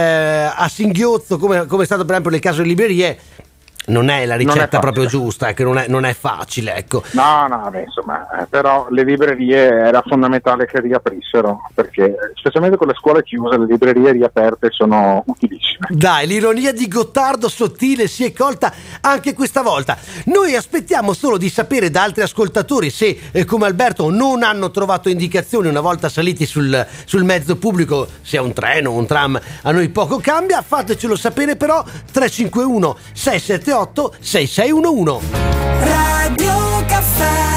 [0.53, 3.19] a singhiozzo, come, come è stato per esempio nel caso delle librerie,
[3.87, 4.79] non è la è ricetta facile.
[4.79, 7.03] proprio giusta, ecco, non, è, non è facile, ecco.
[7.11, 12.93] No, no, vabbè, insomma, però le librerie era fondamentale che riaprissero, perché specialmente con le
[12.95, 15.87] scuole chiuse, le librerie riaperte sono utilissime.
[15.89, 19.97] Dai, l'ironia di Gottardo sottile si è colta anche questa volta.
[20.25, 25.09] Noi aspettiamo solo di sapere da altri ascoltatori se, eh, come Alberto, non hanno trovato
[25.09, 29.71] indicazioni una volta saliti sul, sul mezzo pubblico, sia un treno o un tram, a
[29.71, 30.61] noi poco cambia.
[30.61, 33.74] Fatecelo sapere però 351 678
[34.21, 35.19] 6611.
[35.81, 37.54] Radio Caffè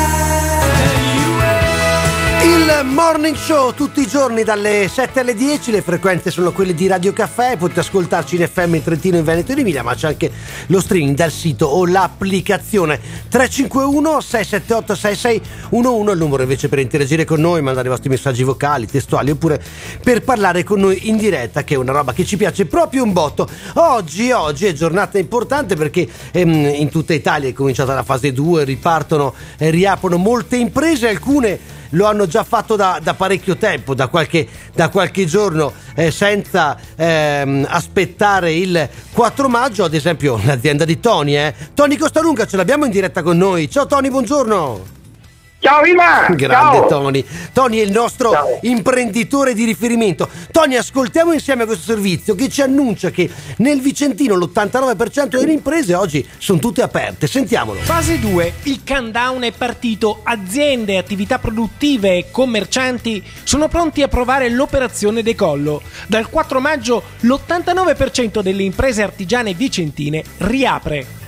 [2.68, 6.86] Il morning show tutti i giorni dalle 7 alle 10, le frequenze sono quelle di
[6.86, 10.08] Radio Caffè, potete ascoltarci in FM in Trentino, in Veneto e in Emilia, ma c'è
[10.08, 10.30] anche
[10.66, 13.00] lo streaming dal sito o l'applicazione
[13.30, 18.86] 351 678 6611 il numero invece per interagire con noi, mandare i vostri messaggi vocali,
[18.86, 19.62] testuali oppure
[20.02, 23.14] per parlare con noi in diretta che è una roba che ci piace proprio un
[23.14, 23.48] botto.
[23.76, 28.64] Oggi, oggi è giornata importante perché ehm, in tutta Italia è cominciata la fase 2,
[28.64, 34.08] ripartono e riaprono molte imprese, alcune lo hanno già fatto da, da parecchio tempo, da
[34.08, 41.00] qualche, da qualche giorno, eh, senza ehm, aspettare il 4 maggio, ad esempio l'azienda di
[41.00, 41.36] Tony.
[41.36, 41.54] Eh.
[41.74, 43.70] Tony Costalunga ce l'abbiamo in diretta con noi.
[43.70, 44.97] Ciao Tony, buongiorno.
[45.60, 46.36] Ciao Ivan!
[46.36, 46.86] Grande Ciao.
[46.86, 47.24] Tony.
[47.52, 48.32] Tony è il nostro
[48.62, 50.28] imprenditore di riferimento.
[50.52, 56.24] Tony, ascoltiamo insieme questo servizio che ci annuncia che nel Vicentino l'89% delle imprese oggi
[56.38, 57.26] sono tutte aperte.
[57.26, 57.80] Sentiamolo.
[57.80, 58.52] Fase 2.
[58.64, 60.20] Il countdown è partito.
[60.22, 65.82] Aziende, attività produttive e commercianti sono pronti a provare l'operazione decollo.
[66.06, 71.26] Dal 4 maggio l'89% delle imprese artigiane vicentine riapre.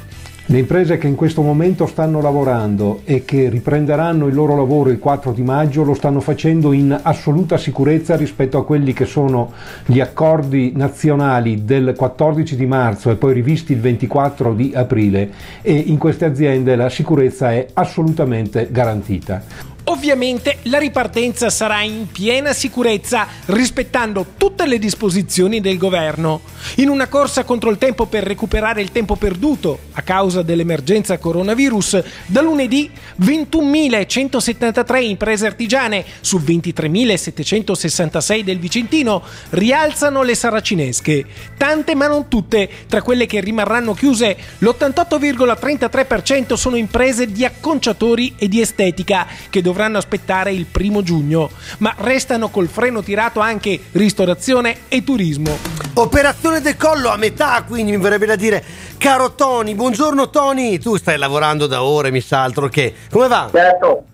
[0.50, 4.98] Le imprese che in questo momento stanno lavorando e che riprenderanno il loro lavoro il
[4.98, 9.52] 4 di maggio lo stanno facendo in assoluta sicurezza rispetto a quelli che sono
[9.86, 15.30] gli accordi nazionali del 14 di marzo e poi rivisti il 24 di aprile
[15.62, 19.69] e in queste aziende la sicurezza è assolutamente garantita.
[19.90, 26.42] Ovviamente la ripartenza sarà in piena sicurezza, rispettando tutte le disposizioni del governo.
[26.76, 32.04] In una corsa contro il tempo per recuperare il tempo perduto a causa dell'emergenza coronavirus,
[32.26, 32.88] da lunedì
[33.20, 41.26] 21.173 imprese artigiane su 23.766 del Vicentino rialzano le saracinesche.
[41.56, 48.46] Tante ma non tutte, tra quelle che rimarranno chiuse, l'88,33% sono imprese di acconciatori e
[48.46, 54.80] di estetica che dovranno aspettare il primo giugno, ma restano col freno tirato anche ristorazione
[54.88, 55.56] e turismo.
[55.94, 58.62] Operazione decollo a metà, quindi mi verrebbe da dire,
[58.98, 62.94] caro Tony, buongiorno Tony, tu stai lavorando da ore, mi sa altro che.
[63.10, 63.48] Come va?
[63.52, 64.04] Certo,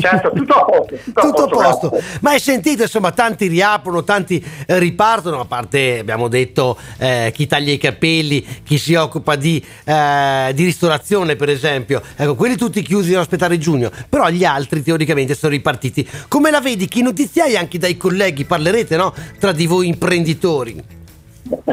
[0.00, 0.96] certo, tutto a posto.
[1.04, 1.88] Tutto, Tutto a posto.
[1.90, 7.32] posto, ma hai sentito insomma tanti riaprono, tanti eh, ripartono, a parte abbiamo detto eh,
[7.34, 12.56] chi taglia i capelli, chi si occupa di, eh, di ristorazione per esempio, ecco quelli
[12.56, 16.08] tutti chiusi devono aspettare giugno, però gli altri teoricamente sono ripartiti.
[16.28, 16.88] Come la vedi?
[16.88, 18.44] Che notizie hai anche dai colleghi?
[18.44, 19.12] Parlerete no?
[19.38, 21.02] tra di voi imprenditori?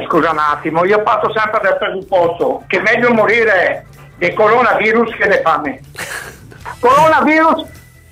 [0.05, 3.85] Scusa un attimo, io parto sempre dal presupposto che è meglio morire
[4.17, 5.79] di coronavirus che di fame.
[6.79, 7.65] Coronavirus,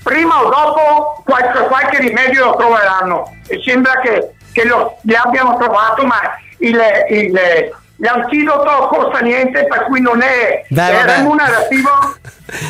[0.10, 5.56] prima o dopo qualche, qualche rimedio lo troveranno e sembra che, che lo, li abbiano
[5.57, 6.19] trovato, ma
[6.57, 6.80] il,
[7.10, 7.40] il,
[7.98, 11.90] l'antidoto costa niente, per cui non è, Beh, è remunerativo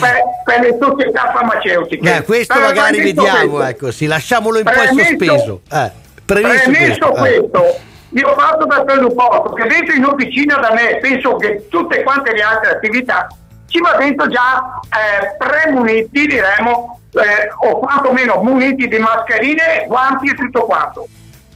[0.01, 2.17] per, per le società farmaceutiche.
[2.17, 5.61] Eh, questo Però magari vediamo, questo- ecco, sì, lasciamolo in poi sospeso.
[5.71, 5.91] Eh,
[6.25, 7.25] premesso, Premesso questo.
[7.25, 7.49] eh.
[7.49, 7.79] questo,
[8.15, 12.41] io parto dal presupposto che dentro in officina da me penso che tutte quante le
[12.41, 13.27] altre attività
[13.69, 20.35] ci va dentro già eh, premuniti, diremo, eh, o quantomeno muniti di mascherine, guanti e
[20.35, 21.07] tutto quanto.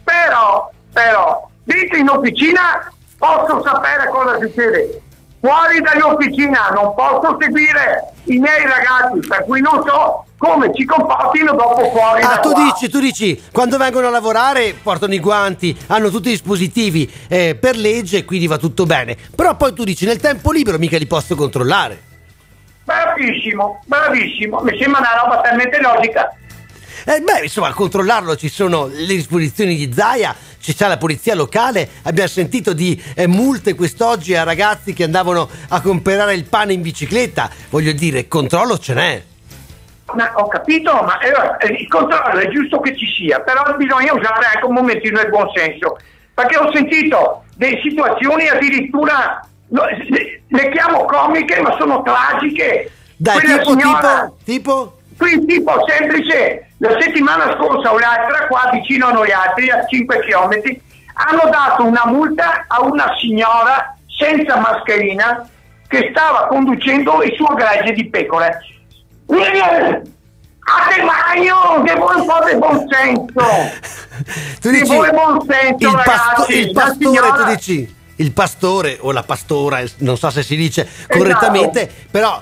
[0.03, 5.01] Però, però, dentro in officina posso sapere cosa succede.
[5.43, 11.51] Fuori dall'officina, non posso seguire i miei ragazzi, per cui non so come ci comportino
[11.51, 12.63] dopo fuori Ah, tu qua.
[12.63, 17.57] dici, tu dici, quando vengono a lavorare portano i guanti, hanno tutti i dispositivi eh,
[17.59, 19.17] per legge, quindi va tutto bene.
[19.35, 22.01] Però poi tu dici, nel tempo libero mica li posso controllare.
[22.85, 26.33] Bravissimo, bravissimo, mi sembra una roba talmente logica.
[27.05, 31.35] Eh, beh, insomma, a controllarlo ci sono le disposizioni di Zaia, ci c'è la polizia
[31.35, 36.71] locale, abbiamo sentito di eh, multe quest'oggi a ragazzi che andavano a comprare il pane
[36.71, 37.49] in bicicletta.
[37.69, 39.23] Voglio dire, controllo ce n'è.
[40.13, 44.45] Ma ho capito, ma eh, il controllo è giusto che ci sia, però bisogna usare
[44.53, 45.97] anche un momentino il buon senso.
[46.33, 52.91] Perché ho sentito delle situazioni addirittura, no, le, le chiamo comiche, ma sono tragiche.
[53.17, 54.97] Dai, Quella tipo, signora- tipo, tipo?
[55.15, 60.19] Qui tipo semplice, la settimana scorsa o l'altra, qua vicino a noi altri, a 5
[60.19, 60.79] km,
[61.13, 65.47] hanno dato una multa a una signora senza mascherina
[65.87, 68.59] che stava conducendo il suo gregge di pecore.
[69.29, 70.01] Eh,
[70.65, 74.01] A te magno, che vuoi un po' di buon senso!
[74.61, 78.97] Tu Ci dici, vuole buon senso, il, pasto- il pastore, signora- tu dici, il pastore
[79.01, 82.41] o la pastora, non so se si dice correttamente, però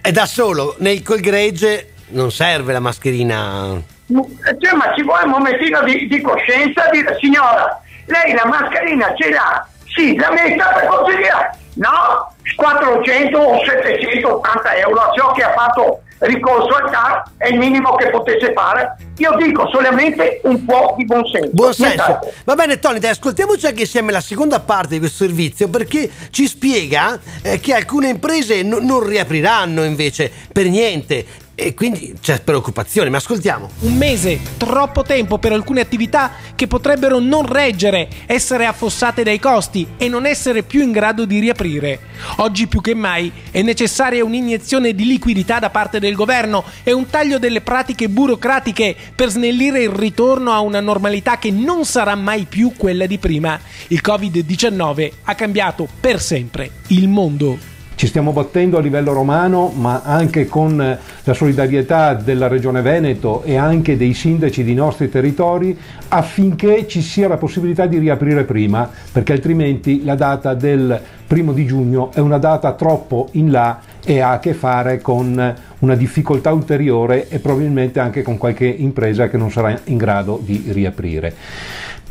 [0.00, 3.80] è da solo, nel col gregge non serve la mascherina.
[4.06, 9.30] Cioè, ma ci vuole un momentino di, di coscienza dire signora, lei la mascherina ce
[9.30, 15.52] l'ha, sì, la metta per consigliare, no, 400 o 780 euro a ciò che ha
[15.52, 18.96] fatto ricorso al TAR è il minimo che potesse fare.
[19.18, 21.50] Io dico solamente un po' di buon senso.
[21.52, 22.20] Buon senso.
[22.44, 26.46] Va bene, Tony, dai, ascoltiamoci anche insieme la seconda parte di questo servizio perché ci
[26.46, 31.24] spiega eh, che alcune imprese no- non riapriranno invece per niente
[31.54, 33.70] e quindi c'è preoccupazione, ma ascoltiamo.
[33.80, 39.86] Un mese, troppo tempo per alcune attività che potrebbero non reggere, essere affossate dai costi
[39.96, 42.00] e non essere più in grado di riaprire.
[42.36, 47.08] Oggi più che mai è necessaria un'iniezione di liquidità da parte del governo e un
[47.08, 52.46] taglio delle pratiche burocratiche per snellire il ritorno a una normalità che non sarà mai
[52.48, 53.58] più quella di prima.
[53.88, 57.73] Il Covid-19 ha cambiato per sempre il mondo.
[58.04, 63.42] Ci stiamo battendo a livello romano, ma anche con eh, la solidarietà della Regione Veneto
[63.44, 65.74] e anche dei sindaci dei nostri territori
[66.08, 71.64] affinché ci sia la possibilità di riaprire prima, perché altrimenti la data del primo di
[71.64, 76.52] giugno è una data troppo in là e ha a che fare con una difficoltà
[76.52, 81.34] ulteriore e probabilmente anche con qualche impresa che non sarà in grado di riaprire.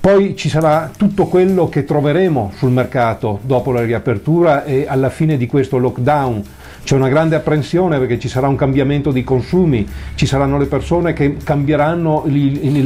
[0.03, 5.37] Poi ci sarà tutto quello che troveremo sul mercato dopo la riapertura e alla fine
[5.37, 6.43] di questo lockdown.
[6.83, 11.13] C'è una grande apprensione perché ci sarà un cambiamento dei consumi, ci saranno le persone
[11.13, 12.25] che cambieranno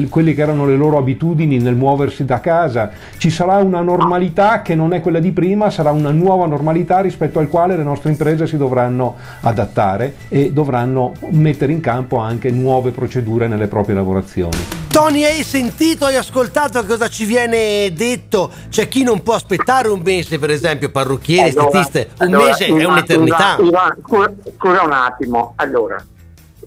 [0.10, 4.76] quelle che erano le loro abitudini nel muoversi da casa, ci sarà una normalità che
[4.76, 8.46] non è quella di prima, sarà una nuova normalità rispetto al quale le nostre imprese
[8.46, 14.58] si dovranno adattare e dovranno mettere in campo anche nuove procedure nelle proprie lavorazioni.
[14.90, 18.50] Tony, hai sentito, hai ascoltato cosa ci viene detto?
[18.70, 22.66] C'è chi non può aspettare un mese, per esempio, parrucchieri, Allora, statiste, un allora, mese
[22.66, 23.56] è Ivan, un'eternità.
[23.60, 26.04] Ivan, Ivan, scusa, scusa un attimo, allora,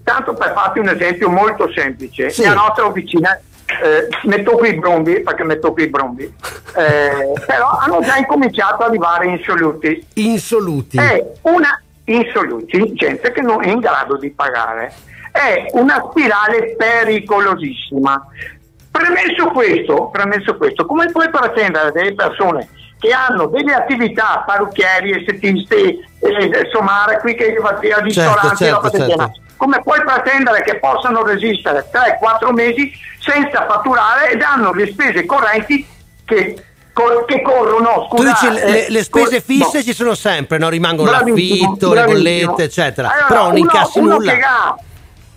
[0.02, 2.44] tanto per farti un esempio molto semplice, Sì.
[2.44, 3.38] la nostra officina,
[3.82, 8.82] eh, metto qui i brombi, perché metto qui i brombi, eh, però hanno già incominciato
[8.82, 10.06] ad arrivare insoluti.
[10.14, 10.98] Insoluti.
[10.98, 14.92] È una insoluti, gente che non è in grado di pagare.
[15.30, 18.26] È una spirale pericolosissima.
[18.90, 22.68] Premesso questo, premesso questo, come puoi pretendere delle persone
[23.01, 29.06] che hanno delle attività, parrucchieri, estetisti, eh, somare, qui che via ristoranti, certo, certo.
[29.06, 35.24] genere, come puoi pretendere che possano resistere 3-4 mesi senza fatturare ed hanno le spese
[35.24, 35.86] correnti
[36.27, 36.62] che,
[37.27, 38.06] che corrono?
[38.10, 39.82] Tu Scusa, dici le, eh, le spese fisse no.
[39.82, 40.68] ci sono sempre, no?
[40.68, 43.10] rimangono l'affitto, le bollette, eccetera.
[43.10, 44.32] Allora, Però non uno- incassi uno nulla.
[44.35, 44.78] Che ha,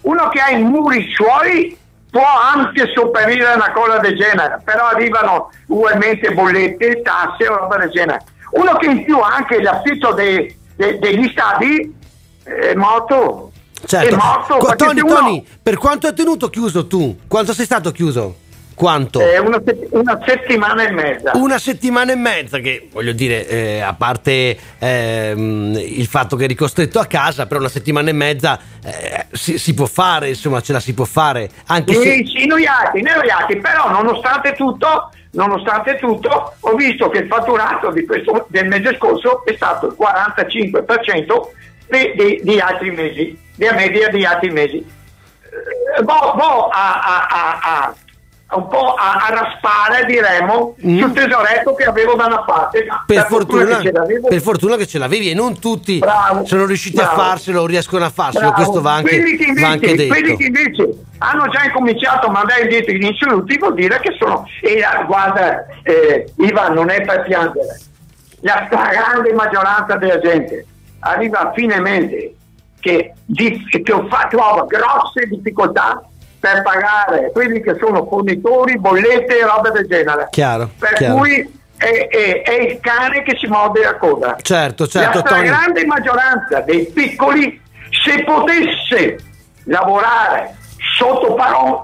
[0.02, 1.78] uno che ha i muri suoi
[2.14, 7.90] può anche sopperire una cosa del genere, però arrivano ugualmente bollette, tasse o roba del
[7.90, 8.22] genere.
[8.52, 11.92] Uno che in più ha anche l'affitto dei- de- degli stadi
[12.44, 13.52] è morto.
[13.82, 14.16] È Certo.
[14.16, 17.18] morto Qua- perché Tony, uno- Tony, per quanto hai tenuto chiuso tu?
[17.28, 18.36] Quanto sei stato chiuso?
[18.76, 19.20] Quanto?
[19.22, 21.32] eh, una, se- una settimana e mezza.
[21.36, 26.56] Una settimana e mezza che voglio dire, eh, a parte ehm, il fatto che eri
[26.56, 30.74] costretto a casa, però una settimana e mezza eh, si, si può fare, insomma, ce
[30.74, 31.50] la si può fare.
[31.68, 32.02] Anche se...
[32.26, 38.46] Sì, sì, noiati, noiati, però nonostante tutto, nonostante tutto, ho visto che il fatturato questo,
[38.50, 41.26] del mese scorso è stato il 45%
[41.90, 44.78] di, di- di altri mesi, della media di altri mesi.
[45.98, 47.96] Eh, boh, boh, a, a- a- a-
[48.56, 52.84] un po' a, a raspare, diremmo, sul tesoretto che avevo da una parte.
[52.86, 53.06] Mm.
[53.06, 54.28] Per fortuna, che ce l'avevo.
[54.28, 57.22] per fortuna che ce l'avevi e non tutti Bravo, sono riusciti a bravo.
[57.22, 58.56] farselo o riescono a farselo, Bravo.
[58.56, 60.14] questo va anche, quelli, che invece, va anche detto.
[60.14, 60.90] quelli che invece
[61.20, 65.66] hanno già incominciato a mandare indietro gli insulti vuol dire che sono e la- guarda
[65.84, 67.80] eh, Ivan non è per piangere
[68.42, 70.66] la stragrande maggioranza della gente
[71.00, 72.36] arriva a fine mese
[72.80, 73.14] che,
[73.70, 76.04] che trova grosse difficoltà
[76.44, 81.16] per pagare quelli che sono fornitori, bollette e roba del genere Chiaro, per chiaro.
[81.16, 85.86] cui è, è- è il cane che si morde la coda Certo, certo, la stragrande
[85.86, 87.62] maggioranza dei piccoli,
[88.04, 89.16] se potesse
[89.68, 90.54] lavorare
[90.98, 91.84] sotto parole,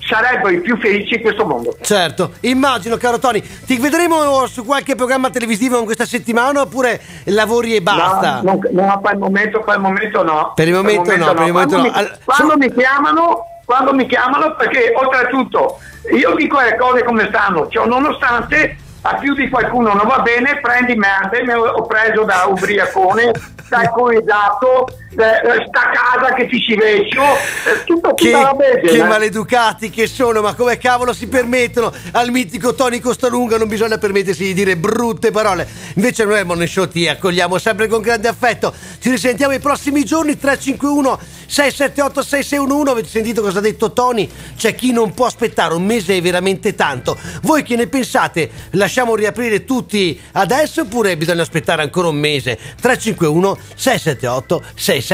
[0.00, 1.76] sarebbero i più felici in questo mondo.
[1.80, 7.76] Certo, immagino caro Tony, ti vedremo su qualche programma televisivo in questa settimana oppure lavori
[7.76, 8.40] e basta?
[8.42, 10.52] No, non- no, per il momento, per il momento no.
[10.56, 11.82] Per il momento no, per il momento quando no.
[11.82, 15.78] Mi, quando mi chiamano, quando mi chiamano, perché oltretutto
[16.12, 20.60] io dico le cose come stanno, cioè nonostante a più di qualcuno non va bene,
[20.60, 23.32] prendi merda, mi ho preso da ubriacone,
[23.68, 24.86] da alcolizzato,
[25.16, 28.80] sta casa che ti ci vecchio, eh, tutto Che, bene.
[28.80, 33.98] che maleducati che sono, ma come cavolo si permettono al mitico Tony Costalunga non bisogna
[33.98, 35.66] permettersi di dire brutte parole.
[35.94, 38.72] Invece noi al Morning Show ti accogliamo sempre con grande affetto.
[38.98, 42.90] Ci risentiamo i prossimi giorni 351 678 6611.
[42.90, 44.28] Avete sentito cosa ha detto Tony?
[44.56, 47.16] C'è chi non può aspettare, un mese è veramente tanto.
[47.42, 48.50] Voi che ne pensate?
[48.72, 52.58] Lasciamo riaprire tutti adesso oppure bisogna aspettare ancora un mese?
[52.80, 55.04] 351 678 6611.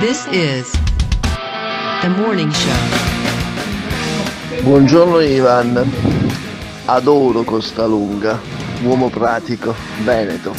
[0.00, 0.72] This is
[2.00, 2.72] the morning show.
[4.62, 5.76] Buongiorno Ivan,
[6.86, 8.40] adoro Costa Lunga,
[8.84, 10.54] uomo pratico, Veneto.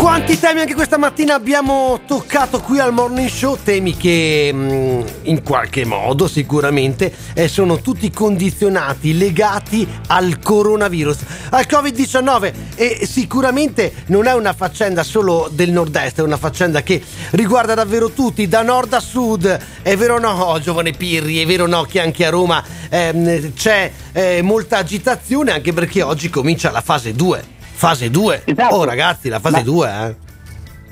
[0.00, 3.58] Quanti temi anche questa mattina abbiamo toccato qui al Morning Show?
[3.62, 11.18] Temi che mm, in qualche modo sicuramente eh, sono tutti condizionati, legati al coronavirus,
[11.50, 17.02] al Covid-19 e sicuramente non è una faccenda solo del nord-est, è una faccenda che
[17.32, 19.60] riguarda davvero tutti, da nord a sud.
[19.82, 23.52] È vero o no, giovane Pirri, è vero o no che anche a Roma ehm,
[23.52, 27.58] c'è eh, molta agitazione anche perché oggi comincia la fase 2.
[27.80, 28.42] Fase 2.
[28.72, 30.14] Oh ragazzi, la fase Ma- 2, eh.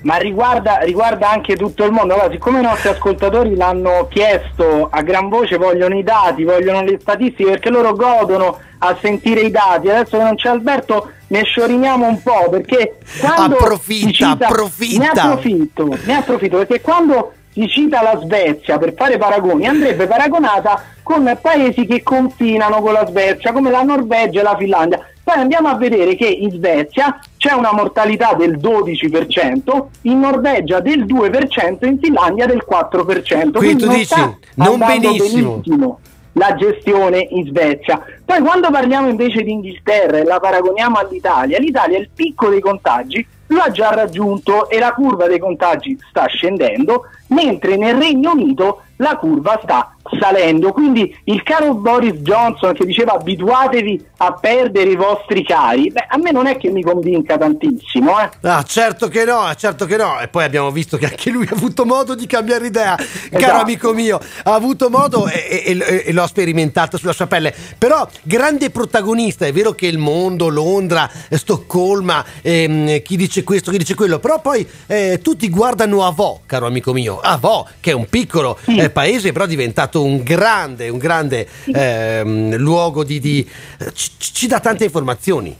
[0.05, 2.15] ma riguarda, riguarda anche tutto il mondo.
[2.15, 6.97] Allora, siccome i nostri ascoltatori l'hanno chiesto a gran voce, vogliono i dati, vogliono le
[6.99, 9.91] statistiche perché loro godono a sentire i dati.
[9.91, 14.99] Adesso che non c'è Alberto, ne scioriniamo un po' perché quando Approfitta, cita- approfitta.
[15.03, 20.85] Ne approfitto, ne approfitto perché quando si cita la Svezia per fare paragoni andrebbe paragonata
[21.03, 25.07] con paesi che confinano con la Svezia come la Norvegia e la Finlandia.
[25.29, 31.05] Poi andiamo a vedere che in Svezia c'è una mortalità del 12%, in Norvegia del
[31.05, 33.51] 2% e in Finlandia del 4%.
[33.53, 34.15] Quindi tu non dici,
[34.55, 35.51] non benissimo.
[35.51, 35.99] benissimo
[36.33, 38.03] la gestione in Svezia.
[38.25, 43.27] Poi quando parliamo invece di Inghilterra e la paragoniamo all'Italia, l'Italia il picco dei contagi
[43.49, 48.83] lo ha già raggiunto e la curva dei contagi sta scendendo, mentre nel Regno Unito
[48.97, 50.73] la curva sta salendo.
[50.73, 56.19] Quindi il caro Boris Johnson che diceva abituatevi a perdere i vostri cari, beh, a
[56.19, 58.19] me non è che mi convinca tantissimo.
[58.21, 58.29] Eh.
[58.43, 60.19] Ah, certo che no, certo che no.
[60.21, 63.63] E poi abbiamo visto che anche lui ha avuto modo di cambiare idea, caro Esatto.
[63.63, 64.19] amico mio.
[64.45, 67.55] Ha avuto modo e, e- e- e l'ho sperimentato sulla sua pelle.
[67.77, 73.79] Però, grande protagonista, è vero che il mondo, Londra, Stoccolma, ehm, chi dice questo, chi
[73.79, 74.19] dice quello.
[74.19, 77.19] Però poi eh, tutti guardano a Vo, caro amico mio.
[77.21, 81.49] A Vo, che è un piccolo eh, paese, però è diventato un grande, un grande
[81.73, 83.19] ehm, luogo di.
[83.21, 83.49] di-
[83.93, 85.57] ci, ci dà tante informazioni.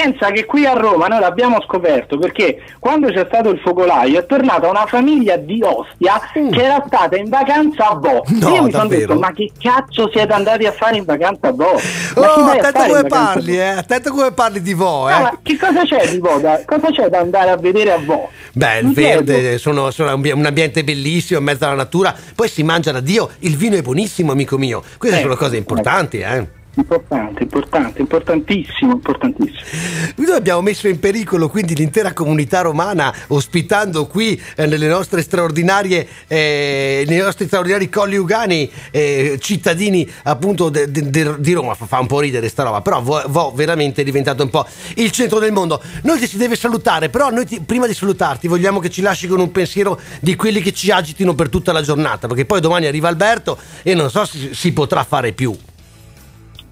[0.00, 4.26] Pensa che qui a Roma noi l'abbiamo scoperto perché quando c'è stato il focolaio è
[4.26, 7.96] tornata una famiglia di Ostia che era stata in vacanza a.
[7.98, 8.38] Mm.
[8.38, 11.50] No, Io mi sono detto ma che cazzo siete andati a fare in vacanza a
[11.52, 11.80] Vo?
[12.14, 13.66] Ma Oh, attento come parli, eh.
[13.70, 15.12] Attento come parli di Vo, eh.
[15.14, 16.38] No, ma che cosa c'è di Vo?
[16.38, 18.30] Da, cosa c'è da andare a vedere a Vo?
[18.52, 22.92] Beh, il verde, sono, sono un ambiente bellissimo in mezzo alla natura, poi si mangia
[22.92, 24.80] da Dio, il vino è buonissimo, amico mio.
[24.96, 26.57] Queste Eh, sono cose importanti, eh.
[26.74, 29.58] Importante, importante, importantissimo, importantissimo.
[30.16, 36.06] Noi abbiamo messo in pericolo quindi l'intera comunità romana ospitando qui eh, nelle nostre straordinarie,
[36.28, 41.74] eh, nei nostri straordinari colli ugani eh, cittadini appunto de- de- de- di Roma.
[41.74, 44.64] Fa, un po' ridere sta roba, però Vo, Vo veramente è diventato un po'
[44.96, 45.82] il centro del mondo.
[46.04, 49.26] Noi ti si deve salutare, però noi ti- prima di salutarti vogliamo che ci lasci
[49.26, 52.86] con un pensiero di quelli che ci agitino per tutta la giornata, perché poi domani
[52.86, 55.56] arriva Alberto e non so se si potrà fare più.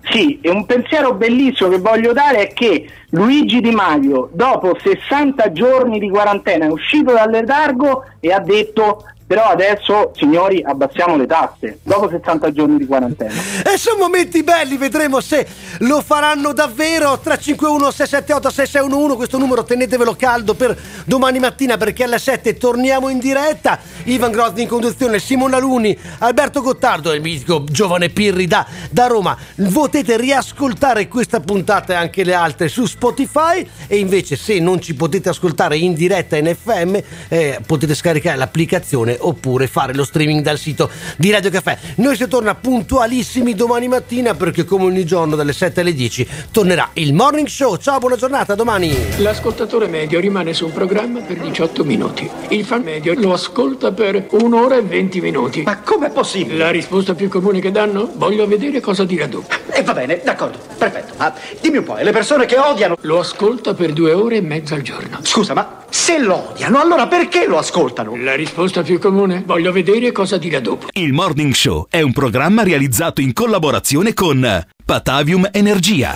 [0.08, 5.50] Sì, e un pensiero bellissimo che voglio dare è che Luigi Di Maio, dopo 60
[5.52, 11.26] giorni di quarantena, è uscito dal letargo e ha detto Però adesso, signori, abbassiamo le
[11.26, 13.32] tasse, dopo 60 giorni di quarantena.
[13.66, 15.46] E sono momenti belli, vedremo se
[15.80, 17.18] lo faranno davvero.
[17.18, 23.18] 351 678 6611, questo numero tenetevelo caldo per domani mattina perché alle 7 torniamo in
[23.18, 23.80] diretta.
[24.04, 29.08] Ivan Grozny in conduzione, Simona Luni, Alberto Gottardo e il mitico giovane Pirri da, da
[29.08, 29.36] Roma.
[29.72, 34.94] Potete riascoltare questa puntata e anche le altre su Spotify e invece se non ci
[34.94, 36.98] potete ascoltare in diretta in FM
[37.28, 41.78] eh, potete scaricare l'applicazione oppure fare lo streaming dal sito di Radio Caffè.
[41.96, 46.90] Noi si torna puntualissimi domani mattina perché come ogni giorno dalle 7 alle 10 tornerà
[46.94, 47.76] il Morning Show.
[47.76, 48.94] Ciao, buona giornata, domani.
[49.18, 52.28] L'ascoltatore medio rimane su un programma per 18 minuti.
[52.48, 55.62] Il fan medio lo ascolta per un'ora e 20 minuti.
[55.62, 56.58] Ma com'è possibile?
[56.58, 58.10] La risposta più comune che danno?
[58.14, 59.46] Voglio vedere cosa dirà dopo.
[59.70, 61.14] E va bene, d'accordo, perfetto.
[61.18, 62.96] Ma dimmi un po', e le persone che odiano...
[63.02, 65.18] Lo ascolta per due ore e mezza al giorno.
[65.22, 68.16] Scusa, ma se lo odiano, allora perché lo ascoltano?
[68.16, 69.44] La risposta più comune?
[69.46, 70.88] Voglio vedere cosa dirà dopo.
[70.92, 76.04] Il Morning Show è un programma realizzato in collaborazione con Patavium Energia.